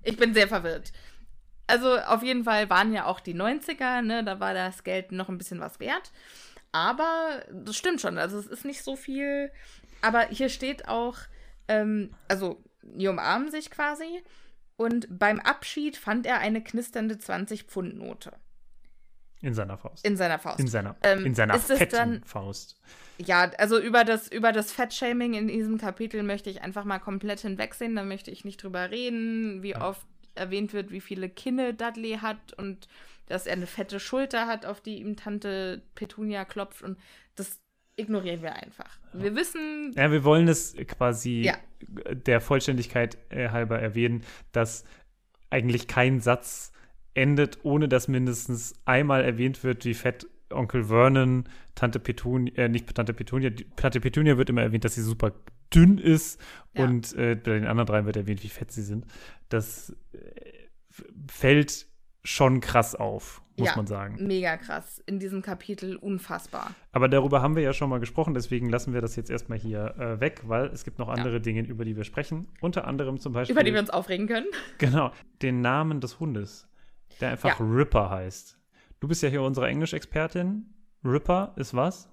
Ich 0.03 0.15
bin 0.15 0.33
sehr 0.33 0.47
verwirrt. 0.47 0.93
Also 1.67 1.97
auf 1.97 2.23
jeden 2.23 2.45
Fall 2.45 2.69
waren 2.69 2.93
ja 2.93 3.05
auch 3.05 3.19
die 3.19 3.35
90er, 3.35 4.01
ne, 4.01 4.23
da 4.23 4.39
war 4.39 4.53
das 4.53 4.85
Geld 4.85 5.11
noch 5.11 5.27
ein 5.27 5.37
bisschen 5.37 5.59
was 5.59 5.81
wert. 5.81 6.13
Aber 6.71 7.43
das 7.51 7.75
stimmt 7.75 7.99
schon, 7.99 8.17
also 8.17 8.37
es 8.37 8.47
ist 8.47 8.63
nicht 8.63 8.83
so 8.83 8.95
viel. 8.95 9.51
Aber 10.01 10.27
hier 10.27 10.47
steht 10.47 10.87
auch, 10.87 11.17
ähm, 11.67 12.15
also 12.29 12.63
die 12.83 13.07
umarmen 13.07 13.51
sich 13.51 13.69
quasi. 13.69 14.23
Und 14.77 15.07
beim 15.19 15.39
Abschied 15.39 15.97
fand 15.97 16.25
er 16.25 16.37
eine 16.39 16.63
knisternde 16.63 17.15
20-Pfund-Note 17.15 18.31
in 19.41 19.53
seiner 19.53 19.77
Faust. 19.77 20.03
in 20.05 20.17
seiner 20.17 20.39
Faust. 20.39 20.59
In 20.59 20.67
seiner, 20.67 20.95
Ähm, 21.03 21.25
in 21.25 21.35
seiner 21.35 21.59
fetten 21.59 21.91
dann- 21.91 22.23
Faust. 22.23 22.79
Ja, 23.19 23.51
also 23.57 23.79
über 23.79 24.03
das, 24.03 24.27
über 24.31 24.51
das 24.51 24.71
Fettshaming 24.71 25.33
in 25.35 25.47
diesem 25.47 25.77
Kapitel 25.77 26.23
möchte 26.23 26.49
ich 26.49 26.61
einfach 26.63 26.85
mal 26.85 26.99
komplett 26.99 27.41
hinwegsehen. 27.41 27.95
Da 27.95 28.03
möchte 28.03 28.31
ich 28.31 28.45
nicht 28.45 28.61
drüber 28.63 28.89
reden, 28.89 29.61
wie 29.63 29.75
oft 29.75 30.05
erwähnt 30.35 30.73
wird, 30.73 30.91
wie 30.91 31.01
viele 31.01 31.29
Kinne 31.29 31.73
Dudley 31.73 32.19
hat 32.21 32.53
und 32.53 32.87
dass 33.27 33.45
er 33.47 33.53
eine 33.53 33.67
fette 33.67 33.99
Schulter 33.99 34.47
hat, 34.47 34.65
auf 34.65 34.81
die 34.81 34.99
ihm 35.01 35.15
Tante 35.15 35.81
Petunia 35.95 36.45
klopft. 36.45 36.81
Und 36.83 36.97
das 37.35 37.59
ignorieren 37.97 38.41
wir 38.41 38.55
einfach. 38.55 38.89
Wir 39.13 39.35
wissen. 39.35 39.93
Ja, 39.97 40.11
wir 40.11 40.23
wollen 40.23 40.47
es 40.47 40.75
quasi 40.87 41.41
Ja. 41.41 41.57
der 42.13 42.39
Vollständigkeit 42.41 43.17
äh, 43.29 43.49
halber 43.49 43.79
erwähnen, 43.79 44.23
dass 44.51 44.85
eigentlich 45.49 45.87
kein 45.87 46.19
Satz 46.21 46.71
endet, 47.13 47.59
ohne 47.63 47.87
dass 47.87 48.07
mindestens 48.07 48.73
einmal 48.85 49.23
erwähnt 49.23 49.63
wird, 49.63 49.83
wie 49.85 49.93
fett 49.93 50.27
Onkel 50.49 50.85
Vernon, 50.85 51.43
Tante 51.75 51.99
Petunia, 51.99 52.53
äh, 52.55 52.69
nicht 52.69 52.93
Tante 52.95 53.13
Petunia, 53.13 53.49
die, 53.49 53.65
Tante 53.75 53.99
Petunia 53.99 54.37
wird 54.37 54.49
immer 54.49 54.61
erwähnt, 54.61 54.85
dass 54.85 54.95
sie 54.95 55.01
super 55.01 55.33
dünn 55.73 55.97
ist 55.97 56.39
Ja. 56.73 56.85
und 56.85 57.13
äh, 57.15 57.35
bei 57.35 57.53
den 57.55 57.65
anderen 57.67 57.87
dreien 57.87 58.05
wird 58.05 58.15
erwähnt, 58.17 58.43
wie 58.43 58.49
fett 58.49 58.71
sie 58.71 58.83
sind. 58.83 59.05
Das 59.49 59.95
äh, 60.13 60.17
fällt 61.29 61.87
schon 62.23 62.61
krass 62.61 62.95
auf, 62.95 63.41
muss 63.57 63.69
ja, 63.69 63.75
man 63.75 63.87
sagen. 63.87 64.27
Mega 64.27 64.57
krass. 64.57 65.01
In 65.05 65.19
diesem 65.19 65.41
Kapitel 65.41 65.95
unfassbar. 65.95 66.75
Aber 66.91 67.09
darüber 67.09 67.41
haben 67.41 67.55
wir 67.55 67.63
ja 67.63 67.73
schon 67.73 67.89
mal 67.89 67.99
gesprochen, 67.99 68.33
deswegen 68.33 68.69
lassen 68.69 68.93
wir 68.93 69.01
das 69.01 69.15
jetzt 69.15 69.29
erstmal 69.29 69.57
hier 69.57 69.95
äh, 69.97 70.19
weg, 70.19 70.41
weil 70.45 70.67
es 70.67 70.83
gibt 70.83 70.99
noch 70.99 71.09
andere 71.09 71.41
Dinge, 71.41 71.61
über 71.61 71.83
die 71.83 71.95
wir 71.95 72.03
sprechen. 72.03 72.47
Unter 72.61 72.87
anderem 72.87 73.19
zum 73.19 73.33
Beispiel 73.33 73.53
Über 73.55 73.63
die 73.63 73.73
wir 73.73 73.79
uns 73.79 73.89
aufregen 73.89 74.27
können. 74.27 74.47
genau 74.77 75.11
den 75.41 75.61
Namen 75.61 76.01
des 76.01 76.19
Hundes, 76.19 76.67
der 77.19 77.31
einfach 77.31 77.59
Ja. 77.59 77.65
Ripper 77.65 78.09
heißt. 78.09 78.57
Du 78.99 79.07
bist 79.07 79.23
ja 79.23 79.29
hier 79.29 79.41
unsere 79.41 79.67
Englischexpertin. 79.67 80.73
Ripper 81.03 81.53
ist 81.55 81.73
was? 81.73 82.09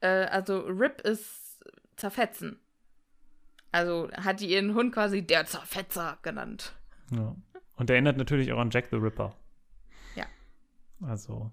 Äh, 0.00 0.26
also 0.26 0.60
Rip 0.60 1.00
ist 1.02 1.64
zerfetzen. 1.96 2.58
Also 3.72 4.08
hat 4.12 4.40
die 4.40 4.50
ihren 4.50 4.74
Hund 4.74 4.94
quasi 4.94 5.22
der 5.22 5.46
Zerfetzer 5.46 6.18
genannt. 6.22 6.74
Ja. 7.10 7.36
Und 7.76 7.90
erinnert 7.90 8.16
natürlich 8.16 8.52
auch 8.52 8.58
an 8.58 8.70
Jack 8.70 8.88
the 8.90 8.96
Ripper. 8.96 9.34
Ja. 11.00 11.06
Also, 11.08 11.50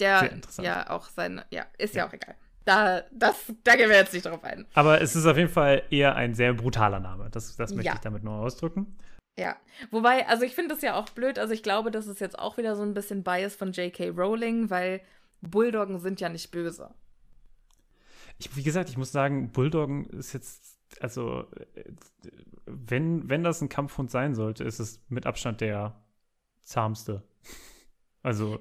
Der 0.00 0.20
Sehr 0.20 0.32
interessant. 0.32 0.66
ja 0.66 0.90
auch 0.90 1.08
sein, 1.08 1.42
ja, 1.50 1.66
ist 1.78 1.94
ja, 1.94 2.06
auch 2.08 2.12
egal. 2.12 2.34
Da, 2.64 3.02
das, 3.12 3.52
da 3.64 3.76
gehen 3.76 3.88
wir 3.88 3.96
jetzt 3.96 4.12
nicht 4.12 4.26
drauf 4.26 4.44
ein. 4.44 4.66
aber 4.74 5.00
es 5.00 5.16
ist 5.16 5.24
auf 5.24 5.36
jeden 5.38 5.48
Fall 5.48 5.82
eher 5.90 6.14
ein 6.16 6.34
sehr 6.34 6.52
brutaler 6.52 7.00
Name. 7.00 7.30
Das, 7.30 7.56
das 7.56 7.72
möchte 7.72 7.86
Ja. 7.86 7.94
ich 7.94 8.00
damit 8.00 8.22
nur 8.24 8.34
ausdrücken. 8.34 8.98
Ja, 9.38 9.56
wobei, 9.90 10.26
also 10.28 10.44
ich 10.44 10.54
finde 10.54 10.74
das 10.74 10.82
ja 10.82 10.94
auch 10.96 11.08
blöd. 11.10 11.38
Also 11.38 11.54
ich 11.54 11.62
glaube, 11.62 11.90
das 11.90 12.06
ist 12.08 12.20
jetzt 12.20 12.38
auch 12.38 12.58
wieder 12.58 12.76
so 12.76 12.82
ein 12.82 12.92
bisschen 12.92 13.22
Bias 13.22 13.54
von 13.56 13.72
J.K. 13.72 14.08
Rowling, 14.10 14.68
weil 14.68 15.00
Bulldoggen 15.40 15.98
sind 16.00 16.20
ja 16.20 16.28
nicht 16.28 16.50
böse. 16.50 16.90
Ich, 18.38 18.54
wie 18.56 18.62
gesagt, 18.64 18.90
ich 18.90 18.96
muss 18.98 19.12
sagen, 19.12 19.50
Bulldoggen 19.52 20.06
ist 20.10 20.32
jetzt, 20.32 20.78
also, 21.00 21.44
äh, 21.74 21.84
wenn, 22.66 23.28
wenn 23.30 23.44
das 23.44 23.60
ein 23.62 23.68
Kampfhund 23.68 24.10
sein 24.10 24.34
sollte, 24.34 24.64
ist 24.64 24.78
es 24.78 25.00
mit 25.08 25.24
Abstand 25.24 25.60
der 25.60 25.94
zahmste. 26.62 27.22
Also, 28.28 28.60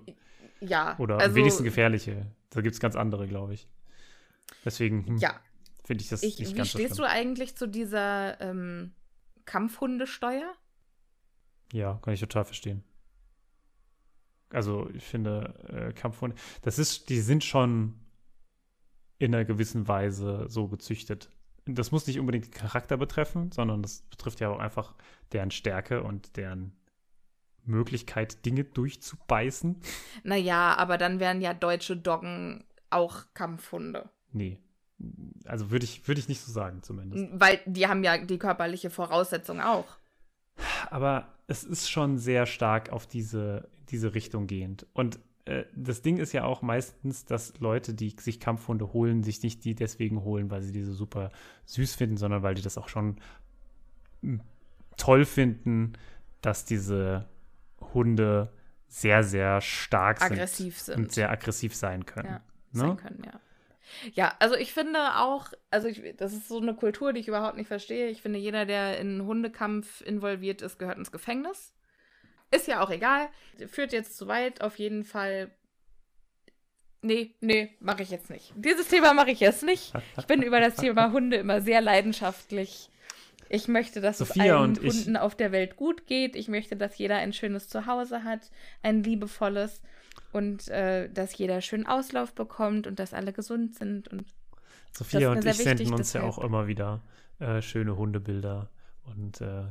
Ja, 0.62 0.98
oder 0.98 1.16
am 1.16 1.20
also, 1.22 1.36
wenigsten 1.36 1.66
gefährliche. 1.66 2.26
Da 2.52 2.62
gibt 2.62 2.74
es 2.74 2.80
ganz 2.80 2.96
andere, 2.96 3.28
glaube 3.28 3.54
ich. 3.54 3.68
Deswegen 4.64 5.06
hm, 5.06 5.18
Ja, 5.18 5.42
finde 5.84 6.04
ich 6.04 6.10
das 6.10 6.24
ich, 6.24 6.40
nicht 6.40 6.54
wie 6.54 6.56
ganz 6.56 6.72
so 6.72 6.78
stehst 6.78 6.96
schlimm. 6.96 7.06
du 7.06 7.12
eigentlich 7.12 7.58
zu 7.58 7.68
dieser 7.68 8.40
ähm, 8.40 8.94
Kampfhundesteuer? 9.44 10.54
Ja, 11.74 12.00
kann 12.02 12.14
ich 12.14 12.22
total 12.22 12.46
verstehen. 12.46 12.82
Also, 14.52 14.90
ich 14.94 15.04
finde, 15.04 15.90
äh, 15.90 15.92
Kampfhunde, 15.92 16.38
das 16.62 16.80
ist, 16.80 17.10
die 17.10 17.20
sind 17.20 17.44
schon 17.44 18.00
in 19.20 19.36
einer 19.36 19.44
gewissen 19.44 19.90
Weise 19.90 20.46
so 20.48 20.70
gezüchtet. 20.70 21.30
Das 21.66 21.92
muss 21.92 22.08
nicht 22.08 22.20
unbedingt 22.22 22.46
den 22.46 22.52
Charakter 22.52 22.96
betreffen, 22.96 23.52
sondern 23.52 23.82
das 23.82 24.04
betrifft 24.04 24.40
ja 24.40 24.48
auch 24.48 24.60
einfach 24.60 24.96
deren 25.34 25.52
Stärke 25.52 26.04
und 26.04 26.38
deren 26.38 26.72
Möglichkeit, 27.68 28.46
Dinge 28.46 28.64
durchzubeißen. 28.64 29.76
Naja, 30.24 30.76
aber 30.78 30.98
dann 30.98 31.20
wären 31.20 31.42
ja 31.42 31.54
deutsche 31.54 31.98
Doggen 31.98 32.64
auch 32.90 33.26
Kampfhunde. 33.34 34.10
Nee. 34.32 34.60
Also 35.46 35.70
würde 35.70 35.86
ich, 35.86 36.08
würde 36.08 36.20
ich 36.20 36.28
nicht 36.28 36.42
so 36.42 36.52
sagen, 36.52 36.82
zumindest. 36.82 37.28
Weil 37.34 37.60
die 37.66 37.88
haben 37.88 38.04
ja 38.04 38.18
die 38.18 38.40
körperliche 38.40 38.90
Voraussetzung 38.90 39.62
auch. 39.62 39.86
Aber 40.90 41.36
es 41.48 41.64
ist 41.64 41.90
schon 41.90 42.18
sehr 42.18 42.46
stark 42.46 42.90
auf 42.90 43.06
diese, 43.06 43.70
diese 43.90 44.16
Richtung 44.16 44.48
gehend. 44.48 44.88
Und 44.94 45.20
äh, 45.46 45.66
das 45.76 46.02
Ding 46.02 46.18
ist 46.18 46.34
ja 46.34 46.44
auch 46.44 46.62
meistens, 46.62 47.26
dass 47.26 47.60
Leute, 47.60 47.94
die 47.94 48.16
sich 48.20 48.40
Kampfhunde 48.40 48.92
holen, 48.94 49.24
sich 49.24 49.44
nicht 49.44 49.64
die 49.64 49.76
deswegen 49.76 50.24
holen, 50.24 50.52
weil 50.52 50.62
sie 50.62 50.72
diese 50.72 50.94
super 50.94 51.32
süß 51.66 51.96
finden, 51.96 52.18
sondern 52.18 52.44
weil 52.44 52.56
die 52.56 52.62
das 52.62 52.78
auch 52.78 52.90
schon 52.90 53.18
mm, 54.22 54.38
toll 54.98 55.26
finden, 55.26 55.94
dass 56.42 56.66
diese 56.66 57.28
Hunde 57.94 58.52
sehr, 58.88 59.24
sehr 59.24 59.62
stark 59.62 60.22
Aggressiv 60.22 60.80
sind, 60.80 60.96
sind. 60.96 61.04
und 61.06 61.12
sehr 61.12 61.30
aggressiv 61.30 61.76
sein 61.76 62.06
können. 62.06 62.28
Ja, 62.28 62.42
ne? 62.72 62.80
sein 62.80 62.98
können, 62.98 63.24
ja. 63.26 63.40
Ja, 64.14 64.36
also 64.40 64.56
ich 64.56 64.74
finde 64.74 65.00
auch, 65.16 65.48
also 65.72 65.88
ich, 65.88 66.16
das 66.18 66.34
ist 66.34 66.48
so 66.48 66.60
eine 66.60 66.76
Kultur, 66.76 67.14
die 67.14 67.22
ich 67.22 67.28
überhaupt 67.28 67.58
nicht 67.58 67.68
verstehe. 67.68 68.10
Ich 68.10 68.22
finde, 68.22 68.40
jeder, 68.40 68.66
der 68.66 69.00
in 69.00 69.26
Hundekampf 69.26 70.02
involviert 70.02 70.62
ist, 70.62 70.78
gehört 70.78 70.98
ins 70.98 71.12
Gefängnis. 71.12 71.74
Ist 72.52 72.68
ja 72.68 72.82
auch 72.82 72.90
egal. 72.90 73.30
Führt 73.68 73.94
jetzt 73.94 74.18
zu 74.18 74.28
weit, 74.28 74.62
auf 74.62 74.78
jeden 74.78 75.04
Fall. 75.04 75.52
Nee, 77.02 77.36
nee, 77.42 77.76
mache 77.80 78.04
ich 78.04 78.10
jetzt 78.10 78.30
nicht. 78.30 78.54
Dieses 78.56 78.88
Thema 78.88 79.14
mache 79.14 79.32
ich 79.32 79.40
jetzt 79.40 79.64
nicht. 79.64 79.94
Ich 80.18 80.26
bin 80.26 80.42
über 80.42 80.60
das 80.60 80.76
Thema 80.76 81.12
Hunde 81.12 81.38
immer 81.38 81.62
sehr 81.62 81.82
leidenschaftlich. 81.82 82.90
Ich 83.50 83.68
möchte, 83.68 84.02
dass 84.02 84.20
es 84.20 84.28
Sophia 84.30 84.58
allen 84.60 84.78
und 84.78 84.84
ich- 84.84 85.18
auf 85.18 85.36
der 85.36 85.52
Welt 85.52 85.76
gut 85.76 86.06
geht. 86.08 86.36
Ich 86.36 86.48
möchte, 86.48 86.76
dass 86.76 86.98
jeder 86.98 87.16
ein 87.18 87.34
schönes 87.34 87.68
Zuhause 87.70 88.24
hat, 88.24 88.50
ein 88.84 89.04
liebevolles 89.04 89.82
und 90.34 90.68
äh, 90.70 91.10
dass 91.10 91.38
jeder 91.38 91.62
schön 91.62 91.86
Auslauf 91.86 92.34
bekommt 92.34 92.88
und 92.88 93.00
dass 93.00 93.14
alle 93.14 93.34
gesund 93.34 93.76
sind. 93.76 94.08
Und 94.10 94.26
Sophia 94.92 95.32
und 95.32 95.46
ich 95.46 95.54
senden 95.58 95.94
uns 95.94 96.14
ja 96.14 96.22
deshalb. 96.22 96.24
auch 96.26 96.44
immer 96.44 96.68
wieder 96.68 97.02
äh, 97.40 97.62
schöne 97.62 97.96
Hundebilder 97.96 98.70
und 99.06 99.42
äh, 99.42 99.64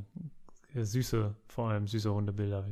süße, 0.74 1.35
vor 1.49 1.70
allem 1.70 1.87
süße 1.87 2.12
Hundebilder. 2.12 2.64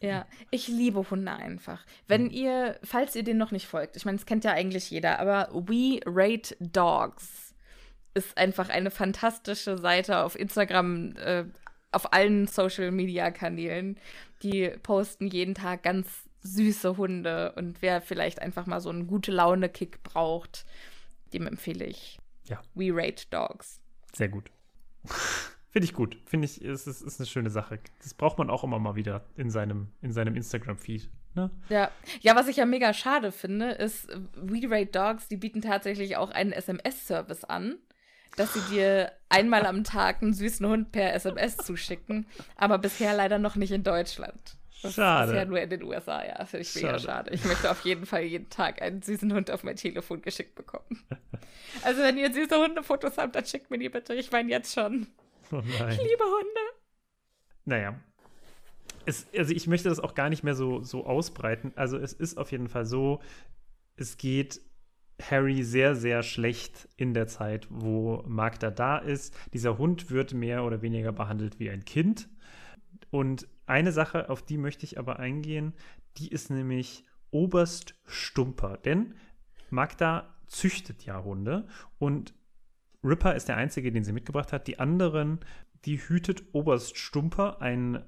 ja, 0.00 0.26
ich 0.50 0.68
liebe 0.68 1.08
Hunde 1.10 1.32
einfach. 1.32 1.84
Wenn 2.08 2.30
ihr, 2.30 2.78
falls 2.82 3.14
ihr 3.16 3.24
den 3.24 3.36
noch 3.38 3.50
nicht 3.50 3.66
folgt, 3.66 3.96
ich 3.96 4.04
meine, 4.04 4.16
das 4.18 4.26
kennt 4.26 4.44
ja 4.44 4.52
eigentlich 4.52 4.90
jeder, 4.90 5.18
aber 5.18 5.48
We 5.52 6.00
Rate 6.06 6.56
Dogs 6.60 7.51
ist 8.14 8.36
einfach 8.36 8.68
eine 8.68 8.90
fantastische 8.90 9.78
Seite 9.78 10.18
auf 10.18 10.38
Instagram, 10.38 11.16
äh, 11.16 11.44
auf 11.90 12.12
allen 12.12 12.46
Social 12.46 12.90
Media 12.90 13.30
Kanälen. 13.30 13.98
Die 14.42 14.70
posten 14.82 15.26
jeden 15.26 15.54
Tag 15.54 15.82
ganz 15.82 16.08
süße 16.42 16.96
Hunde 16.96 17.52
und 17.56 17.80
wer 17.82 18.02
vielleicht 18.02 18.42
einfach 18.42 18.66
mal 18.66 18.80
so 18.80 18.90
einen 18.90 19.06
gute 19.06 19.30
Laune 19.30 19.68
Kick 19.68 20.02
braucht, 20.02 20.66
dem 21.32 21.46
empfehle 21.46 21.84
ich 21.84 22.18
Ja. 22.44 22.60
We 22.74 22.90
Rate 22.92 23.26
Dogs. 23.30 23.80
Sehr 24.12 24.28
gut. 24.28 24.50
Finde 25.70 25.86
ich 25.86 25.94
gut. 25.94 26.18
Finde 26.26 26.44
ich, 26.44 26.62
es 26.62 26.86
ist, 26.86 27.00
ist 27.00 27.18
eine 27.18 27.26
schöne 27.26 27.48
Sache. 27.48 27.78
Das 28.02 28.12
braucht 28.12 28.36
man 28.36 28.50
auch 28.50 28.62
immer 28.62 28.78
mal 28.78 28.94
wieder 28.94 29.24
in 29.36 29.50
seinem, 29.50 29.88
in 30.02 30.12
seinem 30.12 30.36
Instagram-Feed. 30.36 31.08
Ne? 31.34 31.50
Ja. 31.70 31.90
ja, 32.20 32.36
was 32.36 32.48
ich 32.48 32.56
ja 32.56 32.66
mega 32.66 32.92
schade 32.92 33.32
finde, 33.32 33.70
ist, 33.70 34.06
We 34.34 34.68
Rate 34.68 34.90
Dogs, 34.90 35.28
die 35.28 35.38
bieten 35.38 35.62
tatsächlich 35.62 36.18
auch 36.18 36.30
einen 36.30 36.52
SMS-Service 36.52 37.44
an, 37.44 37.78
dass 38.36 38.54
sie 38.54 38.60
dir 38.70 39.12
einmal 39.28 39.66
am 39.66 39.84
Tag 39.84 40.22
einen 40.22 40.34
süßen 40.34 40.66
Hund 40.66 40.92
per 40.92 41.14
SMS 41.14 41.56
zuschicken, 41.56 42.26
aber 42.56 42.78
bisher 42.78 43.14
leider 43.14 43.38
noch 43.38 43.56
nicht 43.56 43.72
in 43.72 43.82
Deutschland. 43.82 44.56
Das 44.82 44.94
Schade. 44.94 45.30
bisher 45.30 45.46
nur 45.46 45.60
in 45.60 45.70
den 45.70 45.84
USA, 45.84 46.24
ja, 46.24 46.44
finde 46.44 46.62
ich 46.62 46.74
mega 46.74 46.98
Schade. 46.98 47.02
schade. 47.02 47.30
Ich 47.30 47.44
möchte 47.44 47.70
auf 47.70 47.84
jeden 47.84 48.04
Fall 48.04 48.22
jeden 48.22 48.50
Tag 48.50 48.82
einen 48.82 49.00
süßen 49.00 49.32
Hund 49.32 49.50
auf 49.50 49.62
mein 49.62 49.76
Telefon 49.76 50.22
geschickt 50.22 50.54
bekommen. 50.54 51.02
Also 51.84 52.02
wenn 52.02 52.18
ihr 52.18 52.30
süße 52.30 52.54
Hundefotos 52.54 53.16
habt, 53.16 53.34
dann 53.34 53.46
schickt 53.46 53.70
mir 53.70 53.78
die 53.78 53.88
bitte. 53.88 54.14
Ich 54.14 54.30
meine 54.30 54.50
jetzt 54.50 54.74
schon. 54.74 55.06
Oh. 55.50 55.62
Ich 55.64 55.96
liebe 55.96 56.24
Hunde. 56.24 56.60
Naja. 57.64 57.98
Es, 59.06 59.26
also 59.36 59.54
ich 59.54 59.66
möchte 59.66 59.88
das 59.88 59.98
auch 59.98 60.14
gar 60.14 60.28
nicht 60.28 60.44
mehr 60.44 60.54
so, 60.54 60.82
so 60.82 61.06
ausbreiten. 61.06 61.72
Also 61.74 61.96
es 61.96 62.12
ist 62.12 62.36
auf 62.36 62.52
jeden 62.52 62.68
Fall 62.68 62.84
so, 62.84 63.20
es 63.96 64.18
geht 64.18 64.60
Harry 65.30 65.62
sehr, 65.62 65.94
sehr 65.94 66.22
schlecht 66.22 66.88
in 66.96 67.14
der 67.14 67.26
Zeit, 67.26 67.66
wo 67.70 68.22
Magda 68.26 68.70
da 68.70 68.98
ist. 68.98 69.36
Dieser 69.52 69.78
Hund 69.78 70.10
wird 70.10 70.34
mehr 70.34 70.64
oder 70.64 70.82
weniger 70.82 71.12
behandelt 71.12 71.58
wie 71.58 71.70
ein 71.70 71.84
Kind. 71.84 72.28
Und 73.10 73.46
eine 73.66 73.92
Sache, 73.92 74.30
auf 74.30 74.42
die 74.42 74.58
möchte 74.58 74.84
ich 74.84 74.98
aber 74.98 75.18
eingehen, 75.18 75.74
die 76.18 76.28
ist 76.28 76.50
nämlich 76.50 77.04
oberst 77.30 77.94
stumper. 78.06 78.78
Denn 78.78 79.14
Magda 79.70 80.34
züchtet 80.46 81.04
ja 81.04 81.22
Hunde 81.22 81.66
und 81.98 82.34
Ripper 83.04 83.34
ist 83.34 83.48
der 83.48 83.56
einzige, 83.56 83.90
den 83.90 84.04
sie 84.04 84.12
mitgebracht 84.12 84.52
hat. 84.52 84.66
Die 84.66 84.78
anderen, 84.78 85.40
die 85.84 85.98
hütet 85.98 86.44
Oberst 86.52 86.96
Stumper, 86.96 87.60
ein, 87.60 87.96
äh, 87.96 88.02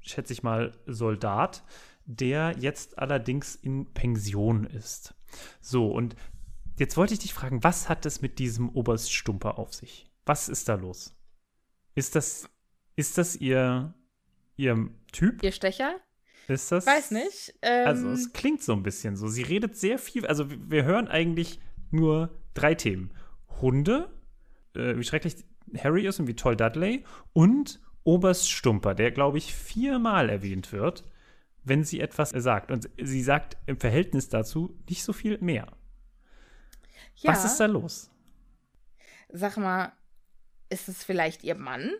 schätze 0.00 0.32
ich 0.32 0.42
mal, 0.42 0.72
Soldat, 0.86 1.64
der 2.04 2.54
jetzt 2.58 2.98
allerdings 2.98 3.54
in 3.56 3.92
Pension 3.92 4.64
ist. 4.64 5.14
So, 5.60 5.90
und 5.90 6.14
jetzt 6.78 6.96
wollte 6.96 7.14
ich 7.14 7.20
dich 7.20 7.34
fragen, 7.34 7.62
was 7.64 7.88
hat 7.88 8.06
es 8.06 8.22
mit 8.22 8.38
diesem 8.38 8.68
Oberst 8.70 9.12
Stumper 9.12 9.58
auf 9.58 9.74
sich? 9.74 10.10
Was 10.26 10.48
ist 10.48 10.68
da 10.68 10.74
los? 10.74 11.14
Ist 11.94 12.14
das, 12.14 12.48
ist 12.96 13.18
das 13.18 13.36
ihr, 13.36 13.94
ihr 14.56 14.88
Typ? 15.12 15.42
Ihr 15.42 15.52
Stecher? 15.52 15.96
Ist 16.48 16.72
das? 16.72 16.86
Weiß 16.86 17.10
nicht. 17.10 17.54
Ähm, 17.62 17.86
Also 17.86 18.08
es 18.10 18.32
klingt 18.32 18.62
so 18.62 18.72
ein 18.72 18.82
bisschen 18.82 19.16
so. 19.16 19.28
Sie 19.28 19.42
redet 19.42 19.76
sehr 19.76 19.98
viel. 19.98 20.26
Also 20.26 20.50
wir 20.50 20.70
wir 20.70 20.84
hören 20.84 21.08
eigentlich 21.08 21.60
nur 21.90 22.40
drei 22.54 22.74
Themen. 22.74 23.12
Hunde, 23.60 24.10
äh, 24.74 24.96
wie 24.96 25.04
schrecklich 25.04 25.36
Harry 25.76 26.06
ist 26.06 26.20
und 26.20 26.26
wie 26.26 26.36
toll 26.36 26.56
Dudley 26.56 27.04
und 27.32 27.80
Oberst 28.04 28.50
Stumper, 28.50 28.94
der, 28.94 29.10
glaube 29.10 29.36
ich, 29.36 29.54
viermal 29.54 30.30
erwähnt 30.30 30.72
wird, 30.72 31.04
wenn 31.64 31.84
sie 31.84 32.00
etwas 32.00 32.30
sagt. 32.30 32.70
Und 32.70 32.88
sie 32.98 33.22
sagt 33.22 33.58
im 33.66 33.78
Verhältnis 33.78 34.30
dazu 34.30 34.78
nicht 34.88 35.02
so 35.04 35.12
viel 35.12 35.36
mehr. 35.42 35.66
Ja. 37.20 37.32
Was 37.32 37.44
ist 37.44 37.58
da 37.58 37.66
los? 37.66 38.10
Sag 39.30 39.56
mal, 39.56 39.92
ist 40.70 40.88
es 40.88 41.04
vielleicht 41.04 41.44
ihr 41.44 41.54
Mann? 41.54 41.92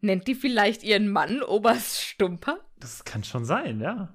Nennt 0.00 0.26
die 0.26 0.34
vielleicht 0.34 0.82
ihren 0.82 1.08
Mann 1.10 1.42
Oberst 1.42 2.00
Stumper? 2.00 2.58
Das 2.78 3.04
kann 3.04 3.22
schon 3.22 3.44
sein, 3.44 3.80
ja. 3.80 4.14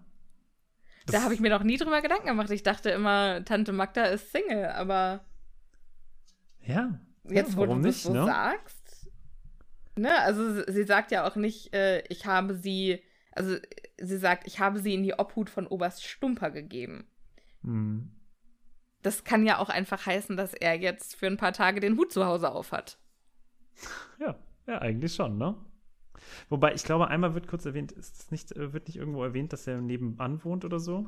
da 1.06 1.22
habe 1.22 1.36
ich 1.36 1.40
mir 1.40 1.52
noch 1.52 1.62
nie 1.64 1.78
drüber 1.78 2.02
Gedanken 2.02 2.26
gemacht. 2.26 2.50
Ich 2.50 2.64
dachte 2.64 2.90
immer, 2.90 3.46
Tante 3.46 3.72
Magda 3.72 4.06
ist 4.06 4.32
Single, 4.32 4.66
aber 4.72 5.24
Ja. 6.62 7.00
jetzt, 7.24 7.52
ja, 7.52 7.58
wo 7.58 7.66
du 7.68 7.76
das 7.76 7.84
nicht, 7.84 8.02
so 8.02 8.14
ne? 8.14 8.26
sagst. 8.26 9.08
Ne, 9.98 10.20
also 10.20 10.64
sie 10.70 10.84
sagt 10.84 11.12
ja 11.12 11.28
auch 11.28 11.36
nicht, 11.36 11.74
äh, 11.74 12.02
ich 12.10 12.26
habe 12.26 12.56
sie, 12.56 13.02
also 13.32 13.56
sie 14.00 14.18
sagt, 14.18 14.48
ich 14.48 14.60
habe 14.60 14.80
sie 14.80 14.96
in 14.96 15.04
die 15.04 15.14
Obhut 15.14 15.50
von 15.52 15.68
Oberst 15.68 16.04
Stumper 16.04 16.50
gegeben. 16.50 17.08
Hm. 17.64 18.12
Das 19.06 19.24
kann 19.24 19.46
ja 19.46 19.60
auch 19.60 19.70
einfach 19.70 20.08
heißen, 20.08 20.36
dass 20.36 20.56
er 20.56 20.74
jetzt 20.74 21.16
für 21.16 21.28
ein 21.28 21.38
paar 21.38 21.54
Tage 21.54 21.80
den 21.80 21.96
Hut 21.96 22.12
zu 22.12 22.26
Hause 22.26 22.52
aufhat. 22.52 22.98
Ja, 24.20 24.36
ja, 24.66 24.80
eigentlich 24.80 25.14
schon, 25.14 25.38
ne? 25.38 25.56
Wobei, 26.50 26.74
ich 26.74 26.84
glaube, 26.84 27.08
einmal 27.08 27.36
wird 27.36 27.48
kurz 27.48 27.68
erwähnt, 27.68 27.92
ist 27.92 28.20
es 28.20 28.32
nicht, 28.32 28.52
äh, 28.54 28.74
wird 28.74 28.88
nicht 28.88 28.98
irgendwo 28.98 29.24
erwähnt, 29.24 29.54
dass 29.54 29.68
er 29.68 29.80
nebenan 29.80 30.44
wohnt 30.44 30.66
oder 30.66 30.80
so? 30.80 31.08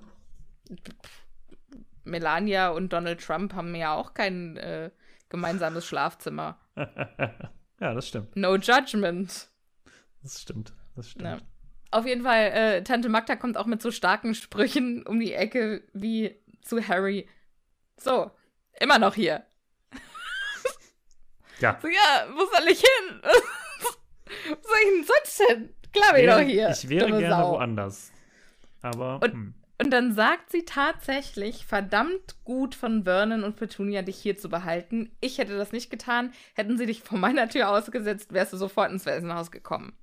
Melania 2.04 2.70
und 2.70 2.94
Donald 2.94 3.20
Trump 3.20 3.56
haben 3.56 3.74
ja 3.74 3.96
auch 3.96 4.14
kein 4.14 4.58
äh, 4.58 4.92
gemeinsames 5.30 5.88
Schlafzimmer. 5.88 6.60
ja, 6.76 7.94
das 7.96 8.08
stimmt. 8.08 8.36
No 8.36 8.58
judgment. 8.58 9.50
Das 10.22 10.40
stimmt. 10.40 10.72
Das 10.96 11.10
stimmt. 11.10 11.26
Ja. 11.26 11.38
Auf 11.90 12.06
jeden 12.06 12.22
Fall, 12.22 12.52
äh, 12.52 12.84
Tante 12.84 13.10
Magda 13.10 13.36
kommt 13.36 13.58
auch 13.58 13.66
mit 13.66 13.82
so 13.82 13.90
starken 13.90 14.36
Sprüchen 14.36 15.02
um 15.08 15.20
die 15.20 15.34
Ecke 15.34 15.84
wie 15.94 16.36
zu 16.62 16.88
Harry. 16.88 17.28
So, 17.98 18.32
immer 18.80 19.00
noch 19.00 19.16
hier. 19.16 19.46
Ja. 21.60 21.80
So, 21.82 21.88
ja, 21.88 22.28
wo 22.36 22.46
soll 22.46 22.68
ich 22.72 22.80
hin? 22.82 23.22
wo 23.24 24.68
soll 24.68 24.78
ich 24.84 24.94
denn 24.94 25.04
sonst 25.06 25.42
hin? 25.50 25.76
Klar 25.92 26.14
bin 26.14 26.22
ich 26.22 26.28
Wäre- 26.28 26.42
doch 26.42 26.48
hier. 26.48 26.70
Ich 26.70 26.88
wäre 26.90 27.08
gerne 27.08 27.30
Sau. 27.30 27.52
woanders. 27.54 28.12
Aber 28.84 29.16
Und- 29.24 29.34
hm. 29.34 29.54
Und 29.80 29.92
dann 29.92 30.16
sagt 30.16 30.50
sie 30.52 30.66
tatsächlich, 30.66 31.66
verdammt 31.68 32.44
gut 32.44 32.74
von 32.74 33.04
Vernon 33.04 33.44
und 33.44 33.58
Petunia, 33.58 34.02
dich 34.02 34.18
hier 34.18 34.36
zu 34.36 34.50
behalten. 34.50 35.16
Ich 35.22 35.38
hätte 35.38 35.56
das 35.56 35.72
nicht 35.72 35.92
getan. 35.92 36.34
Hätten 36.56 36.80
sie 36.80 36.88
dich 36.88 37.04
vor 37.04 37.20
meiner 37.20 37.48
Tür 37.48 37.70
ausgesetzt, 37.70 38.34
wärst 38.34 38.54
du 38.54 38.58
sofort 38.58 38.92
ins 38.92 39.06
Waisenhaus 39.06 39.52
gekommen. 39.52 39.96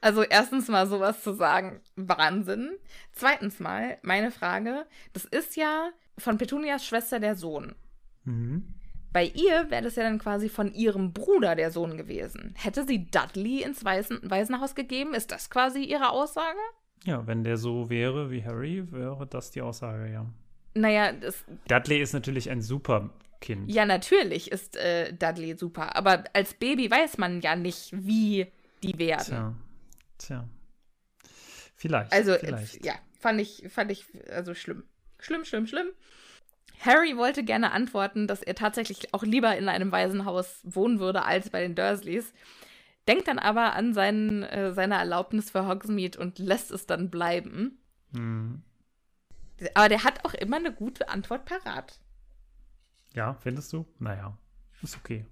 Also 0.00 0.24
erstens 0.24 0.66
mal 0.66 0.88
sowas 0.88 1.22
zu 1.22 1.34
sagen, 1.34 1.80
Wahnsinn. 1.94 2.76
Zweitens 3.12 3.60
mal, 3.60 3.98
meine 4.02 4.32
Frage, 4.32 4.86
das 5.12 5.24
ist 5.24 5.54
ja 5.56 5.90
von 6.18 6.38
Petunias 6.38 6.84
Schwester 6.84 7.20
der 7.20 7.36
Sohn. 7.36 7.74
Mhm. 8.24 8.74
Bei 9.12 9.24
ihr 9.24 9.70
wäre 9.70 9.82
das 9.82 9.96
ja 9.96 10.02
dann 10.02 10.18
quasi 10.18 10.48
von 10.48 10.74
ihrem 10.74 11.12
Bruder 11.12 11.54
der 11.54 11.70
Sohn 11.70 11.96
gewesen. 11.96 12.54
Hätte 12.56 12.84
sie 12.86 13.10
Dudley 13.10 13.62
ins 13.62 13.84
Waisen 13.84 14.20
Waisenhaus 14.22 14.74
gegeben? 14.74 15.14
Ist 15.14 15.30
das 15.30 15.48
quasi 15.48 15.82
ihre 15.84 16.10
Aussage? 16.10 16.58
Ja, 17.04 17.26
wenn 17.26 17.44
der 17.44 17.56
so 17.56 17.88
wäre 17.88 18.30
wie 18.30 18.44
Harry, 18.44 18.90
wäre 18.92 19.26
das 19.26 19.50
die 19.52 19.62
Aussage, 19.62 20.12
ja. 20.12 20.26
Naja, 20.74 21.12
das, 21.12 21.44
Dudley 21.68 22.02
ist 22.02 22.12
natürlich 22.12 22.50
ein 22.50 22.60
super 22.60 23.10
Kind. 23.40 23.70
Ja, 23.70 23.86
natürlich 23.86 24.50
ist 24.50 24.76
äh, 24.76 25.12
Dudley 25.12 25.56
super, 25.56 25.96
aber 25.96 26.24
als 26.32 26.54
Baby 26.54 26.90
weiß 26.90 27.18
man 27.18 27.40
ja 27.40 27.56
nicht, 27.56 27.92
wie 27.92 28.46
die 28.82 28.98
werden. 28.98 29.24
Tja. 29.24 29.54
Tja. 30.18 30.48
Vielleicht. 31.76 32.12
also, 32.12 32.34
vielleicht. 32.34 32.84
ja, 32.84 32.94
fand 33.18 33.40
ich, 33.40 33.64
fand 33.68 33.90
ich, 33.90 34.04
also 34.30 34.54
schlimm. 34.54 34.84
Schlimm, 35.18 35.44
schlimm, 35.44 35.66
schlimm. 35.66 35.88
Harry 36.80 37.16
wollte 37.16 37.42
gerne 37.42 37.72
antworten, 37.72 38.26
dass 38.26 38.42
er 38.42 38.54
tatsächlich 38.54 39.14
auch 39.14 39.22
lieber 39.22 39.56
in 39.56 39.68
einem 39.68 39.92
Waisenhaus 39.92 40.60
wohnen 40.62 41.00
würde 41.00 41.24
als 41.24 41.50
bei 41.50 41.62
den 41.62 41.74
Dursleys. 41.74 42.32
Denkt 43.08 43.28
dann 43.28 43.38
aber 43.38 43.74
an 43.74 43.94
seinen, 43.94 44.42
äh, 44.42 44.72
seine 44.72 44.96
Erlaubnis 44.96 45.50
für 45.50 45.66
Hogsmeade 45.66 46.18
und 46.18 46.38
lässt 46.38 46.70
es 46.70 46.86
dann 46.86 47.10
bleiben. 47.10 47.78
Hm. 48.12 48.62
Aber 49.74 49.88
der 49.88 50.04
hat 50.04 50.24
auch 50.24 50.34
immer 50.34 50.56
eine 50.56 50.72
gute 50.72 51.08
Antwort 51.08 51.44
parat. 51.44 51.98
Ja, 53.14 53.34
findest 53.40 53.72
du? 53.72 53.86
Naja, 53.98 54.36
ist 54.82 54.96
okay. 54.96 55.24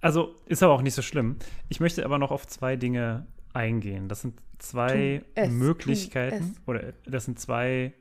Also, 0.00 0.36
ist 0.46 0.62
aber 0.62 0.74
auch 0.74 0.82
nicht 0.82 0.94
so 0.94 1.02
schlimm. 1.02 1.38
Ich 1.68 1.80
möchte 1.80 2.04
aber 2.04 2.18
noch 2.18 2.30
auf 2.30 2.46
zwei 2.46 2.76
Dinge 2.76 3.26
eingehen. 3.54 4.08
Das 4.08 4.20
sind 4.22 4.38
zwei 4.58 5.24
es, 5.34 5.50
Möglichkeiten 5.50 6.56
oder 6.66 6.92
das 7.06 7.24
sind 7.24 7.40
zwei 7.40 7.94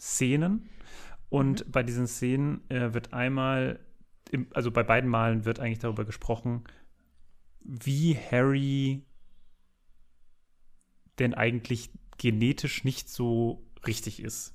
Szenen. 0.00 0.68
Und 1.28 1.70
bei 1.70 1.82
diesen 1.82 2.06
Szenen 2.06 2.68
äh, 2.70 2.94
wird 2.94 3.12
einmal, 3.12 3.80
im, 4.30 4.46
also 4.54 4.70
bei 4.70 4.82
beiden 4.82 5.10
Malen 5.10 5.44
wird 5.44 5.60
eigentlich 5.60 5.80
darüber 5.80 6.04
gesprochen, 6.04 6.64
wie 7.60 8.16
Harry 8.16 9.04
denn 11.18 11.34
eigentlich 11.34 11.90
genetisch 12.18 12.84
nicht 12.84 13.08
so 13.08 13.66
richtig 13.86 14.20
ist. 14.22 14.54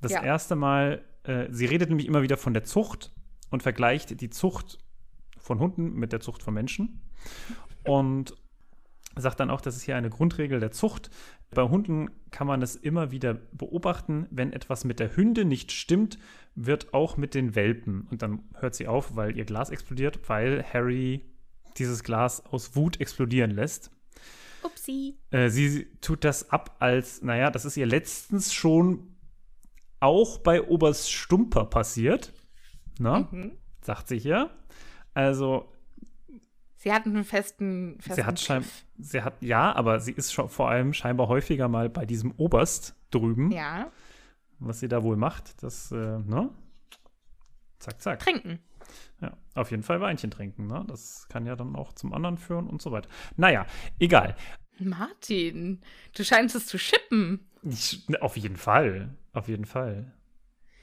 Das 0.00 0.12
Ja. 0.12 0.22
erste 0.22 0.54
Mal, 0.54 1.04
äh, 1.24 1.46
sie 1.50 1.66
redet 1.66 1.88
nämlich 1.88 2.06
immer 2.06 2.22
wieder 2.22 2.36
von 2.36 2.54
der 2.54 2.64
Zucht 2.64 3.12
und 3.50 3.62
vergleicht 3.62 4.20
die 4.20 4.30
Zucht 4.30 4.78
von 5.38 5.58
Hunden 5.58 5.94
mit 5.94 6.12
der 6.12 6.20
Zucht 6.20 6.42
von 6.42 6.54
Menschen. 6.54 7.00
Und 7.84 8.34
sagt 9.16 9.40
dann 9.40 9.50
auch, 9.50 9.60
das 9.60 9.76
ist 9.76 9.82
hier 9.82 9.96
eine 9.96 10.10
Grundregel 10.10 10.60
der 10.60 10.70
Zucht. 10.72 11.10
Bei 11.50 11.62
Hunden 11.62 12.10
kann 12.30 12.46
man 12.46 12.62
es 12.62 12.74
immer 12.76 13.10
wieder 13.10 13.34
beobachten, 13.52 14.26
wenn 14.30 14.52
etwas 14.52 14.84
mit 14.84 14.98
der 15.00 15.16
Hünde 15.16 15.44
nicht 15.44 15.70
stimmt, 15.72 16.18
wird 16.54 16.92
auch 16.94 17.16
mit 17.16 17.34
den 17.34 17.54
Welpen. 17.54 18.06
Und 18.10 18.22
dann 18.22 18.42
hört 18.54 18.74
sie 18.74 18.88
auf, 18.88 19.14
weil 19.16 19.36
ihr 19.36 19.44
Glas 19.44 19.70
explodiert, 19.70 20.28
weil 20.28 20.64
Harry 20.64 21.24
dieses 21.78 22.02
Glas 22.02 22.44
aus 22.46 22.74
Wut 22.76 23.00
explodieren 23.00 23.50
lässt. 23.50 23.90
Upsi. 24.62 25.16
Äh, 25.30 25.50
sie 25.50 25.86
tut 26.00 26.24
das 26.24 26.50
ab 26.50 26.76
als, 26.80 27.22
naja, 27.22 27.50
das 27.50 27.64
ist 27.64 27.76
ihr 27.76 27.86
letztens 27.86 28.52
schon 28.52 29.14
auch 30.00 30.38
bei 30.38 30.62
Oberst 30.62 31.10
Stumper 31.12 31.64
passiert. 31.66 32.32
Na, 32.98 33.28
Mhm. 33.30 33.52
sagt 33.82 34.08
sie 34.08 34.18
hier. 34.18 34.50
Also, 35.14 35.72
Sie 36.84 36.92
hat 36.92 37.06
einen 37.06 37.24
festen, 37.24 37.96
festen 37.98 38.14
sie 38.14 38.24
hat 38.24 38.38
schein, 38.38 38.64
sie 38.98 39.22
hat, 39.22 39.40
ja, 39.40 39.74
aber 39.74 40.00
sie 40.00 40.12
ist 40.12 40.34
schon 40.34 40.50
vor 40.50 40.68
allem 40.68 40.92
scheinbar 40.92 41.28
häufiger 41.28 41.66
mal 41.66 41.88
bei 41.88 42.04
diesem 42.04 42.32
Oberst 42.32 42.94
drüben. 43.10 43.50
Ja. 43.52 43.90
Was 44.58 44.80
sie 44.80 44.88
da 44.88 45.02
wohl 45.02 45.16
macht, 45.16 45.62
das, 45.62 45.90
äh, 45.92 45.96
ne? 45.96 46.50
Zack, 47.78 48.02
zack. 48.02 48.18
Trinken. 48.18 48.58
Ja, 49.22 49.32
auf 49.54 49.70
jeden 49.70 49.82
Fall 49.82 50.02
Weinchen 50.02 50.30
trinken, 50.30 50.66
ne? 50.66 50.84
Das 50.86 51.26
kann 51.30 51.46
ja 51.46 51.56
dann 51.56 51.74
auch 51.74 51.94
zum 51.94 52.12
anderen 52.12 52.36
führen 52.36 52.68
und 52.68 52.82
so 52.82 52.92
weiter. 52.92 53.08
Naja, 53.38 53.64
egal. 53.98 54.36
Martin, 54.78 55.80
du 56.14 56.22
scheinst 56.22 56.54
es 56.54 56.66
zu 56.66 56.76
schippen. 56.76 57.48
Ich, 57.62 58.04
auf 58.20 58.36
jeden 58.36 58.58
Fall. 58.58 59.08
Auf 59.32 59.48
jeden 59.48 59.64
Fall. 59.64 60.12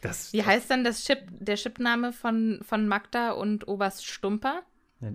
Das, 0.01 0.33
Wie 0.33 0.43
heißt 0.43 0.71
dann 0.71 0.83
das 0.83 1.03
Chip, 1.03 1.27
der 1.29 1.57
Chipname 1.57 2.11
von, 2.11 2.59
von 2.63 2.87
Magda 2.87 3.33
und 3.33 3.67
Oberst 3.67 4.03
Stumper? 4.07 4.63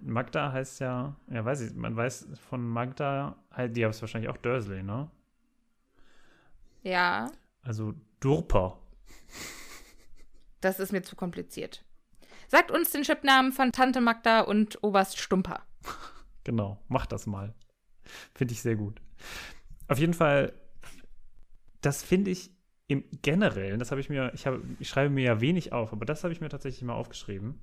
Magda 0.02 0.52
heißt 0.52 0.80
ja, 0.80 1.14
ja, 1.30 1.44
weiß 1.44 1.60
ich, 1.60 1.74
man 1.74 1.94
weiß 1.96 2.28
von 2.48 2.66
Magda, 2.66 3.36
halt, 3.52 3.76
die 3.76 3.86
heißt 3.86 4.00
wahrscheinlich 4.00 4.28
auch 4.30 4.36
Dursley, 4.36 4.82
ne? 4.82 5.10
Ja, 6.82 7.30
Also 7.62 7.94
Durper. 8.20 8.78
das 10.60 10.78
ist 10.80 10.92
mir 10.92 11.02
zu 11.02 11.16
kompliziert. 11.16 11.84
Sagt 12.48 12.70
uns 12.70 12.90
den 12.90 13.02
Chipnamen 13.02 13.52
von 13.52 13.72
Tante 13.72 14.00
Magda 14.00 14.40
und 14.40 14.82
Oberst 14.82 15.18
Stumper. 15.18 15.62
Genau, 16.44 16.80
mach 16.86 17.06
das 17.06 17.26
mal. 17.26 17.54
Finde 18.32 18.54
ich 18.54 18.62
sehr 18.62 18.76
gut. 18.76 19.02
Auf 19.88 19.98
jeden 19.98 20.14
Fall, 20.14 20.52
das 21.80 22.04
finde 22.04 22.30
ich 22.30 22.52
im 22.86 23.02
Generellen, 23.20 23.80
das 23.80 23.90
habe 23.90 24.00
ich 24.00 24.08
mir, 24.08 24.30
ich, 24.32 24.46
habe, 24.46 24.62
ich 24.78 24.88
schreibe 24.88 25.10
mir 25.12 25.24
ja 25.24 25.40
wenig 25.40 25.72
auf, 25.72 25.92
aber 25.92 26.04
das 26.06 26.22
habe 26.22 26.32
ich 26.32 26.40
mir 26.40 26.48
tatsächlich 26.48 26.82
mal 26.82 26.94
aufgeschrieben, 26.94 27.60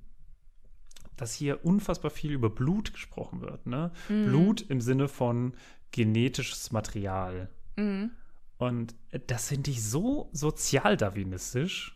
dass 1.16 1.34
hier 1.34 1.64
unfassbar 1.64 2.10
viel 2.10 2.32
über 2.32 2.50
Blut 2.50 2.92
gesprochen 2.92 3.40
wird. 3.40 3.66
Ne? 3.66 3.92
Blut 4.08 4.62
im 4.62 4.80
Sinne 4.80 5.08
von 5.08 5.54
genetisches 5.90 6.72
Material. 6.72 7.48
Mhm. 7.76 8.10
Und 8.58 8.94
das 9.26 9.48
finde 9.48 9.70
ich 9.70 9.84
so 9.84 10.28
sozialdarwinistisch. 10.32 11.94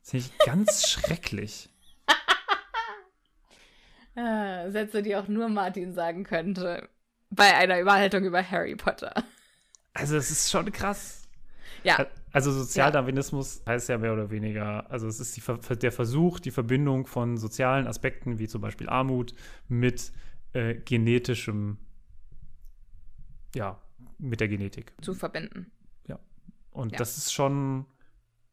Das 0.00 0.10
finde 0.10 0.26
ich 0.26 0.46
ganz 0.46 0.88
schrecklich. 0.88 1.68
Ah, 4.18 4.70
Sätze, 4.70 5.02
die 5.02 5.14
auch 5.14 5.28
nur 5.28 5.50
Martin 5.50 5.92
sagen 5.92 6.24
könnte. 6.24 6.88
Bei 7.28 7.54
einer 7.54 7.78
Überhaltung 7.80 8.24
über 8.24 8.42
Harry 8.42 8.74
Potter. 8.74 9.12
Also, 9.92 10.16
es 10.16 10.30
ist 10.30 10.50
schon 10.50 10.72
krass. 10.72 11.25
Ja. 11.86 12.06
Also 12.32 12.50
Sozialdarwinismus 12.50 13.62
ja. 13.64 13.72
heißt 13.72 13.88
ja 13.88 13.98
mehr 13.98 14.12
oder 14.12 14.30
weniger, 14.30 14.90
also 14.90 15.06
es 15.06 15.20
ist 15.20 15.36
die, 15.36 15.76
der 15.76 15.92
Versuch, 15.92 16.40
die 16.40 16.50
Verbindung 16.50 17.06
von 17.06 17.36
sozialen 17.36 17.86
Aspekten 17.86 18.38
wie 18.38 18.48
zum 18.48 18.60
Beispiel 18.60 18.88
Armut 18.88 19.34
mit 19.68 20.12
äh, 20.52 20.74
genetischem, 20.74 21.78
ja, 23.54 23.80
mit 24.18 24.40
der 24.40 24.48
Genetik. 24.48 24.94
Zu 25.00 25.14
verbinden. 25.14 25.70
Ja. 26.08 26.18
Und 26.70 26.92
ja. 26.92 26.98
das 26.98 27.16
ist 27.18 27.32
schon 27.32 27.86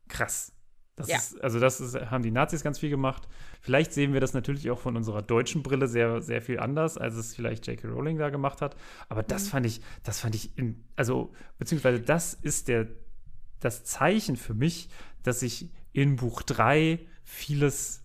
krass. 0.07 0.53
Das 0.95 1.07
ja. 1.07 1.17
ist, 1.17 1.43
also 1.43 1.59
das 1.59 1.81
ist, 1.81 1.95
haben 1.95 2.21
die 2.21 2.29
Nazis 2.29 2.63
ganz 2.63 2.77
viel 2.77 2.91
gemacht. 2.91 3.27
Vielleicht 3.61 3.93
sehen 3.93 4.13
wir 4.13 4.21
das 4.21 4.33
natürlich 4.33 4.69
auch 4.69 4.77
von 4.77 4.95
unserer 4.95 5.23
deutschen 5.23 5.63
Brille 5.63 5.87
sehr, 5.87 6.21
sehr 6.21 6.41
viel 6.41 6.59
anders, 6.59 6.99
als 6.99 7.15
es 7.15 7.33
vielleicht 7.35 7.65
J.K. 7.65 7.87
Rowling 7.87 8.19
da 8.19 8.29
gemacht 8.29 8.61
hat. 8.61 8.75
Aber 9.09 9.23
das 9.23 9.45
mhm. 9.45 9.49
fand 9.49 9.65
ich, 9.65 9.81
das 10.03 10.19
fand 10.19 10.35
ich, 10.35 10.55
in, 10.55 10.83
also 10.95 11.33
beziehungsweise 11.57 11.99
das 11.99 12.35
ist 12.35 12.67
der, 12.67 12.89
das 13.63 13.83
Zeichen 13.83 14.35
für 14.35 14.53
mich, 14.53 14.89
dass 15.23 15.39
sich 15.39 15.69
in 15.91 16.15
Buch 16.15 16.41
3 16.41 16.99
vieles 17.23 18.03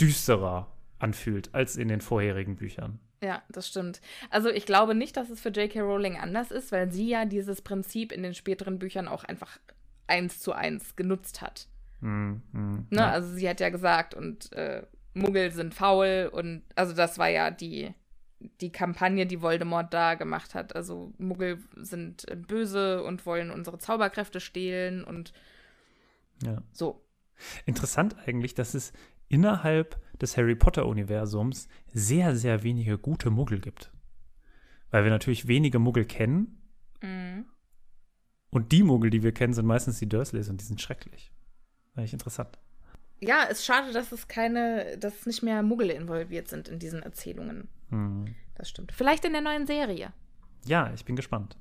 düsterer 0.00 0.72
anfühlt 0.98 1.54
als 1.54 1.76
in 1.76 1.88
den 1.88 2.00
vorherigen 2.00 2.56
Büchern. 2.56 2.98
Ja, 3.22 3.42
das 3.48 3.68
stimmt. 3.68 4.00
Also 4.30 4.50
ich 4.50 4.66
glaube 4.66 4.94
nicht, 4.94 5.16
dass 5.16 5.30
es 5.30 5.40
für 5.40 5.48
J.K. 5.48 5.80
Rowling 5.80 6.16
anders 6.18 6.50
ist, 6.50 6.72
weil 6.72 6.92
sie 6.92 7.08
ja 7.08 7.24
dieses 7.24 7.62
Prinzip 7.62 8.12
in 8.12 8.22
den 8.22 8.34
späteren 8.34 8.78
Büchern 8.78 9.08
auch 9.08 9.24
einfach 9.24 9.58
eins 10.06 10.40
zu 10.40 10.52
eins 10.52 10.94
genutzt 10.96 11.40
hat. 11.40 11.68
Mm, 12.00 12.34
mm, 12.52 12.86
ne? 12.90 13.00
Ja. 13.00 13.10
Also 13.10 13.32
sie 13.32 13.48
hat 13.48 13.60
ja 13.60 13.70
gesagt, 13.70 14.14
und 14.14 14.52
äh, 14.52 14.82
Muggel 15.14 15.52
sind 15.52 15.74
faul 15.74 16.28
und 16.32 16.64
also 16.74 16.92
das 16.92 17.18
war 17.18 17.28
ja 17.28 17.50
die, 17.50 17.94
die 18.60 18.72
Kampagne, 18.72 19.26
die 19.26 19.42
Voldemort 19.42 19.92
da 19.92 20.14
gemacht 20.14 20.54
hat. 20.54 20.74
Also 20.76 21.12
Muggel 21.18 21.58
sind 21.76 22.28
äh, 22.30 22.36
böse 22.36 23.02
und 23.02 23.26
wollen 23.26 23.50
unsere 23.50 23.78
Zauberkräfte 23.78 24.40
stehlen 24.40 25.04
und 25.04 25.32
ja. 26.42 26.62
so. 26.72 27.04
Interessant 27.66 28.16
eigentlich, 28.26 28.54
dass 28.54 28.74
es 28.74 28.92
innerhalb 29.28 30.00
des 30.20 30.36
Harry 30.36 30.54
Potter-Universums 30.54 31.68
sehr, 31.92 32.36
sehr 32.36 32.62
wenige 32.62 32.98
gute 32.98 33.30
Muggel 33.30 33.60
gibt. 33.60 33.92
Weil 34.90 35.04
wir 35.04 35.10
natürlich 35.10 35.48
wenige 35.48 35.78
Muggel 35.78 36.04
kennen. 36.04 36.62
Mhm. 37.02 37.46
Und 38.50 38.70
die 38.70 38.84
Muggel, 38.84 39.10
die 39.10 39.24
wir 39.24 39.32
kennen, 39.32 39.52
sind 39.52 39.66
meistens 39.66 39.98
die 39.98 40.08
Dursleys 40.08 40.48
und 40.48 40.60
die 40.60 40.64
sind 40.64 40.80
schrecklich. 40.80 41.32
Eigentlich 41.96 42.12
interessant. 42.12 42.58
Ja, 43.20 43.44
es 43.44 43.58
ist 43.58 43.64
schade, 43.64 43.92
dass 43.92 44.12
es 44.12 44.28
keine, 44.28 44.98
dass 44.98 45.26
nicht 45.26 45.42
mehr 45.42 45.62
Muggel 45.62 45.90
involviert 45.90 46.48
sind 46.48 46.68
in 46.68 46.78
diesen 46.78 47.02
Erzählungen. 47.02 47.68
Mhm. 47.90 48.34
Das 48.54 48.68
stimmt. 48.68 48.92
Vielleicht 48.92 49.24
in 49.24 49.32
der 49.32 49.42
neuen 49.42 49.66
Serie. 49.66 50.12
Ja, 50.64 50.92
ich 50.94 51.04
bin 51.04 51.16
gespannt. 51.16 51.56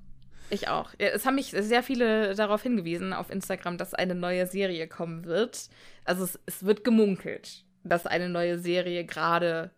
Ich 0.50 0.68
auch. 0.68 0.94
Es 0.98 1.26
haben 1.26 1.36
mich 1.36 1.48
sehr 1.48 1.84
viele 1.84 2.36
darauf 2.36 2.62
hingewiesen 2.62 3.14
auf 3.14 3.30
Instagram, 3.32 3.78
dass 3.78 3.94
eine 3.94 4.14
neue 4.14 4.46
Serie 4.46 4.88
kommen 4.88 5.26
wird. 5.26 5.70
Also 6.06 6.24
es, 6.24 6.40
es 6.46 6.64
wird 6.64 6.84
gemunkelt, 6.84 7.66
dass 7.84 8.06
eine 8.06 8.30
neue 8.30 8.60
Serie 8.60 9.06
gerade 9.06 9.72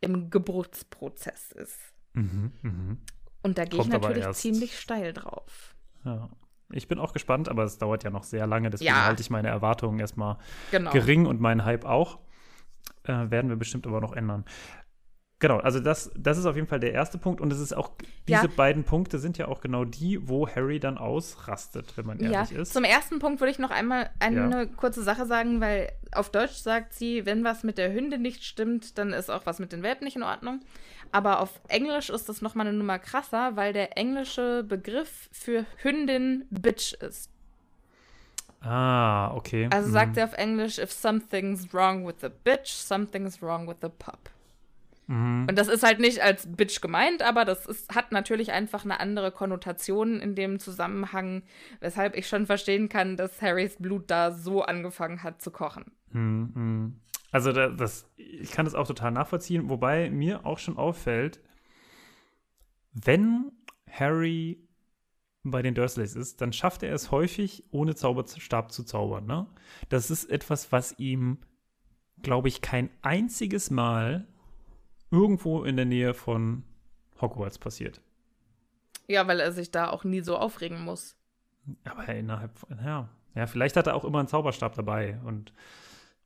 im 0.00 0.30
Geburtsprozess 0.30 1.52
ist. 1.52 1.78
Mhm, 2.12 2.52
mh. 2.62 2.96
Und 3.42 3.58
da 3.58 3.64
gehe 3.64 3.80
ich 3.80 3.86
natürlich 3.86 4.28
ziemlich 4.32 4.78
steil 4.78 5.12
drauf. 5.12 5.74
Ja. 6.04 6.28
Ich 6.72 6.88
bin 6.88 6.98
auch 6.98 7.12
gespannt, 7.12 7.48
aber 7.48 7.62
es 7.62 7.78
dauert 7.78 8.02
ja 8.02 8.10
noch 8.10 8.24
sehr 8.24 8.46
lange, 8.46 8.70
deswegen 8.70 8.88
ja. 8.88 9.04
halte 9.04 9.22
ich 9.22 9.30
meine 9.30 9.48
Erwartungen 9.48 10.00
erstmal 10.00 10.36
genau. 10.72 10.90
gering 10.90 11.26
und 11.26 11.40
meinen 11.40 11.64
Hype 11.64 11.84
auch. 11.84 12.18
Äh, 13.04 13.30
werden 13.30 13.48
wir 13.48 13.56
bestimmt 13.56 13.86
aber 13.86 14.00
noch 14.00 14.12
ändern. 14.12 14.44
Genau, 15.38 15.58
also 15.58 15.80
das, 15.80 16.10
das 16.16 16.38
ist 16.38 16.46
auf 16.46 16.56
jeden 16.56 16.66
Fall 16.66 16.80
der 16.80 16.94
erste 16.94 17.18
Punkt 17.18 17.42
und 17.42 17.52
es 17.52 17.60
ist 17.60 17.76
auch, 17.76 17.90
diese 18.26 18.46
ja. 18.46 18.50
beiden 18.56 18.84
Punkte 18.84 19.18
sind 19.18 19.36
ja 19.36 19.48
auch 19.48 19.60
genau 19.60 19.84
die, 19.84 20.26
wo 20.26 20.48
Harry 20.48 20.80
dann 20.80 20.96
ausrastet, 20.96 21.92
wenn 21.96 22.06
man 22.06 22.20
ehrlich 22.20 22.52
ja. 22.52 22.62
ist. 22.62 22.72
Zum 22.72 22.84
ersten 22.84 23.18
Punkt 23.18 23.40
würde 23.40 23.50
ich 23.50 23.58
noch 23.58 23.70
einmal 23.70 24.08
eine 24.18 24.50
ja. 24.50 24.64
kurze 24.64 25.02
Sache 25.02 25.26
sagen, 25.26 25.60
weil 25.60 25.92
auf 26.12 26.30
Deutsch 26.30 26.54
sagt 26.54 26.94
sie, 26.94 27.26
wenn 27.26 27.44
was 27.44 27.64
mit 27.64 27.76
der 27.76 27.92
Hündin 27.92 28.22
nicht 28.22 28.44
stimmt, 28.44 28.96
dann 28.96 29.12
ist 29.12 29.30
auch 29.30 29.44
was 29.44 29.58
mit 29.58 29.72
den 29.72 29.82
Welpen 29.82 30.06
nicht 30.06 30.16
in 30.16 30.22
Ordnung. 30.22 30.60
Aber 31.12 31.40
auf 31.40 31.60
Englisch 31.68 32.08
ist 32.08 32.30
das 32.30 32.40
nochmal 32.40 32.66
eine 32.66 32.76
Nummer 32.76 32.98
krasser, 32.98 33.56
weil 33.56 33.74
der 33.74 33.98
englische 33.98 34.64
Begriff 34.66 35.28
für 35.32 35.66
Hündin 35.82 36.46
Bitch 36.48 36.94
ist. 36.94 37.30
Ah, 38.62 39.34
okay. 39.34 39.68
Also 39.70 39.90
sagt 39.90 40.12
mhm. 40.12 40.14
sie 40.14 40.22
auf 40.22 40.32
Englisch, 40.32 40.78
if 40.78 40.90
something's 40.90 41.74
wrong 41.74 42.06
with 42.06 42.16
the 42.22 42.28
bitch, 42.28 42.68
something's 42.68 43.42
wrong 43.42 43.68
with 43.68 43.76
the 43.82 43.90
pup. 43.90 44.30
Mhm. 45.06 45.46
Und 45.48 45.56
das 45.56 45.68
ist 45.68 45.82
halt 45.82 46.00
nicht 46.00 46.20
als 46.20 46.46
Bitch 46.46 46.80
gemeint, 46.80 47.22
aber 47.22 47.44
das 47.44 47.66
ist, 47.66 47.94
hat 47.94 48.12
natürlich 48.12 48.52
einfach 48.52 48.84
eine 48.84 49.00
andere 49.00 49.30
Konnotation 49.30 50.20
in 50.20 50.34
dem 50.34 50.58
Zusammenhang, 50.58 51.42
weshalb 51.80 52.16
ich 52.16 52.28
schon 52.28 52.46
verstehen 52.46 52.88
kann, 52.88 53.16
dass 53.16 53.40
Harrys 53.40 53.76
Blut 53.76 54.10
da 54.10 54.32
so 54.32 54.62
angefangen 54.62 55.22
hat 55.22 55.40
zu 55.40 55.50
kochen. 55.50 55.92
Mhm. 56.10 57.00
Also 57.30 57.52
das, 57.52 58.08
ich 58.16 58.50
kann 58.50 58.64
das 58.64 58.74
auch 58.74 58.86
total 58.86 59.10
nachvollziehen, 59.10 59.68
wobei 59.68 60.10
mir 60.10 60.46
auch 60.46 60.58
schon 60.58 60.76
auffällt, 60.76 61.40
wenn 62.92 63.52
Harry 63.90 64.66
bei 65.50 65.62
den 65.62 65.74
Dursleys 65.74 66.16
ist, 66.16 66.40
dann 66.40 66.52
schafft 66.52 66.82
er 66.82 66.92
es 66.92 67.10
häufig, 67.10 67.64
ohne 67.70 67.94
Zauberstab 67.94 68.72
zu 68.72 68.84
zaubern. 68.84 69.26
Ne? 69.26 69.46
Das 69.88 70.10
ist 70.10 70.24
etwas, 70.30 70.72
was 70.72 70.98
ihm, 70.98 71.38
glaube 72.22 72.48
ich, 72.48 72.62
kein 72.62 72.90
einziges 73.02 73.70
Mal 73.70 74.26
irgendwo 75.16 75.64
in 75.64 75.76
der 75.76 75.86
Nähe 75.86 76.12
von 76.12 76.62
Hogwarts 77.20 77.58
passiert. 77.58 78.00
Ja, 79.08 79.26
weil 79.26 79.40
er 79.40 79.52
sich 79.52 79.70
da 79.70 79.90
auch 79.90 80.04
nie 80.04 80.20
so 80.20 80.36
aufregen 80.36 80.84
muss. 80.84 81.16
Aber 81.84 82.06
innerhalb 82.08 82.56
von, 82.58 82.78
ja. 82.84 83.08
Ja, 83.34 83.46
vielleicht 83.46 83.76
hat 83.76 83.86
er 83.86 83.94
auch 83.94 84.04
immer 84.04 84.18
einen 84.18 84.28
Zauberstab 84.28 84.74
dabei 84.74 85.18
und 85.24 85.52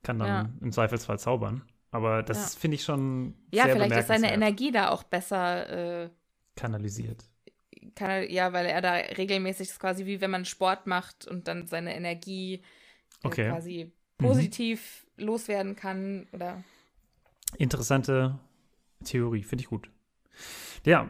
kann 0.03 0.19
dann 0.19 0.27
ja. 0.27 0.49
im 0.61 0.71
Zweifelsfall 0.71 1.19
zaubern. 1.19 1.61
Aber 1.91 2.23
das 2.23 2.53
ja. 2.53 2.59
finde 2.59 2.75
ich 2.75 2.83
schon. 2.83 3.35
Ja, 3.51 3.67
vielleicht 3.67 3.95
ist 3.95 4.07
seine 4.07 4.33
Energie 4.33 4.71
da 4.71 4.89
auch 4.89 5.03
besser 5.03 6.03
äh, 6.03 6.09
kanalisiert. 6.55 7.23
Kann 7.95 8.29
ja, 8.29 8.53
weil 8.53 8.65
er 8.65 8.81
da 8.81 8.93
regelmäßig 8.93 9.69
ist 9.69 9.79
quasi 9.79 10.05
wie 10.05 10.21
wenn 10.21 10.31
man 10.31 10.45
Sport 10.45 10.87
macht 10.87 11.27
und 11.27 11.47
dann 11.47 11.67
seine 11.67 11.95
Energie 11.95 12.61
äh, 13.23 13.27
okay. 13.27 13.49
quasi 13.49 13.91
positiv 14.17 15.05
mhm. 15.17 15.25
loswerden 15.25 15.75
kann 15.75 16.27
oder. 16.31 16.63
Interessante 17.57 18.39
Theorie, 19.03 19.43
finde 19.43 19.63
ich 19.63 19.69
gut. 19.69 19.89
Ja, 20.85 21.09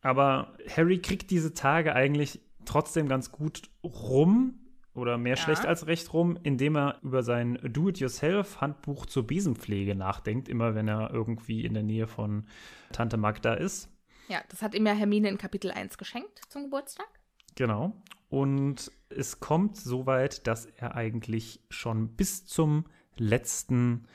aber 0.00 0.56
Harry 0.68 1.00
kriegt 1.00 1.30
diese 1.30 1.54
Tage 1.54 1.94
eigentlich 1.94 2.40
trotzdem 2.64 3.08
ganz 3.08 3.32
gut 3.32 3.62
rum 3.84 4.58
oder 4.94 5.16
mehr 5.16 5.36
ja. 5.36 5.42
schlecht 5.42 5.64
als 5.64 5.86
recht 5.86 6.12
rum, 6.12 6.38
indem 6.42 6.76
er 6.76 6.98
über 7.02 7.22
sein 7.22 7.58
Do-it-yourself-Handbuch 7.62 9.06
zur 9.06 9.26
Besenpflege 9.26 9.94
nachdenkt, 9.94 10.48
immer 10.48 10.74
wenn 10.74 10.88
er 10.88 11.10
irgendwie 11.12 11.64
in 11.64 11.74
der 11.74 11.82
Nähe 11.82 12.06
von 12.06 12.46
Tante 12.92 13.16
Magda 13.16 13.54
ist. 13.54 13.88
Ja, 14.28 14.42
das 14.48 14.62
hat 14.62 14.74
ihm 14.74 14.86
ja 14.86 14.92
Hermine 14.92 15.28
in 15.28 15.38
Kapitel 15.38 15.70
1 15.70 15.98
geschenkt 15.98 16.42
zum 16.48 16.64
Geburtstag. 16.64 17.08
Genau. 17.54 17.92
Und 18.28 18.90
es 19.08 19.40
kommt 19.40 19.76
so 19.76 20.06
weit, 20.06 20.46
dass 20.46 20.66
er 20.66 20.94
eigentlich 20.94 21.60
schon 21.68 22.16
bis 22.16 22.46
zum 22.46 22.86
letzten 23.16 24.06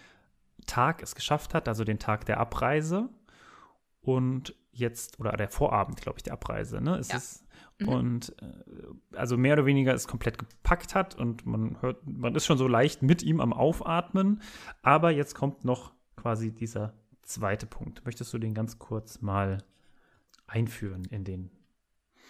Tag 0.67 1.01
es 1.01 1.15
geschafft 1.15 1.53
hat, 1.53 1.67
also 1.67 1.83
den 1.83 1.99
Tag 1.99 2.25
der 2.25 2.39
Abreise. 2.39 3.09
Und 4.01 4.55
jetzt, 4.71 5.19
oder 5.19 5.31
der 5.31 5.49
Vorabend, 5.49 5.99
glaube 5.99 6.19
ich, 6.19 6.23
der 6.23 6.33
Abreise, 6.33 6.79
ne? 6.81 6.97
Es 6.97 7.09
ja. 7.09 7.17
ist, 7.17 7.45
mhm. 7.79 7.87
Und 7.89 8.35
äh, 8.41 9.17
also 9.17 9.37
mehr 9.37 9.53
oder 9.53 9.65
weniger 9.65 9.93
es 9.93 10.07
komplett 10.07 10.37
gepackt 10.37 10.95
hat 10.95 11.15
und 11.15 11.45
man 11.45 11.81
hört, 11.81 12.05
man 12.05 12.35
ist 12.35 12.45
schon 12.45 12.57
so 12.57 12.67
leicht 12.67 13.01
mit 13.01 13.23
ihm 13.23 13.41
am 13.41 13.53
Aufatmen. 13.53 14.41
Aber 14.81 15.11
jetzt 15.11 15.35
kommt 15.35 15.65
noch 15.65 15.93
quasi 16.15 16.51
dieser 16.51 16.93
zweite 17.23 17.65
Punkt. 17.65 18.05
Möchtest 18.05 18.33
du 18.33 18.37
den 18.37 18.53
ganz 18.53 18.79
kurz 18.79 19.21
mal 19.21 19.63
einführen 20.45 21.05
in 21.05 21.23
den? 21.23 21.51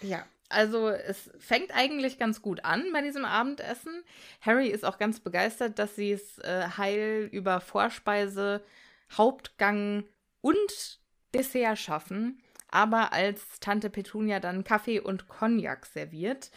Ja, 0.02 0.24
also 0.50 0.90
es 0.90 1.30
fängt 1.40 1.76
eigentlich 1.76 2.18
ganz 2.18 2.42
gut 2.42 2.64
an 2.64 2.86
bei 2.94 3.02
diesem 3.02 3.26
Abendessen. 3.26 4.04
Harry 4.42 4.68
ist 4.68 4.86
auch 4.86 4.98
ganz 4.98 5.20
begeistert, 5.20 5.80
dass 5.80 5.96
sie 5.96 6.12
es 6.12 6.40
äh, 6.40 6.68
heil 6.78 7.30
über 7.32 7.60
Vorspeise, 7.60 8.64
Hauptgang 9.12 10.06
und 10.42 11.00
Dessert 11.34 11.78
schaffen. 11.78 12.42
Aber 12.70 13.14
als 13.14 13.60
Tante 13.60 13.90
Petunia 13.90 14.40
dann 14.40 14.64
Kaffee 14.64 15.00
und 15.00 15.28
Cognac 15.28 15.86
serviert, 15.86 16.52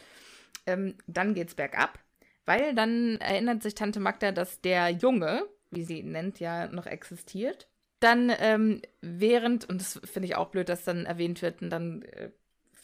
ähm, 0.65 0.95
dann 1.07 1.33
geht's 1.33 1.55
bergab. 1.55 1.99
Weil 2.45 2.73
dann 2.75 3.17
erinnert 3.17 3.63
sich 3.63 3.75
Tante 3.75 3.99
Magda, 3.99 4.31
dass 4.31 4.61
der 4.61 4.89
Junge, 4.89 5.45
wie 5.69 5.83
sie 5.83 5.99
ihn 5.99 6.11
nennt, 6.11 6.39
ja 6.39 6.67
noch 6.67 6.85
existiert. 6.85 7.67
Dann 7.99 8.31
ähm, 8.39 8.81
während, 9.01 9.69
und 9.69 9.79
das 9.79 10.01
finde 10.03 10.27
ich 10.27 10.35
auch 10.35 10.49
blöd, 10.49 10.69
dass 10.69 10.83
dann 10.83 11.05
erwähnt 11.05 11.41
wird, 11.41 11.61
und 11.61 11.69
dann 11.69 12.01
äh, 12.01 12.31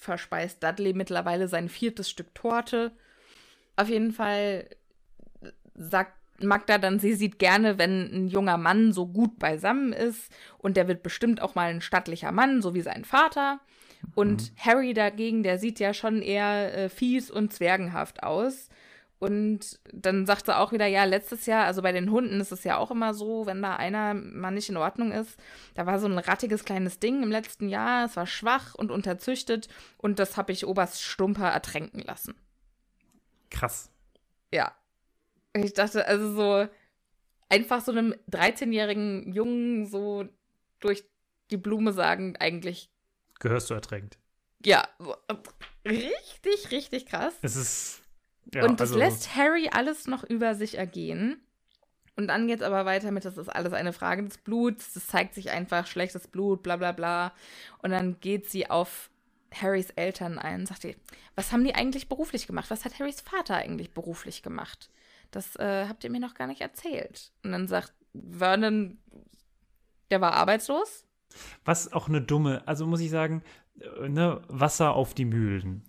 verspeist 0.07 0.63
Dudley 0.63 0.93
mittlerweile 0.93 1.47
sein 1.47 1.69
viertes 1.69 2.09
Stück 2.09 2.33
Torte. 2.33 2.91
Auf 3.75 3.89
jeden 3.89 4.11
Fall 4.13 4.65
sagt 5.75 6.13
Magda 6.39 6.77
dann, 6.77 6.99
sie 6.99 7.13
sieht 7.13 7.39
gerne, 7.39 7.77
wenn 7.77 8.09
ein 8.13 8.27
junger 8.27 8.57
Mann 8.57 8.93
so 8.93 9.05
gut 9.07 9.37
beisammen 9.39 9.91
ist 9.91 10.31
und 10.57 10.77
der 10.77 10.87
wird 10.87 11.03
bestimmt 11.03 11.41
auch 11.41 11.55
mal 11.55 11.69
ein 11.69 11.81
stattlicher 11.81 12.31
Mann, 12.31 12.61
so 12.61 12.73
wie 12.73 12.81
sein 12.81 13.05
Vater. 13.05 13.59
Und 14.15 14.51
Mhm. 14.51 14.57
Harry 14.57 14.93
dagegen, 14.93 15.43
der 15.43 15.57
sieht 15.57 15.79
ja 15.79 15.93
schon 15.93 16.21
eher 16.21 16.73
äh, 16.77 16.89
fies 16.89 17.29
und 17.31 17.53
zwergenhaft 17.53 18.23
aus. 18.23 18.69
Und 19.19 19.79
dann 19.91 20.27
sagt 20.27 20.45
sie 20.45 20.55
auch 20.55 20.71
wieder, 20.71 20.85
ja, 20.85 21.03
letztes 21.03 21.47
Jahr, 21.47 21.65
also 21.65 21.81
bei 21.81 21.91
den 21.91 22.11
Hunden 22.11 22.39
ist 22.39 22.51
es 22.51 22.63
ja 22.63 22.77
auch 22.77 22.91
immer 22.91 23.15
so, 23.15 23.47
wenn 23.47 23.63
da 23.63 23.75
einer 23.75 24.13
mal 24.13 24.51
nicht 24.51 24.69
in 24.69 24.77
Ordnung 24.77 25.11
ist, 25.11 25.39
da 25.73 25.87
war 25.87 25.99
so 25.99 26.07
ein 26.07 26.19
rattiges 26.19 26.63
kleines 26.65 26.99
Ding 26.99 27.23
im 27.23 27.31
letzten 27.31 27.67
Jahr, 27.67 28.05
es 28.05 28.15
war 28.15 28.27
schwach 28.27 28.75
und 28.75 28.91
unterzüchtet 28.91 29.69
und 29.97 30.19
das 30.19 30.37
habe 30.37 30.51
ich 30.51 30.67
Oberst 30.67 31.01
Stumper 31.01 31.49
ertränken 31.49 32.01
lassen. 32.01 32.35
Krass. 33.49 33.89
Ja. 34.53 34.75
Ich 35.53 35.73
dachte, 35.73 36.05
also 36.05 36.35
so 36.35 36.67
einfach 37.49 37.81
so 37.81 37.91
einem 37.91 38.13
13-jährigen 38.29 39.31
Jungen 39.33 39.87
so 39.87 40.25
durch 40.79 41.03
die 41.49 41.57
Blume 41.57 41.91
sagen, 41.91 42.35
eigentlich, 42.37 42.91
Gehörst 43.39 43.69
du 43.69 43.73
ertränkt. 43.73 44.19
ja, 44.63 44.87
richtig, 45.85 46.71
richtig 46.71 47.07
krass. 47.07 47.33
Es 47.41 47.55
ist. 47.55 48.03
Ja, 48.53 48.65
und 48.65 48.79
das 48.79 48.89
also, 48.89 48.99
lässt 48.99 49.35
Harry 49.35 49.69
alles 49.71 50.07
noch 50.07 50.23
über 50.23 50.55
sich 50.55 50.77
ergehen. 50.77 51.41
Und 52.15 52.27
dann 52.29 52.47
geht 52.47 52.61
es 52.61 52.65
aber 52.65 52.85
weiter 52.85 53.11
mit, 53.11 53.25
das 53.25 53.37
ist 53.37 53.49
alles 53.49 53.73
eine 53.73 53.93
Frage 53.93 54.23
des 54.23 54.39
Bluts, 54.39 54.93
das 54.93 55.05
zeigt 55.05 55.35
sich 55.35 55.51
einfach 55.51 55.85
schlechtes 55.85 56.27
Blut, 56.27 56.63
bla 56.63 56.75
bla 56.75 56.91
bla. 56.91 57.31
Und 57.83 57.91
dann 57.91 58.19
geht 58.19 58.49
sie 58.49 58.69
auf 58.69 59.11
Harrys 59.53 59.91
Eltern 59.91 60.39
ein 60.39 60.61
und 60.61 60.65
sagt 60.67 60.83
ihr, 60.83 60.95
was 61.35 61.51
haben 61.51 61.63
die 61.63 61.75
eigentlich 61.75 62.09
beruflich 62.09 62.47
gemacht? 62.47 62.71
Was 62.71 62.85
hat 62.85 62.99
Harrys 62.99 63.21
Vater 63.21 63.55
eigentlich 63.55 63.93
beruflich 63.93 64.41
gemacht? 64.41 64.89
Das 65.31 65.55
äh, 65.57 65.85
habt 65.87 66.03
ihr 66.03 66.09
mir 66.09 66.19
noch 66.19 66.33
gar 66.33 66.47
nicht 66.47 66.61
erzählt. 66.61 67.31
Und 67.43 67.51
dann 67.51 67.67
sagt 67.67 67.93
Vernon, 68.13 68.97
der 70.09 70.21
war 70.21 70.33
arbeitslos. 70.33 71.05
Was 71.65 71.91
auch 71.93 72.07
eine 72.07 72.21
dumme, 72.21 72.67
also 72.67 72.87
muss 72.87 73.01
ich 73.01 73.09
sagen, 73.09 73.43
äh, 73.79 74.09
ne, 74.09 74.41
Wasser 74.47 74.93
auf 74.93 75.13
die 75.13 75.25
Mühlen. 75.25 75.83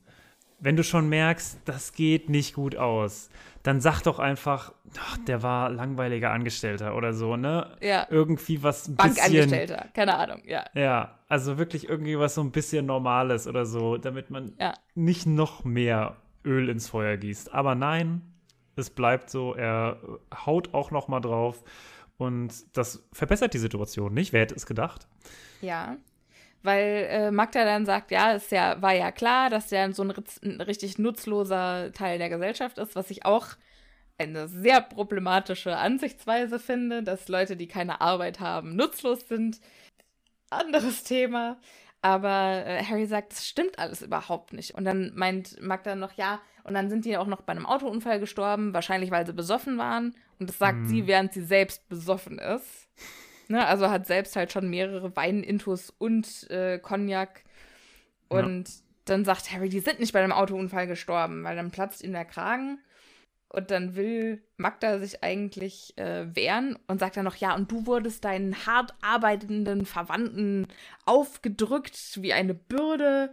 Wenn 0.60 0.76
du 0.76 0.82
schon 0.82 1.08
merkst, 1.08 1.60
das 1.64 1.92
geht 1.92 2.28
nicht 2.28 2.54
gut 2.54 2.76
aus, 2.76 3.30
dann 3.62 3.80
sag 3.80 4.02
doch 4.02 4.18
einfach, 4.18 4.72
ach, 4.98 5.18
der 5.26 5.42
war 5.42 5.70
langweiliger 5.70 6.30
Angestellter 6.32 6.96
oder 6.96 7.12
so, 7.12 7.36
ne? 7.36 7.76
Ja, 7.80 8.06
Irgendwie 8.10 8.62
was 8.62 8.88
ein 8.88 8.96
bisschen. 8.96 9.14
Bankangestellter, 9.50 9.88
keine 9.94 10.16
Ahnung, 10.16 10.42
ja. 10.46 10.64
Ja, 10.74 11.18
also 11.28 11.58
wirklich 11.58 11.88
irgendwie 11.88 12.18
was 12.18 12.34
so 12.34 12.40
ein 12.40 12.50
bisschen 12.50 12.86
Normales 12.86 13.46
oder 13.46 13.66
so, 13.66 13.98
damit 13.98 14.30
man 14.30 14.54
Ja. 14.58 14.74
nicht 14.94 15.26
noch 15.26 15.64
mehr 15.64 16.16
Öl 16.44 16.68
ins 16.68 16.88
Feuer 16.88 17.16
gießt. 17.16 17.52
Aber 17.54 17.74
nein, 17.76 18.22
es 18.74 18.90
bleibt 18.90 19.30
so, 19.30 19.54
er 19.54 20.00
haut 20.46 20.74
auch 20.74 20.90
noch 20.90 21.06
mal 21.08 21.20
drauf 21.20 21.62
und 22.16 22.76
das 22.76 23.06
verbessert 23.12 23.54
die 23.54 23.58
Situation 23.58 24.12
nicht. 24.14 24.32
Wer 24.32 24.40
hätte 24.40 24.54
es 24.56 24.66
gedacht? 24.66 25.06
Ja, 25.60 25.96
weil 26.68 27.06
äh, 27.08 27.30
Magda 27.30 27.64
dann 27.64 27.86
sagt, 27.86 28.10
ja, 28.10 28.34
es 28.34 28.50
ja, 28.50 28.82
war 28.82 28.92
ja 28.92 29.10
klar, 29.10 29.48
dass 29.48 29.68
der 29.68 29.90
so 29.94 30.02
ein, 30.02 30.12
ein 30.44 30.60
richtig 30.60 30.98
nutzloser 30.98 31.92
Teil 31.94 32.18
der 32.18 32.28
Gesellschaft 32.28 32.76
ist, 32.76 32.94
was 32.94 33.10
ich 33.10 33.24
auch 33.24 33.46
eine 34.18 34.48
sehr 34.48 34.82
problematische 34.82 35.78
Ansichtsweise 35.78 36.58
finde, 36.58 37.02
dass 37.02 37.28
Leute, 37.28 37.56
die 37.56 37.68
keine 37.68 38.02
Arbeit 38.02 38.40
haben, 38.40 38.76
nutzlos 38.76 39.26
sind. 39.26 39.60
Anderes 40.50 41.04
Thema. 41.04 41.58
Aber 42.02 42.66
äh, 42.66 42.84
Harry 42.84 43.06
sagt, 43.06 43.32
das 43.32 43.46
stimmt 43.48 43.78
alles 43.78 44.02
überhaupt 44.02 44.52
nicht. 44.52 44.74
Und 44.74 44.84
dann 44.84 45.12
meint 45.14 45.60
Magda 45.62 45.94
noch, 45.94 46.12
ja, 46.12 46.38
und 46.64 46.74
dann 46.74 46.90
sind 46.90 47.06
die 47.06 47.16
auch 47.16 47.26
noch 47.26 47.40
bei 47.40 47.52
einem 47.52 47.64
Autounfall 47.64 48.20
gestorben, 48.20 48.74
wahrscheinlich 48.74 49.10
weil 49.10 49.26
sie 49.26 49.32
besoffen 49.32 49.78
waren. 49.78 50.14
Und 50.38 50.50
das 50.50 50.58
sagt 50.58 50.80
Hm. 50.80 50.86
sie, 50.86 51.06
während 51.06 51.32
sie 51.32 51.42
selbst 51.44 51.88
besoffen 51.88 52.38
ist. 52.38 52.87
Ne, 53.48 53.66
also 53.66 53.88
hat 53.90 54.06
selbst 54.06 54.36
halt 54.36 54.52
schon 54.52 54.68
mehrere 54.68 55.16
Weinintus 55.16 55.90
und 55.98 56.48
äh, 56.50 56.78
Cognac. 56.78 57.44
Ja. 58.30 58.40
Und 58.40 58.70
dann 59.06 59.24
sagt 59.24 59.50
Harry, 59.52 59.70
die 59.70 59.80
sind 59.80 60.00
nicht 60.00 60.12
bei 60.12 60.22
einem 60.22 60.32
Autounfall 60.32 60.86
gestorben, 60.86 61.42
weil 61.44 61.56
dann 61.56 61.70
platzt 61.70 62.04
ihm 62.04 62.12
der 62.12 62.26
Kragen. 62.26 62.78
Und 63.50 63.70
dann 63.70 63.96
will 63.96 64.42
Magda 64.58 64.98
sich 64.98 65.24
eigentlich 65.24 65.96
äh, 65.96 66.26
wehren 66.36 66.78
und 66.86 67.00
sagt 67.00 67.16
dann 67.16 67.24
noch, 67.24 67.36
ja, 67.36 67.54
und 67.54 67.72
du 67.72 67.86
wurdest 67.86 68.26
deinen 68.26 68.66
hart 68.66 68.92
arbeitenden 69.00 69.86
Verwandten 69.86 70.66
aufgedrückt 71.06 71.96
wie 72.20 72.34
eine 72.34 72.52
Bürde. 72.52 73.32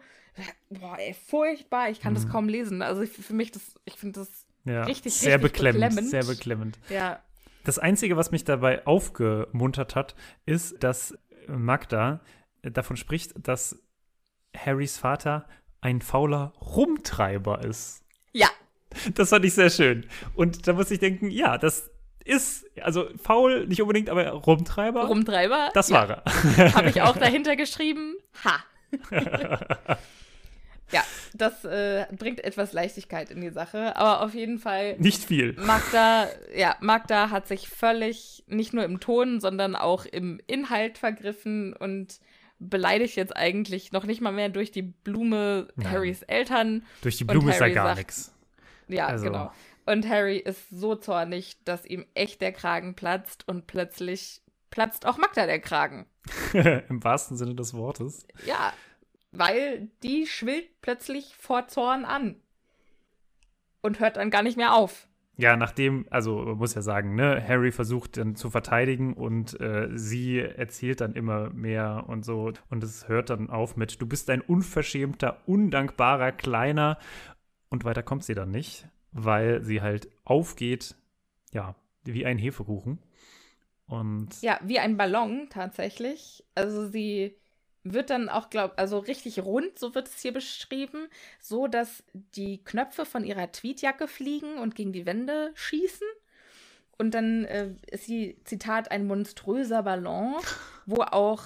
Boah, 0.69 0.97
ey, 0.97 1.13
furchtbar. 1.13 1.89
Ich 1.89 1.99
kann 1.99 2.13
das 2.13 2.25
Mhm. 2.25 2.29
kaum 2.29 2.47
lesen. 2.47 2.81
Also 2.81 3.05
für 3.05 3.33
mich, 3.33 3.51
das, 3.51 3.75
ich 3.83 3.95
finde 3.95 4.21
das, 4.21 4.45
Ja, 4.63 4.85
Richtig, 4.85 5.13
sehr 5.15 5.35
richtig 5.35 5.51
beklemmend, 5.51 5.81
beklemmend. 5.95 6.09
sehr 6.11 6.23
beklemmend. 6.23 6.79
ja, 6.89 7.21
Das 7.65 7.79
Einzige, 7.79 8.15
was 8.15 8.31
mich 8.31 8.43
dabei 8.43 8.85
aufgemuntert 8.85 9.95
hat, 9.95 10.15
ist, 10.45 10.83
dass 10.83 11.17
Magda 11.47 12.21
davon 12.61 12.95
spricht, 12.95 13.33
dass 13.47 13.81
Harrys 14.55 14.97
Vater 14.97 15.47
ein 15.81 16.01
fauler 16.01 16.53
Rumtreiber 16.61 17.65
ist. 17.65 18.03
ja, 18.33 18.47
Das 19.13 19.29
fand 19.29 19.45
ich 19.45 19.53
sehr 19.53 19.69
schön. 19.69 20.05
Und 20.35 20.67
da 20.67 20.73
muss 20.73 20.91
ich 20.91 20.99
denken, 20.99 21.29
ja, 21.29 21.57
das 21.57 21.89
ist, 22.23 22.65
also 22.81 23.07
faul 23.21 23.67
nicht 23.67 23.81
unbedingt, 23.81 24.09
aber 24.09 24.27
Rumtreiber, 24.29 25.05
Rumtreiber. 25.05 25.69
das 25.73 25.89
ja. 25.89 26.07
war 26.07 26.23
er. 26.23 26.73
Habe 26.75 26.89
ich 26.89 27.01
auch 27.01 27.17
dahinter 27.17 27.55
geschrieben. 27.55 28.15
Ha. 28.43 28.63
ja, 30.91 31.03
das 31.33 31.65
äh, 31.65 32.05
bringt 32.17 32.43
etwas 32.43 32.73
Leichtigkeit 32.73 33.31
in 33.31 33.41
die 33.41 33.49
Sache. 33.49 33.95
Aber 33.95 34.21
auf 34.23 34.33
jeden 34.33 34.59
Fall, 34.59 34.95
Nicht 34.97 35.23
viel. 35.23 35.53
Magda, 35.53 36.27
ja, 36.55 36.75
Magda 36.79 37.29
hat 37.31 37.47
sich 37.47 37.67
völlig 37.69 38.43
nicht 38.47 38.73
nur 38.73 38.83
im 38.83 38.99
Ton, 38.99 39.39
sondern 39.39 39.75
auch 39.75 40.05
im 40.05 40.39
Inhalt 40.47 40.97
vergriffen 40.97 41.73
und 41.73 42.19
beleidigt 42.59 43.15
jetzt 43.17 43.35
eigentlich 43.35 43.91
noch 43.91 44.05
nicht 44.05 44.21
mal 44.21 44.31
mehr 44.31 44.49
durch 44.49 44.71
die 44.71 44.83
Blume 44.83 45.67
Nein. 45.75 45.91
Harrys 45.91 46.21
Eltern. 46.21 46.83
Durch 47.01 47.17
die 47.17 47.23
Blume 47.25 47.51
ist 47.51 47.59
Harry 47.61 47.73
gar 47.73 47.95
nichts. 47.95 48.33
Ja, 48.87 49.07
Also- 49.07 49.25
genau. 49.25 49.51
Und 49.87 50.09
Harry 50.09 50.37
ist 50.37 50.67
so 50.71 50.95
zornig, 50.95 51.57
dass 51.63 51.85
ihm 51.85 52.05
echt 52.15 52.41
der 52.41 52.51
Kragen 52.51 52.95
platzt 52.95 53.47
und 53.47 53.67
plötzlich 53.67 54.41
platzt 54.71 55.05
auch 55.05 55.17
Magda 55.19 55.45
der 55.45 55.59
Kragen. 55.59 56.07
Im 56.89 57.03
wahrsten 57.03 57.37
Sinne 57.37 57.53
des 57.53 57.73
Wortes. 57.75 58.25
Ja, 58.47 58.73
weil 59.37 59.89
die 60.03 60.25
schwillt 60.27 60.81
plötzlich 60.81 61.35
vor 61.35 61.67
Zorn 61.67 62.05
an. 62.05 62.35
Und 63.81 63.99
hört 63.99 64.17
dann 64.17 64.31
gar 64.31 64.41
nicht 64.41 64.57
mehr 64.57 64.73
auf. 64.73 65.07
Ja, 65.37 65.57
nachdem, 65.57 66.07
also 66.09 66.37
man 66.37 66.57
muss 66.57 66.75
ja 66.75 66.81
sagen, 66.81 67.15
ne, 67.15 67.43
Harry 67.45 67.71
versucht 67.71 68.15
dann 68.17 68.35
zu 68.35 68.49
verteidigen 68.49 69.13
und 69.13 69.59
äh, 69.59 69.89
sie 69.93 70.39
erzählt 70.39 71.01
dann 71.01 71.13
immer 71.13 71.49
mehr 71.49 72.05
und 72.07 72.23
so. 72.23 72.53
Und 72.69 72.83
es 72.83 73.09
hört 73.09 73.29
dann 73.29 73.49
auf 73.49 73.75
mit, 73.75 74.01
du 74.01 74.07
bist 74.07 74.29
ein 74.29 74.41
unverschämter, 74.41 75.41
undankbarer, 75.45 76.31
kleiner. 76.31 76.97
Und 77.69 77.83
weiter 77.83 78.01
kommt 78.01 78.23
sie 78.23 78.33
dann 78.33 78.51
nicht, 78.51 78.87
weil 79.11 79.61
sie 79.63 79.81
halt 79.81 80.09
aufgeht, 80.23 80.95
ja, 81.51 81.75
wie 82.05 82.25
ein 82.25 82.37
Hefekuchen. 82.37 82.99
Und 83.87 84.41
Ja, 84.41 84.59
wie 84.63 84.79
ein 84.79 84.95
Ballon 84.95 85.47
tatsächlich. 85.49 86.45
Also 86.55 86.87
sie 86.87 87.35
wird 87.85 88.09
dann 88.09 88.27
auch, 88.29 88.49
glaub, 88.49 88.73
also 88.77 88.97
richtig 88.97 89.39
rund, 89.39 89.77
so 89.79 89.93
wird 89.95 90.07
es 90.07 90.19
hier 90.19 90.33
beschrieben, 90.33 91.07
so 91.39 91.67
dass 91.67 92.03
die 92.13 92.63
Knöpfe 92.63 93.05
von 93.05 93.23
ihrer 93.23 93.51
Tweetjacke 93.51 94.07
fliegen 94.07 94.57
und 94.57 94.75
gegen 94.75 94.91
die 94.91 95.05
Wände 95.05 95.51
schießen. 95.53 96.07
Und 96.97 97.11
dann 97.13 97.45
äh, 97.45 97.75
ist 97.91 98.05
sie, 98.05 98.39
Zitat, 98.43 98.89
ein 98.91 99.05
monströser 99.05 99.83
Ballon, 99.83 100.35
wo 100.85 101.01
auch 101.03 101.43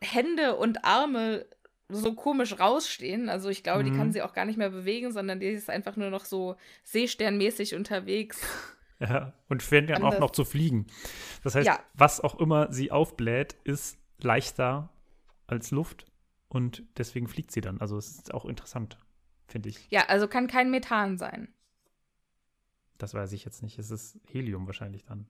Hände 0.00 0.56
und 0.56 0.84
Arme 0.84 1.44
so 1.88 2.14
komisch 2.14 2.58
rausstehen. 2.58 3.28
Also 3.28 3.50
ich 3.50 3.62
glaube, 3.62 3.84
die 3.84 3.90
Mhm. 3.90 3.96
kann 3.96 4.12
sie 4.12 4.22
auch 4.22 4.32
gar 4.32 4.46
nicht 4.46 4.56
mehr 4.56 4.70
bewegen, 4.70 5.12
sondern 5.12 5.40
die 5.40 5.48
ist 5.48 5.68
einfach 5.68 5.96
nur 5.96 6.08
noch 6.08 6.24
so 6.24 6.56
seesternmäßig 6.84 7.74
unterwegs. 7.74 8.40
Ja, 9.00 9.32
und 9.48 9.64
fängt 9.64 9.90
dann 9.90 10.04
auch 10.04 10.20
noch 10.20 10.30
zu 10.30 10.44
fliegen. 10.44 10.86
Das 11.42 11.56
heißt, 11.56 11.66
Ja. 11.66 11.80
was 11.92 12.20
auch 12.20 12.38
immer 12.38 12.70
sie 12.72 12.92
aufbläht, 12.92 13.56
ist 13.64 13.98
leichter 14.20 14.90
als 15.52 15.70
Luft 15.70 16.06
und 16.48 16.82
deswegen 16.96 17.28
fliegt 17.28 17.52
sie 17.52 17.60
dann. 17.60 17.80
Also 17.80 17.96
es 17.96 18.10
ist 18.10 18.34
auch 18.34 18.44
interessant, 18.44 18.98
finde 19.46 19.68
ich. 19.68 19.86
Ja, 19.90 20.06
also 20.06 20.26
kann 20.26 20.48
kein 20.48 20.70
Methan 20.70 21.18
sein. 21.18 21.48
Das 22.98 23.14
weiß 23.14 23.32
ich 23.32 23.44
jetzt 23.44 23.62
nicht. 23.62 23.78
Es 23.78 23.90
ist 23.90 24.18
Helium 24.26 24.66
wahrscheinlich 24.66 25.04
dann. 25.04 25.26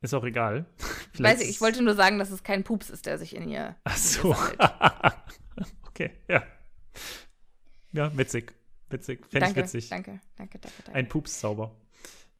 Ist 0.00 0.14
auch 0.14 0.24
egal. 0.24 0.66
Weiß 1.18 1.40
ich, 1.40 1.48
ich 1.48 1.60
wollte 1.60 1.82
nur 1.82 1.94
sagen, 1.94 2.20
dass 2.20 2.30
es 2.30 2.44
kein 2.44 2.62
Pups 2.62 2.88
ist, 2.88 3.06
der 3.06 3.18
sich 3.18 3.34
in 3.34 3.48
ihr. 3.48 3.74
Ach 3.82 3.96
so. 3.96 4.36
okay, 5.88 6.12
ja. 6.28 6.44
Ja, 7.90 8.16
witzig. 8.16 8.54
Witzig. 8.90 9.26
Fände 9.26 9.50
ich 9.50 9.56
witzig. 9.56 9.88
danke, 9.88 10.20
danke, 10.36 10.58
danke, 10.60 10.82
danke. 10.84 10.98
Ein 10.98 11.08
Pupszauber. 11.08 11.74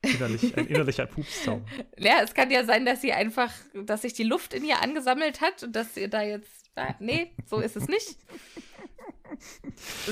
Innerlich, 0.03 0.57
ein 0.57 0.67
innerlicher 0.67 1.07
Pupszauber. 1.07 1.67
Ja, 1.99 2.21
es 2.23 2.33
kann 2.33 2.51
ja 2.51 2.65
sein, 2.65 2.87
dass 2.87 3.01
sie 3.01 3.13
einfach, 3.13 3.53
dass 3.75 4.03
sich 4.03 4.13
die 4.13 4.23
Luft 4.23 4.55
in 4.55 4.65
ihr 4.65 4.81
angesammelt 4.81 5.41
hat 5.41 5.65
und 5.65 5.75
dass 5.75 5.97
ihr 5.97 6.09
da 6.09 6.23
jetzt. 6.23 6.68
Nee, 7.01 7.33
so 7.47 7.61
ist 7.61 7.77
es 7.77 7.89
nicht. 7.89 8.17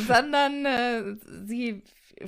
Sondern 0.07 0.67
äh, 0.67 1.17
sie 1.45 1.83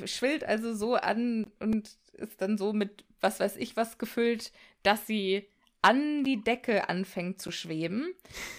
schwillt 0.04 0.44
also 0.44 0.74
so 0.74 0.94
an 0.94 1.50
und 1.60 1.90
ist 2.14 2.40
dann 2.40 2.58
so 2.58 2.72
mit 2.72 3.04
was 3.20 3.40
weiß 3.40 3.56
ich 3.56 3.76
was 3.76 3.98
gefüllt, 3.98 4.52
dass 4.82 5.06
sie 5.06 5.48
an 5.82 6.24
die 6.24 6.42
Decke 6.42 6.88
anfängt 6.88 7.40
zu 7.40 7.50
schweben. 7.50 8.14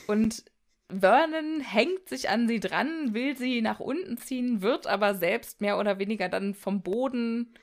Und 0.07 0.43
Vernon 0.89 1.59
hängt 1.61 2.09
sich 2.09 2.29
an 2.29 2.47
sie 2.47 2.59
dran, 2.59 3.13
will 3.13 3.37
sie 3.37 3.61
nach 3.61 3.79
unten 3.79 4.17
ziehen, 4.17 4.61
wird 4.61 4.87
aber 4.87 5.15
selbst 5.15 5.61
mehr 5.61 5.77
oder 5.77 5.99
weniger 5.99 6.29
dann 6.29 6.53
vom 6.53 6.81
Boden 6.81 7.53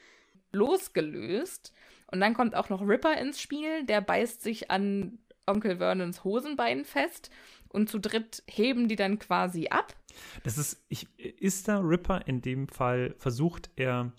losgelöst. 0.52 1.72
Und 2.10 2.20
dann 2.20 2.34
kommt 2.34 2.54
auch 2.54 2.68
noch 2.68 2.86
Ripper 2.86 3.18
ins 3.18 3.40
Spiel, 3.40 3.84
der 3.84 4.00
beißt 4.00 4.42
sich 4.42 4.70
an 4.70 5.18
Onkel 5.46 5.78
Vernons 5.78 6.24
Hosenbein 6.24 6.84
fest 6.84 7.30
und 7.76 7.90
zu 7.90 8.00
dritt 8.00 8.42
heben 8.48 8.88
die 8.88 8.96
dann 8.96 9.18
quasi 9.18 9.68
ab. 9.68 9.94
Das 10.42 10.56
ist, 10.56 10.82
ich, 10.88 11.06
ist 11.18 11.68
da 11.68 11.78
Ripper 11.78 12.26
in 12.26 12.40
dem 12.40 12.68
Fall, 12.68 13.14
versucht 13.18 13.70
er 13.76 14.12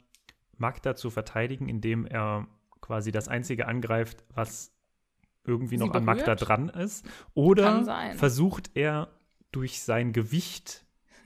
Magda 0.58 0.96
zu 0.96 1.10
verteidigen, 1.10 1.68
indem 1.68 2.06
er 2.06 2.48
quasi 2.82 3.12
das 3.12 3.28
Einzige 3.28 3.68
angreift, 3.68 4.24
was 4.36 4.72
irgendwie 5.44 5.78
noch 5.78 5.92
an 5.94 6.06
Magda 6.06 6.36
dran 6.36 6.70
ist? 6.70 7.04
Oder 7.34 8.14
versucht 8.16 8.72
er 8.76 9.10
durch 9.52 9.82
sein 9.82 10.14
Gewicht 10.14 10.86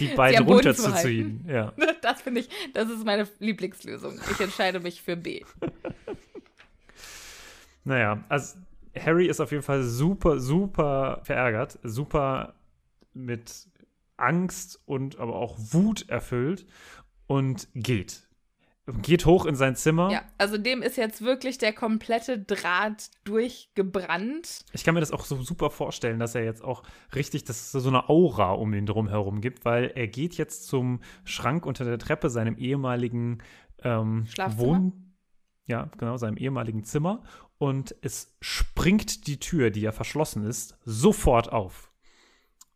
die 0.00 0.08
beiden 0.08 0.46
runterzuziehen? 0.46 1.46
Ja. 1.48 1.72
Das 2.00 2.22
finde 2.22 2.40
ich, 2.40 2.48
das 2.72 2.88
ist 2.88 3.04
meine 3.04 3.28
Lieblingslösung. 3.38 4.18
Ich 4.30 4.40
entscheide 4.40 4.80
mich 4.80 5.02
für 5.02 5.14
B. 5.14 5.44
naja, 7.84 8.24
also 8.30 8.56
Harry 8.98 9.26
ist 9.26 9.40
auf 9.40 9.50
jeden 9.50 9.62
Fall 9.62 9.82
super, 9.82 10.40
super 10.40 11.20
verärgert, 11.24 11.78
super 11.82 12.54
mit 13.14 13.68
Angst 14.16 14.80
und 14.86 15.18
aber 15.18 15.36
auch 15.36 15.56
Wut 15.58 16.08
erfüllt 16.08 16.66
und 17.26 17.68
geht. 17.74 18.24
Geht 19.02 19.26
hoch 19.26 19.44
in 19.44 19.54
sein 19.54 19.76
Zimmer. 19.76 20.10
Ja, 20.10 20.22
also 20.38 20.56
dem 20.56 20.80
ist 20.80 20.96
jetzt 20.96 21.20
wirklich 21.20 21.58
der 21.58 21.74
komplette 21.74 22.38
Draht 22.38 23.10
durchgebrannt. 23.24 24.64
Ich 24.72 24.82
kann 24.82 24.94
mir 24.94 25.00
das 25.00 25.12
auch 25.12 25.26
so 25.26 25.42
super 25.42 25.68
vorstellen, 25.68 26.18
dass 26.18 26.34
er 26.34 26.42
jetzt 26.42 26.64
auch 26.64 26.82
richtig, 27.14 27.44
dass 27.44 27.74
es 27.74 27.82
so 27.82 27.88
eine 27.88 28.08
Aura 28.08 28.52
um 28.52 28.72
ihn 28.72 28.86
drum 28.86 29.08
herum 29.08 29.42
gibt, 29.42 29.66
weil 29.66 29.92
er 29.94 30.08
geht 30.08 30.38
jetzt 30.38 30.66
zum 30.68 31.00
Schrank 31.24 31.66
unter 31.66 31.84
der 31.84 31.98
Treppe, 31.98 32.30
seinem 32.30 32.56
ehemaligen 32.56 33.42
ähm, 33.82 34.26
Wohn 34.56 35.08
ja, 35.68 35.90
genau, 35.98 36.16
seinem 36.16 36.38
ehemaligen 36.38 36.82
Zimmer 36.82 37.22
und 37.58 37.94
es 38.02 38.36
springt 38.40 39.26
die 39.26 39.40
Tür, 39.40 39.70
die 39.70 39.82
ja 39.82 39.92
verschlossen 39.92 40.44
ist, 40.44 40.76
sofort 40.84 41.52
auf. 41.52 41.88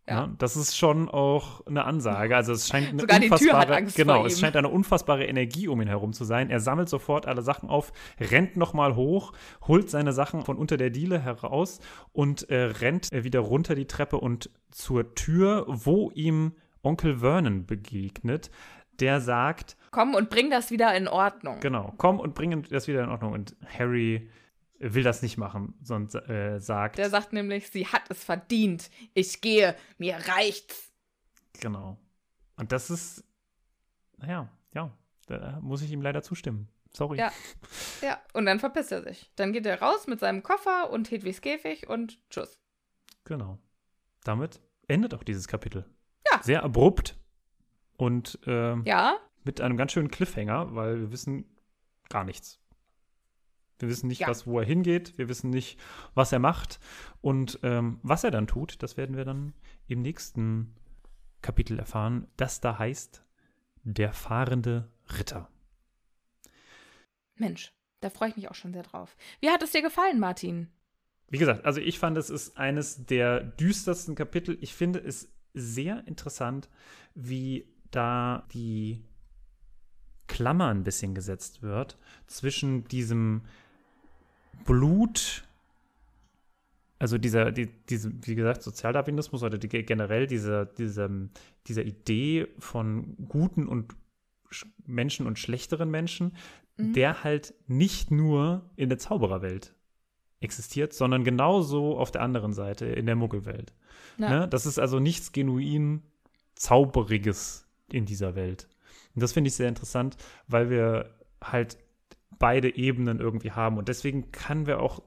Ja. 0.09 0.15
ja. 0.15 0.31
das 0.39 0.57
ist 0.57 0.77
schon 0.77 1.09
auch 1.09 1.65
eine 1.67 1.85
Ansage. 1.85 2.35
Also 2.35 2.53
es 2.53 2.67
scheint 2.67 2.89
eine 2.89 3.01
Sogar 3.01 3.23
unfassbare, 3.23 3.39
die 3.39 3.47
Tür 3.47 3.59
hat 3.59 3.71
Angst 3.71 3.97
genau, 3.97 4.27
es 4.27 4.41
scheint 4.41 4.57
eine 4.57 4.69
unfassbare 4.69 5.25
Energie 5.25 5.69
um 5.69 5.81
ihn 5.81 5.89
herum 5.89 6.13
zu 6.13 6.25
sein. 6.25 6.51
Er 6.51 6.59
sammelt 6.59 6.89
sofort 6.89 7.27
alle 7.27 7.43
Sachen 7.43 7.69
auf, 7.69 7.93
rennt 8.21 8.57
nochmal 8.57 8.97
hoch, 8.97 9.33
holt 9.67 9.89
seine 9.89 10.13
Sachen 10.13 10.45
von 10.45 10.57
unter 10.57 10.77
der 10.77 10.91
Diele 10.91 11.21
heraus 11.21 11.81
und 12.13 12.51
äh, 12.51 12.63
rennt 12.65 13.13
äh, 13.13 13.23
wieder 13.23 13.41
runter 13.41 13.77
die 13.77 13.87
Treppe 13.87 14.19
und 14.19 14.51
zur 14.73 15.15
Tür, 15.15 15.65
wo 15.69 16.11
ihm 16.11 16.53
Onkel 16.83 17.19
Vernon 17.19 17.65
begegnet. 17.67 18.51
Der 18.99 19.21
sagt: 19.21 19.77
Komm 19.93 20.15
und 20.15 20.31
bring 20.31 20.51
das 20.51 20.71
wieder 20.71 20.95
in 20.97 21.07
Ordnung. 21.09 21.61
Genau, 21.61 21.95
komm 21.97 22.19
und 22.19 22.35
bring 22.35 22.63
das 22.69 22.89
wieder 22.89 23.05
in 23.05 23.09
Ordnung. 23.09 23.33
Und 23.33 23.57
Harry 23.79 24.29
will 24.83 25.03
das 25.03 25.23
nicht 25.23 25.39
machen, 25.39 25.75
sondern 25.83 26.25
äh, 26.29 26.61
sagt. 26.61 26.99
Der 26.99 27.11
sagt 27.11 27.33
nämlich, 27.33 27.71
sie 27.71 27.87
hat 27.87 28.03
es 28.11 28.23
verdient. 28.25 28.91
Ich 29.15 29.41
gehe, 29.41 29.77
mir 29.99 30.17
reicht's. 30.17 30.93
Genau. 31.61 31.99
Und 32.57 32.73
das 32.73 32.91
ist, 32.91 33.25
naja, 34.19 34.49
ja, 34.75 34.91
da 35.27 35.61
muss 35.63 35.83
ich 35.83 35.93
ihm 35.93 36.03
leider 36.03 36.23
zustimmen. 36.23 36.69
Sorry. 36.93 37.19
Ja. 37.19 37.33
Ja, 38.03 38.21
und 38.33 38.47
dann 38.47 38.59
verpisst 38.59 38.91
er 38.91 39.03
sich. 39.03 39.31
Dann 39.37 39.53
geht 39.53 39.65
er 39.65 39.81
raus 39.81 40.09
mit 40.09 40.19
seinem 40.19 40.43
Koffer 40.43 40.91
und 40.91 41.09
Hedwigs 41.09 41.41
Käfig 41.41 41.89
und 41.89 42.19
tschüss. 42.31 42.59
Genau. 43.23 43.61
Damit 44.25 44.61
endet 44.89 45.15
auch 45.15 45.23
dieses 45.23 45.47
Kapitel. 45.47 45.89
Ja. 46.31 46.43
Sehr 46.43 46.65
abrupt 46.65 47.17
und 47.97 48.41
äh, 48.45 48.75
ja. 48.83 49.19
mit 49.45 49.61
einem 49.61 49.77
ganz 49.77 49.93
schönen 49.93 50.11
Cliffhanger, 50.11 50.75
weil 50.75 50.99
wir 50.99 51.13
wissen 51.13 51.45
gar 52.09 52.25
nichts. 52.25 52.62
Wir 53.83 53.89
wissen 53.89 54.07
nicht, 54.07 54.21
ja. 54.21 54.29
was, 54.29 54.47
wo 54.47 54.61
er 54.61 54.65
hingeht. 54.65 55.19
Wir 55.19 55.29
wissen 55.29 55.51
nicht, 55.51 55.79
was 56.15 56.31
er 56.31 56.39
macht. 56.39 56.79
Und 57.21 57.59
ähm, 57.65 57.99
was 58.05 58.23
er 58.23 58.31
dann 58.31 58.47
tut, 58.47 58.81
das 58.83 58.97
werden 58.97 59.17
wir 59.17 59.25
dann 59.25 59.55
im 59.89 60.03
nächsten 60.03 60.73
Kapitel 61.43 61.81
erfahren. 61.81 62.29
Das 62.37 62.61
da 62.61 62.79
heißt 62.79 63.25
Der 63.83 64.13
fahrende 64.13 64.89
Ritter. 65.19 65.51
Mensch, 67.35 67.75
da 68.01 68.09
freue 68.09 68.29
ich 68.29 68.37
mich 68.37 68.49
auch 68.49 68.55
schon 68.55 68.73
sehr 68.73 68.85
drauf. 68.85 69.17
Wie 69.41 69.51
hat 69.51 69.65
es 69.65 69.73
dir 69.73 69.83
gefallen, 69.83 70.21
Martin? 70.21 70.69
Wie 71.29 71.39
gesagt, 71.39 71.65
also 71.65 71.81
ich 71.81 71.99
fand, 71.99 72.17
es 72.17 72.31
ist 72.31 72.57
eines 72.57 73.05
der 73.07 73.41
düstersten 73.41 74.15
Kapitel. 74.15 74.59
Ich 74.61 74.75
finde 74.75 75.01
es 75.01 75.33
sehr 75.55 76.07
interessant, 76.07 76.69
wie 77.15 77.67
da 77.91 78.47
die 78.53 79.05
Klammer 80.33 80.69
ein 80.69 80.85
bisschen 80.85 81.15
gesetzt 81.15 81.63
wird 81.63 81.99
zwischen 82.27 82.85
diesem 82.85 83.43
Blut, 84.65 85.45
also 86.99 87.19
dieser, 87.19 87.51
die, 87.51 87.67
diese, 87.89 88.13
wie 88.27 88.35
gesagt, 88.35 88.63
Sozialdarwinismus 88.63 89.43
oder 89.43 89.59
die, 89.59 89.69
generell 89.69 90.27
diese, 90.27 90.71
diese, 90.79 91.29
dieser 91.67 91.83
Idee 91.83 92.49
von 92.59 93.17
guten 93.29 93.67
und 93.67 93.95
Menschen 94.87 95.27
und 95.27 95.39
schlechteren 95.39 95.91
Menschen, 95.91 96.37
mhm. 96.77 96.93
der 96.93 97.25
halt 97.25 97.55
nicht 97.67 98.11
nur 98.11 98.71
in 98.77 98.89
der 98.89 98.99
Zaubererwelt 98.99 99.75
existiert, 100.41 100.93
sondern 100.93 101.25
genauso 101.25 101.99
auf 101.99 102.11
der 102.11 102.23
anderen 102.23 102.53
Seite, 102.53 102.87
in 102.87 103.07
der 103.07 103.17
Muggelwelt. 103.17 103.73
Ja. 104.19 104.41
Ne? 104.41 104.49
Das 104.49 104.67
ist 104.67 104.79
also 104.79 104.99
nichts 104.99 105.33
genuin 105.33 106.03
Zauberiges 106.55 107.67
in 107.91 108.07
dieser 108.07 108.35
Welt. 108.35 108.69
Und 109.15 109.23
das 109.23 109.33
finde 109.33 109.49
ich 109.49 109.55
sehr 109.55 109.69
interessant, 109.69 110.17
weil 110.49 110.71
wir 110.71 111.15
halt 111.43 111.79
beide 112.39 112.75
Ebenen 112.75 113.21
irgendwie 113.21 113.53
haben. 113.53 113.79
Und 113.79 113.89
deswegen 113.89 114.33
können 114.33 114.67
wir 114.67 114.81
auch 114.81 115.03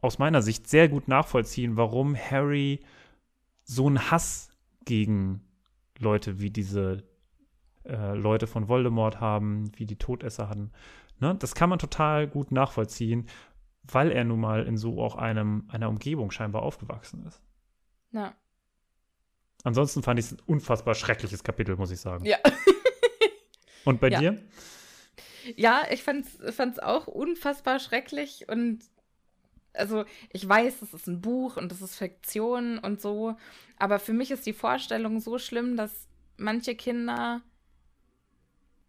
aus 0.00 0.18
meiner 0.18 0.42
Sicht 0.42 0.68
sehr 0.68 0.88
gut 0.88 1.08
nachvollziehen, 1.08 1.76
warum 1.76 2.16
Harry 2.16 2.80
so 3.62 3.86
einen 3.86 4.10
Hass 4.10 4.50
gegen 4.84 5.40
Leute 5.98 6.40
wie 6.40 6.50
diese 6.50 7.04
äh, 7.84 8.14
Leute 8.14 8.46
von 8.46 8.68
Voldemort 8.68 9.20
haben, 9.20 9.70
wie 9.76 9.86
die 9.86 9.96
Todesser 9.96 10.48
hatten. 10.48 10.72
Ne? 11.20 11.34
Das 11.38 11.54
kann 11.54 11.70
man 11.70 11.78
total 11.78 12.26
gut 12.26 12.52
nachvollziehen, 12.52 13.28
weil 13.82 14.10
er 14.10 14.24
nun 14.24 14.40
mal 14.40 14.66
in 14.66 14.76
so 14.76 15.02
auch 15.02 15.16
einem, 15.16 15.64
einer 15.68 15.88
Umgebung 15.88 16.30
scheinbar 16.30 16.62
aufgewachsen 16.62 17.24
ist. 17.26 17.40
Ja. 18.12 18.34
Ansonsten 19.62 20.02
fand 20.02 20.20
ich 20.20 20.26
es 20.26 20.32
ein 20.32 20.42
unfassbar 20.46 20.94
schreckliches 20.94 21.42
Kapitel, 21.44 21.76
muss 21.76 21.90
ich 21.90 22.00
sagen. 22.00 22.24
Ja. 22.24 22.38
Und 23.84 24.00
bei 24.00 24.10
ja. 24.10 24.20
dir? 24.20 24.42
Ja, 25.56 25.82
ich 25.90 26.02
fand 26.02 26.26
es 26.26 26.78
auch 26.78 27.06
unfassbar 27.06 27.78
schrecklich 27.78 28.48
und 28.48 28.80
also 29.74 30.04
ich 30.30 30.48
weiß, 30.48 30.80
das 30.80 30.94
ist 30.94 31.06
ein 31.08 31.20
Buch 31.20 31.56
und 31.56 31.70
das 31.72 31.82
ist 31.82 31.96
Fiktion 31.96 32.78
und 32.78 33.00
so, 33.00 33.36
aber 33.78 33.98
für 33.98 34.12
mich 34.12 34.30
ist 34.30 34.46
die 34.46 34.52
Vorstellung 34.52 35.20
so 35.20 35.38
schlimm, 35.38 35.76
dass 35.76 36.06
manche 36.36 36.74
Kinder 36.74 37.42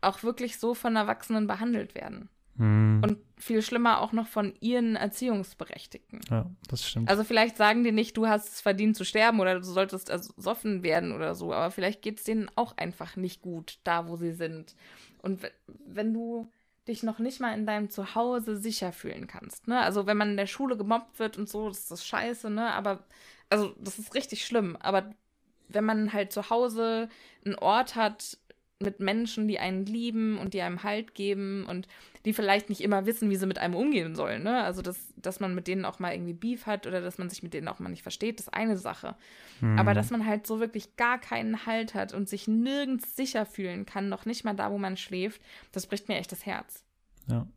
auch 0.02 0.23
wirklich 0.23 0.60
so 0.60 0.73
von 0.73 0.95
Erwachsenen 0.95 1.48
behandelt 1.48 1.95
werden. 1.95 2.30
Hm. 2.57 3.02
Und 3.03 3.18
viel 3.38 3.61
schlimmer 3.61 3.99
auch 3.99 4.14
noch 4.14 4.27
von 4.27 4.53
ihren 4.61 4.95
Erziehungsberechtigten. 4.95 6.22
Ja, 6.30 6.49
das 6.69 6.88
stimmt. 6.88 7.10
Also 7.10 7.26
vielleicht 7.26 7.57
sagen 7.57 7.84
die 7.84 7.91
nicht, 7.91 8.15
du 8.15 8.27
hast 8.27 8.53
es 8.53 8.61
verdient 8.61 8.95
zu 8.95 9.03
sterben 9.03 9.41
oder 9.41 9.56
du 9.56 9.64
solltest 9.64 10.10
ersoffen 10.10 10.82
werden 10.82 11.11
oder 11.11 11.36
so, 11.36 11.52
aber 11.53 11.69
vielleicht 11.72 12.02
geht 12.02 12.19
es 12.19 12.23
denen 12.23 12.49
auch 12.56 12.77
einfach 12.77 13.18
nicht 13.18 13.41
gut, 13.41 13.80
da 13.84 14.07
wo 14.07 14.15
sie 14.15 14.32
sind. 14.32 14.76
Und 15.26 15.41
wenn 15.68 16.14
du 16.14 16.52
dich 16.88 17.02
noch 17.02 17.18
nicht 17.18 17.39
mal 17.39 17.57
in 17.57 17.65
deinem 17.65 17.89
Zuhause 17.89 18.57
sicher 18.57 18.93
fühlen 18.93 19.26
kannst, 19.26 19.68
ne? 19.68 19.80
Also 19.81 20.06
wenn 20.06 20.18
man 20.18 20.30
in 20.30 20.38
der 20.38 20.45
Schule 20.45 20.77
gemobbt 20.77 21.18
wird 21.18 21.35
und 21.39 21.49
so, 21.49 21.68
das 21.68 21.80
ist 21.80 21.91
das 21.91 22.06
scheiße, 22.06 22.52
ne? 22.52 22.72
Aber, 22.72 23.03
also 23.49 23.73
das 23.80 23.97
ist 23.97 24.14
richtig 24.14 24.45
schlimm. 24.45 24.77
Aber 24.80 25.10
wenn 25.68 25.84
man 25.84 26.14
halt 26.14 26.31
zu 26.31 26.52
Hause 26.52 27.10
einen 27.43 27.56
Ort 27.56 27.95
hat, 27.95 28.38
mit 28.81 28.99
Menschen, 28.99 29.47
die 29.47 29.57
einen 29.57 29.85
lieben 29.85 30.38
und 30.38 30.53
die 30.53 30.61
einem 30.61 30.84
Halt 30.84 31.15
geben 31.15 31.65
und 31.65 31.88
die 32.26 32.34
vielleicht 32.34 32.69
nicht 32.69 32.81
immer 32.81 33.06
wissen, 33.06 33.30
wie 33.30 33.38
sie 33.38 33.45
mit 33.45 33.57
einem 33.57 33.76
umgehen 33.76 34.15
sollen. 34.15 34.43
Ne? 34.43 34.64
Also, 34.64 34.81
dass, 34.81 35.14
dass 35.15 35.39
man 35.39 35.56
mit 35.56 35.68
denen 35.68 35.85
auch 35.85 35.99
mal 35.99 36.14
irgendwie 36.14 36.34
Beef 36.34 36.65
hat 36.65 36.85
oder 36.85 36.99
dass 36.99 37.18
man 37.18 37.30
sich 37.30 37.41
mit 37.41 37.53
denen 37.53 37.69
auch 37.69 37.80
mal 37.80 37.89
nicht 37.89 38.03
versteht, 38.03 38.39
ist 38.39 38.53
eine 38.53 38.77
Sache. 38.77 39.15
Mhm. 39.61 39.80
Aber 39.80 39.93
dass 39.93 40.11
man 40.11 40.26
halt 40.26 40.45
so 40.45 40.60
wirklich 40.60 40.97
gar 40.97 41.19
keinen 41.19 41.65
Halt 41.65 41.93
hat 41.93 42.14
und 42.14 42.27
sich 42.27 42.47
nirgends 42.47 43.15
sicher 43.15 43.45
fühlen 43.45 43.85
kann, 43.85 44.10
noch 44.10 44.26
nicht 44.26 44.43
mal 44.43 44.56
da, 44.56 44.72
wo 44.72 44.77
man 44.77 44.97
schläft, 44.97 45.41
das 45.72 45.88
bricht 45.88 46.10
mir 46.10 46.18
echt 46.18 46.31
das 46.31 46.45
Herz. 46.45 46.84
Ja. 47.27 47.47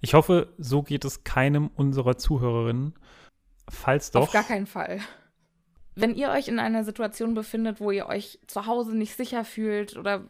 Ich 0.00 0.14
hoffe, 0.14 0.52
so 0.58 0.82
geht 0.82 1.04
es 1.04 1.24
keinem 1.24 1.68
unserer 1.74 2.18
Zuhörerinnen. 2.18 2.94
Falls 3.70 4.10
doch. 4.10 4.22
Auf 4.22 4.32
gar 4.32 4.44
keinen 4.44 4.66
Fall 4.66 5.00
wenn 5.94 6.14
ihr 6.14 6.30
euch 6.30 6.48
in 6.48 6.58
einer 6.58 6.84
Situation 6.84 7.34
befindet, 7.34 7.80
wo 7.80 7.90
ihr 7.90 8.06
euch 8.06 8.38
zu 8.46 8.66
Hause 8.66 8.96
nicht 8.96 9.16
sicher 9.16 9.44
fühlt 9.44 9.96
oder 9.96 10.24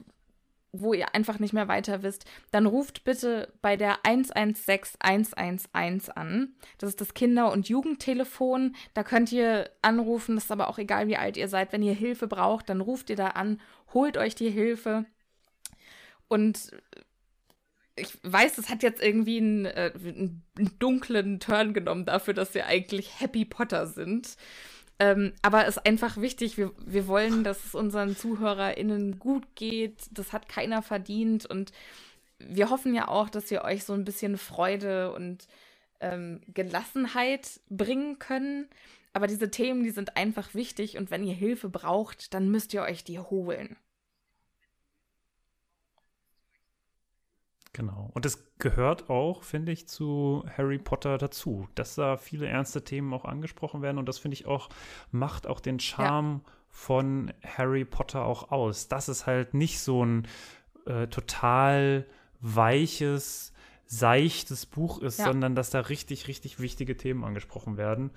wo 0.77 0.93
ihr 0.93 1.15
einfach 1.15 1.39
nicht 1.39 1.53
mehr 1.53 1.69
weiter 1.69 2.03
wisst, 2.03 2.25
dann 2.51 2.67
ruft 2.67 3.05
bitte 3.05 3.53
bei 3.63 3.77
der 3.77 4.05
116 4.05 5.01
111 5.01 6.11
an. 6.17 6.55
Das 6.79 6.91
ist 6.91 7.01
das 7.01 7.15
Kinder- 7.15 7.53
und 7.53 7.69
Jugendtelefon. 7.69 8.75
Da 8.93 9.05
könnt 9.05 9.31
ihr 9.31 9.71
anrufen. 9.83 10.35
Das 10.35 10.45
ist 10.45 10.51
aber 10.51 10.69
auch 10.69 10.79
egal, 10.79 11.07
wie 11.07 11.17
alt 11.17 11.37
ihr 11.37 11.49
seid. 11.49 11.73
Wenn 11.73 11.83
ihr 11.83 11.95
Hilfe 11.95 12.27
braucht, 12.27 12.69
dann 12.69 12.81
ruft 12.81 13.09
ihr 13.09 13.17
da 13.17 13.29
an, 13.29 13.61
holt 13.93 14.17
euch 14.17 14.35
die 14.35 14.51
Hilfe. 14.51 15.07
Und 16.27 16.73
ich 17.97 18.19
weiß, 18.23 18.59
es 18.59 18.69
hat 18.69 18.83
jetzt 18.83 19.03
irgendwie 19.03 19.39
einen, 19.39 19.67
äh, 19.67 19.93
einen, 19.95 20.43
dunklen 20.79 21.39
Turn 21.39 21.75
genommen 21.75 22.05
dafür, 22.05 22.35
dass 22.35 22.55
wir 22.55 22.67
eigentlich 22.67 23.21
Happy 23.21 23.45
Potter 23.45 23.87
sind. 23.87 24.37
Ähm, 24.99 25.33
aber 25.43 25.67
es 25.67 25.77
ist 25.77 25.87
einfach 25.87 26.17
wichtig, 26.19 26.57
wir, 26.57 26.73
wir 26.85 27.09
wollen, 27.09 27.43
dass 27.43 27.65
es 27.65 27.75
unseren 27.75 28.17
ZuhörerInnen 28.17 29.19
gut 29.19 29.45
geht. 29.55 30.05
Das 30.13 30.33
hat 30.33 30.49
keiner 30.49 30.83
verdient. 30.83 31.47
Und 31.47 31.73
wir 32.39 32.71
hoffen 32.71 32.95
ja 32.95 33.09
auch, 33.09 33.29
dass 33.29 33.51
wir 33.51 33.63
euch 33.65 33.85
so 33.85 33.93
ein 33.93 34.05
bisschen 34.05 34.39
Freude 34.39 35.13
und 35.13 35.49
ähm, 36.01 36.41
Gelassenheit 36.49 37.61
bringen 37.69 38.19
können. 38.19 38.69
Aber 39.13 39.27
diese 39.27 39.51
Themen, 39.51 39.85
die 39.85 39.91
sind 39.91 40.17
einfach 40.17 40.55
wichtig. 40.55 40.97
Und 40.97 41.11
wenn 41.11 41.25
ihr 41.25 41.35
Hilfe 41.35 41.69
braucht, 41.69 42.35
dann 42.35 42.51
müsst 42.51 42.75
ihr 42.75 42.83
euch 42.83 43.05
die 43.05 43.19
holen. 43.19 43.77
Genau. 47.75 48.09
Und 48.15 48.25
es 48.25 48.47
gehört 48.59 49.11
auch, 49.11 49.43
finde 49.43 49.73
ich, 49.73 49.89
zu 49.89 50.45
Harry 50.57 50.79
Potter 50.79 51.19
dazu, 51.19 51.67
dass 51.75 51.97
da 51.97 52.17
viele 52.17 52.47
ernste 52.47 52.85
Themen 52.85 53.13
auch 53.13 53.25
angesprochen 53.25 53.83
werden. 53.83 53.99
Und 53.99 54.09
das 54.09 54.19
finde 54.19 54.37
ich 54.37 54.47
auch, 54.47 54.69
macht 55.11 55.49
auch 55.49 55.59
den 55.59 55.81
Charme 55.81 56.43
ja. 56.45 56.53
von 56.71 57.33
Harry 57.43 57.85
Potter 57.85 58.25
auch 58.25 58.53
aus. 58.53 58.87
Dass 58.87 59.09
es 59.09 59.27
halt 59.27 59.55
nicht 59.55 59.81
so 59.81 60.05
ein 60.05 60.29
äh, 60.87 61.09
total 61.09 62.07
weiches, 62.41 63.53
seichtes 63.87 64.67
Buch 64.67 65.01
ist, 65.01 65.19
ja. 65.19 65.25
sondern 65.25 65.57
dass 65.57 65.71
da 65.71 65.81
richtig, 65.81 66.29
richtig 66.29 66.61
wichtige 66.61 66.97
Themen 66.97 67.25
angesprochen 67.25 67.77
werden. 67.77 68.13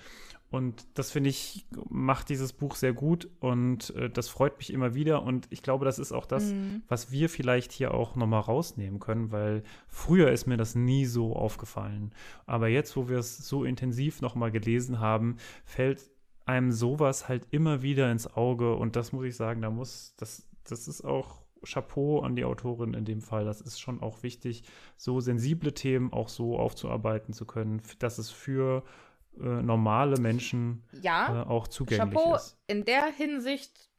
Und 0.49 0.87
das 0.93 1.11
finde 1.11 1.29
ich, 1.29 1.65
macht 1.89 2.29
dieses 2.29 2.53
Buch 2.53 2.75
sehr 2.75 2.93
gut 2.93 3.27
und 3.41 3.93
äh, 3.95 4.09
das 4.09 4.29
freut 4.29 4.57
mich 4.57 4.71
immer 4.71 4.95
wieder. 4.95 5.23
Und 5.23 5.47
ich 5.49 5.61
glaube, 5.61 5.83
das 5.83 5.99
ist 5.99 6.13
auch 6.13 6.25
das, 6.25 6.45
mhm. 6.45 6.83
was 6.87 7.11
wir 7.11 7.29
vielleicht 7.29 7.73
hier 7.73 7.93
auch 7.93 8.15
nochmal 8.15 8.41
rausnehmen 8.41 8.99
können, 8.99 9.31
weil 9.31 9.63
früher 9.87 10.31
ist 10.31 10.47
mir 10.47 10.55
das 10.55 10.73
nie 10.73 11.05
so 11.05 11.35
aufgefallen. 11.35 12.13
Aber 12.45 12.69
jetzt, 12.69 12.95
wo 12.95 13.09
wir 13.09 13.17
es 13.17 13.37
so 13.37 13.65
intensiv 13.65 14.21
nochmal 14.21 14.51
gelesen 14.51 15.01
haben, 15.01 15.35
fällt 15.65 16.09
einem 16.45 16.71
sowas 16.71 17.27
halt 17.27 17.45
immer 17.51 17.81
wieder 17.81 18.09
ins 18.09 18.33
Auge. 18.35 18.73
Und 18.75 18.95
das 18.95 19.11
muss 19.11 19.25
ich 19.25 19.35
sagen, 19.35 19.61
da 19.61 19.69
muss, 19.69 20.15
das, 20.15 20.47
das 20.63 20.87
ist 20.87 21.03
auch 21.03 21.41
Chapeau 21.65 22.21
an 22.21 22.37
die 22.37 22.45
Autorin 22.45 22.93
in 22.93 23.03
dem 23.03 23.21
Fall. 23.21 23.43
Das 23.43 23.59
ist 23.59 23.81
schon 23.81 24.01
auch 24.01 24.23
wichtig, 24.23 24.63
so 24.95 25.19
sensible 25.19 25.73
Themen 25.73 26.13
auch 26.13 26.29
so 26.29 26.57
aufzuarbeiten 26.57 27.33
zu 27.33 27.45
können, 27.45 27.81
dass 27.99 28.17
es 28.17 28.29
für 28.29 28.83
äh, 29.41 29.61
normale 29.61 30.19
Menschen 30.19 30.83
ja, 31.01 31.43
äh, 31.43 31.47
auch 31.47 31.67
zugänglich 31.67 32.13
Chapeau 32.13 32.35
ist. 32.35 32.57
In 32.67 32.85
der 32.85 33.05
Hinsicht, 33.05 33.89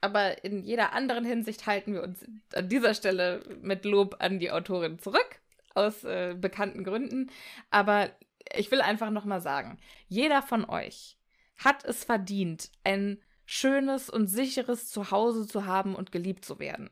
aber 0.00 0.44
in 0.44 0.62
jeder 0.62 0.92
anderen 0.92 1.24
Hinsicht 1.24 1.66
halten 1.66 1.94
wir 1.94 2.02
uns 2.02 2.24
an 2.54 2.68
dieser 2.68 2.94
Stelle 2.94 3.42
mit 3.62 3.84
Lob 3.84 4.16
an 4.18 4.38
die 4.38 4.50
Autorin 4.50 4.98
zurück, 4.98 5.40
aus 5.74 6.04
äh, 6.04 6.34
bekannten 6.38 6.84
Gründen. 6.84 7.30
Aber 7.70 8.10
ich 8.54 8.70
will 8.70 8.80
einfach 8.80 9.10
nochmal 9.10 9.40
sagen, 9.40 9.78
jeder 10.08 10.42
von 10.42 10.64
euch 10.64 11.18
hat 11.56 11.84
es 11.84 12.04
verdient, 12.04 12.70
ein 12.82 13.20
schönes 13.46 14.10
und 14.10 14.26
sicheres 14.26 14.88
Zuhause 14.88 15.46
zu 15.46 15.66
haben 15.66 15.94
und 15.94 16.12
geliebt 16.12 16.44
zu 16.44 16.58
werden. 16.58 16.90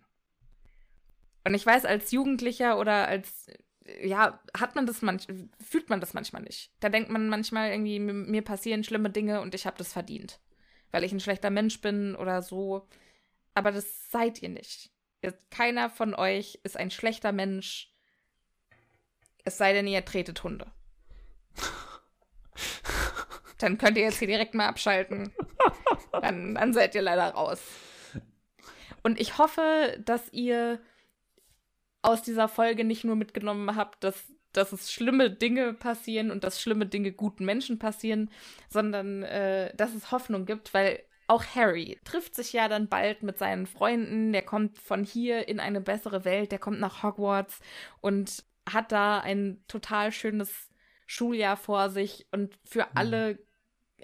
Und 1.44 1.54
ich 1.54 1.66
weiß, 1.66 1.84
als 1.84 2.12
Jugendlicher 2.12 2.78
oder 2.78 3.08
als 3.08 3.50
ja, 4.02 4.40
hat 4.56 4.74
man 4.74 4.86
das 4.86 5.02
manchmal, 5.02 5.48
fühlt 5.60 5.90
man 5.90 6.00
das 6.00 6.14
manchmal 6.14 6.42
nicht. 6.42 6.70
Da 6.80 6.88
denkt 6.88 7.10
man 7.10 7.28
manchmal 7.28 7.70
irgendwie, 7.70 7.98
mir 7.98 8.42
passieren 8.42 8.84
schlimme 8.84 9.10
Dinge 9.10 9.40
und 9.40 9.54
ich 9.54 9.66
habe 9.66 9.78
das 9.78 9.92
verdient. 9.92 10.40
Weil 10.90 11.04
ich 11.04 11.12
ein 11.12 11.20
schlechter 11.20 11.50
Mensch 11.50 11.80
bin 11.80 12.14
oder 12.16 12.42
so. 12.42 12.86
Aber 13.54 13.72
das 13.72 14.10
seid 14.10 14.42
ihr 14.42 14.48
nicht. 14.48 14.90
Keiner 15.50 15.88
von 15.88 16.14
euch 16.14 16.60
ist 16.64 16.76
ein 16.76 16.90
schlechter 16.90 17.32
Mensch. 17.32 17.92
Es 19.44 19.58
sei 19.58 19.72
denn, 19.72 19.86
ihr 19.86 20.04
tretet 20.04 20.42
Hunde. 20.42 20.70
Dann 23.58 23.78
könnt 23.78 23.96
ihr 23.96 24.04
jetzt 24.04 24.18
hier 24.18 24.28
direkt 24.28 24.54
mal 24.54 24.66
abschalten. 24.66 25.32
Dann, 26.10 26.54
dann 26.54 26.74
seid 26.74 26.94
ihr 26.94 27.02
leider 27.02 27.28
raus. 27.28 27.60
Und 29.02 29.20
ich 29.20 29.38
hoffe, 29.38 29.98
dass 30.04 30.32
ihr 30.32 30.80
aus 32.02 32.22
dieser 32.22 32.48
Folge 32.48 32.84
nicht 32.84 33.04
nur 33.04 33.16
mitgenommen 33.16 33.74
habe, 33.76 33.92
dass, 34.00 34.32
dass 34.52 34.72
es 34.72 34.92
schlimme 34.92 35.30
Dinge 35.30 35.72
passieren 35.72 36.30
und 36.30 36.44
dass 36.44 36.60
schlimme 36.60 36.86
Dinge 36.86 37.12
guten 37.12 37.44
Menschen 37.44 37.78
passieren, 37.78 38.30
sondern 38.68 39.22
äh, 39.22 39.74
dass 39.76 39.94
es 39.94 40.10
Hoffnung 40.10 40.44
gibt, 40.44 40.74
weil 40.74 41.02
auch 41.28 41.44
Harry 41.54 41.98
trifft 42.04 42.34
sich 42.34 42.52
ja 42.52 42.68
dann 42.68 42.88
bald 42.88 43.22
mit 43.22 43.38
seinen 43.38 43.66
Freunden, 43.66 44.32
der 44.32 44.42
kommt 44.42 44.78
von 44.78 45.04
hier 45.04 45.48
in 45.48 45.60
eine 45.60 45.80
bessere 45.80 46.24
Welt, 46.24 46.52
der 46.52 46.58
kommt 46.58 46.80
nach 46.80 47.02
Hogwarts 47.02 47.60
und 48.00 48.44
hat 48.68 48.92
da 48.92 49.20
ein 49.20 49.62
total 49.68 50.12
schönes 50.12 50.70
Schuljahr 51.06 51.56
vor 51.56 51.90
sich 51.90 52.26
und 52.32 52.58
für 52.64 52.84
mhm. 52.84 52.90
alle, 52.94 53.38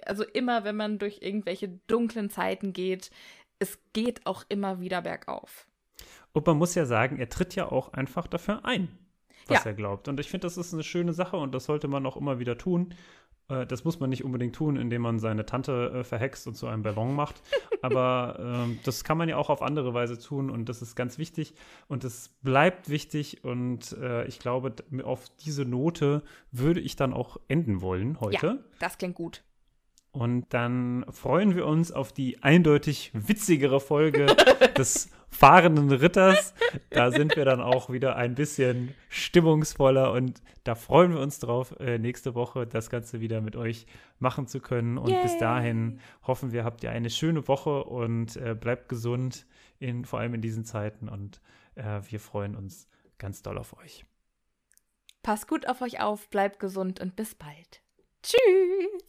also 0.05 0.23
immer 0.23 0.63
wenn 0.63 0.75
man 0.75 0.97
durch 0.97 1.19
irgendwelche 1.21 1.67
dunklen 1.87 2.29
Zeiten 2.29 2.73
geht, 2.73 3.11
es 3.59 3.79
geht 3.93 4.25
auch 4.25 4.43
immer 4.49 4.79
wieder 4.79 5.01
bergauf. 5.01 5.68
Und 6.33 6.45
man 6.45 6.57
muss 6.57 6.75
ja 6.75 6.85
sagen, 6.85 7.17
er 7.17 7.29
tritt 7.29 7.55
ja 7.55 7.71
auch 7.71 7.93
einfach 7.93 8.27
dafür 8.27 8.65
ein, 8.65 8.89
was 9.47 9.63
ja. 9.63 9.71
er 9.71 9.73
glaubt. 9.73 10.07
Und 10.07 10.19
ich 10.19 10.29
finde, 10.29 10.45
das 10.45 10.57
ist 10.57 10.73
eine 10.73 10.83
schöne 10.83 11.13
Sache 11.13 11.37
und 11.37 11.53
das 11.53 11.65
sollte 11.65 11.87
man 11.87 12.05
auch 12.05 12.17
immer 12.17 12.39
wieder 12.39 12.57
tun. 12.57 12.93
Äh, 13.49 13.65
das 13.65 13.83
muss 13.83 13.99
man 13.99 14.09
nicht 14.09 14.23
unbedingt 14.23 14.55
tun, 14.55 14.77
indem 14.77 15.01
man 15.01 15.19
seine 15.19 15.45
Tante 15.45 15.91
äh, 15.93 16.03
verhext 16.03 16.47
und 16.47 16.55
zu 16.55 16.67
einem 16.67 16.83
Ballon 16.83 17.15
macht. 17.15 17.41
Aber 17.81 18.37
ähm, 18.39 18.79
das 18.83 19.03
kann 19.03 19.17
man 19.17 19.27
ja 19.27 19.37
auch 19.37 19.49
auf 19.49 19.61
andere 19.61 19.93
Weise 19.93 20.17
tun 20.17 20.49
und 20.49 20.69
das 20.69 20.81
ist 20.81 20.95
ganz 20.95 21.17
wichtig 21.17 21.55
und 21.87 22.03
es 22.03 22.29
bleibt 22.41 22.89
wichtig. 22.89 23.43
Und 23.43 23.93
äh, 23.93 24.25
ich 24.25 24.39
glaube, 24.39 24.73
auf 25.03 25.25
diese 25.43 25.65
Note 25.65 26.23
würde 26.51 26.79
ich 26.79 26.95
dann 26.95 27.13
auch 27.13 27.37
enden 27.47 27.81
wollen 27.81 28.19
heute. 28.19 28.45
Ja, 28.45 28.57
das 28.79 28.97
klingt 28.97 29.15
gut. 29.15 29.43
Und 30.19 30.47
dann 30.49 31.05
freuen 31.11 31.55
wir 31.55 31.65
uns 31.65 31.93
auf 31.93 32.11
die 32.11 32.43
eindeutig 32.43 33.11
witzigere 33.13 33.79
Folge 33.79 34.25
des 34.77 35.09
fahrenden 35.29 35.89
Ritters. 35.93 36.53
Da 36.89 37.09
sind 37.09 37.37
wir 37.37 37.45
dann 37.45 37.61
auch 37.61 37.89
wieder 37.89 38.17
ein 38.17 38.35
bisschen 38.35 38.93
stimmungsvoller 39.07 40.11
und 40.11 40.41
da 40.65 40.75
freuen 40.75 41.13
wir 41.13 41.21
uns 41.21 41.39
drauf, 41.39 41.73
äh, 41.79 41.99
nächste 41.99 42.35
Woche 42.35 42.67
das 42.67 42.89
Ganze 42.89 43.21
wieder 43.21 43.39
mit 43.39 43.55
euch 43.55 43.85
machen 44.17 44.45
zu 44.45 44.59
können. 44.59 44.97
Und 44.97 45.09
Yay. 45.09 45.23
bis 45.23 45.37
dahin 45.37 46.01
hoffen 46.27 46.51
wir, 46.51 46.65
habt 46.65 46.83
ihr 46.83 46.91
eine 46.91 47.09
schöne 47.09 47.47
Woche 47.47 47.85
und 47.85 48.35
äh, 48.35 48.55
bleibt 48.59 48.89
gesund, 48.89 49.45
in, 49.79 50.03
vor 50.03 50.19
allem 50.19 50.33
in 50.33 50.41
diesen 50.41 50.65
Zeiten. 50.65 51.07
Und 51.07 51.39
äh, 51.75 52.01
wir 52.09 52.19
freuen 52.19 52.57
uns 52.57 52.89
ganz 53.19 53.41
doll 53.41 53.57
auf 53.57 53.77
euch. 53.77 54.03
Passt 55.23 55.47
gut 55.47 55.65
auf 55.65 55.81
euch 55.81 56.01
auf, 56.01 56.27
bleibt 56.27 56.59
gesund 56.59 56.99
und 56.99 57.15
bis 57.15 57.35
bald. 57.35 57.81
Tschüss! 58.21 59.08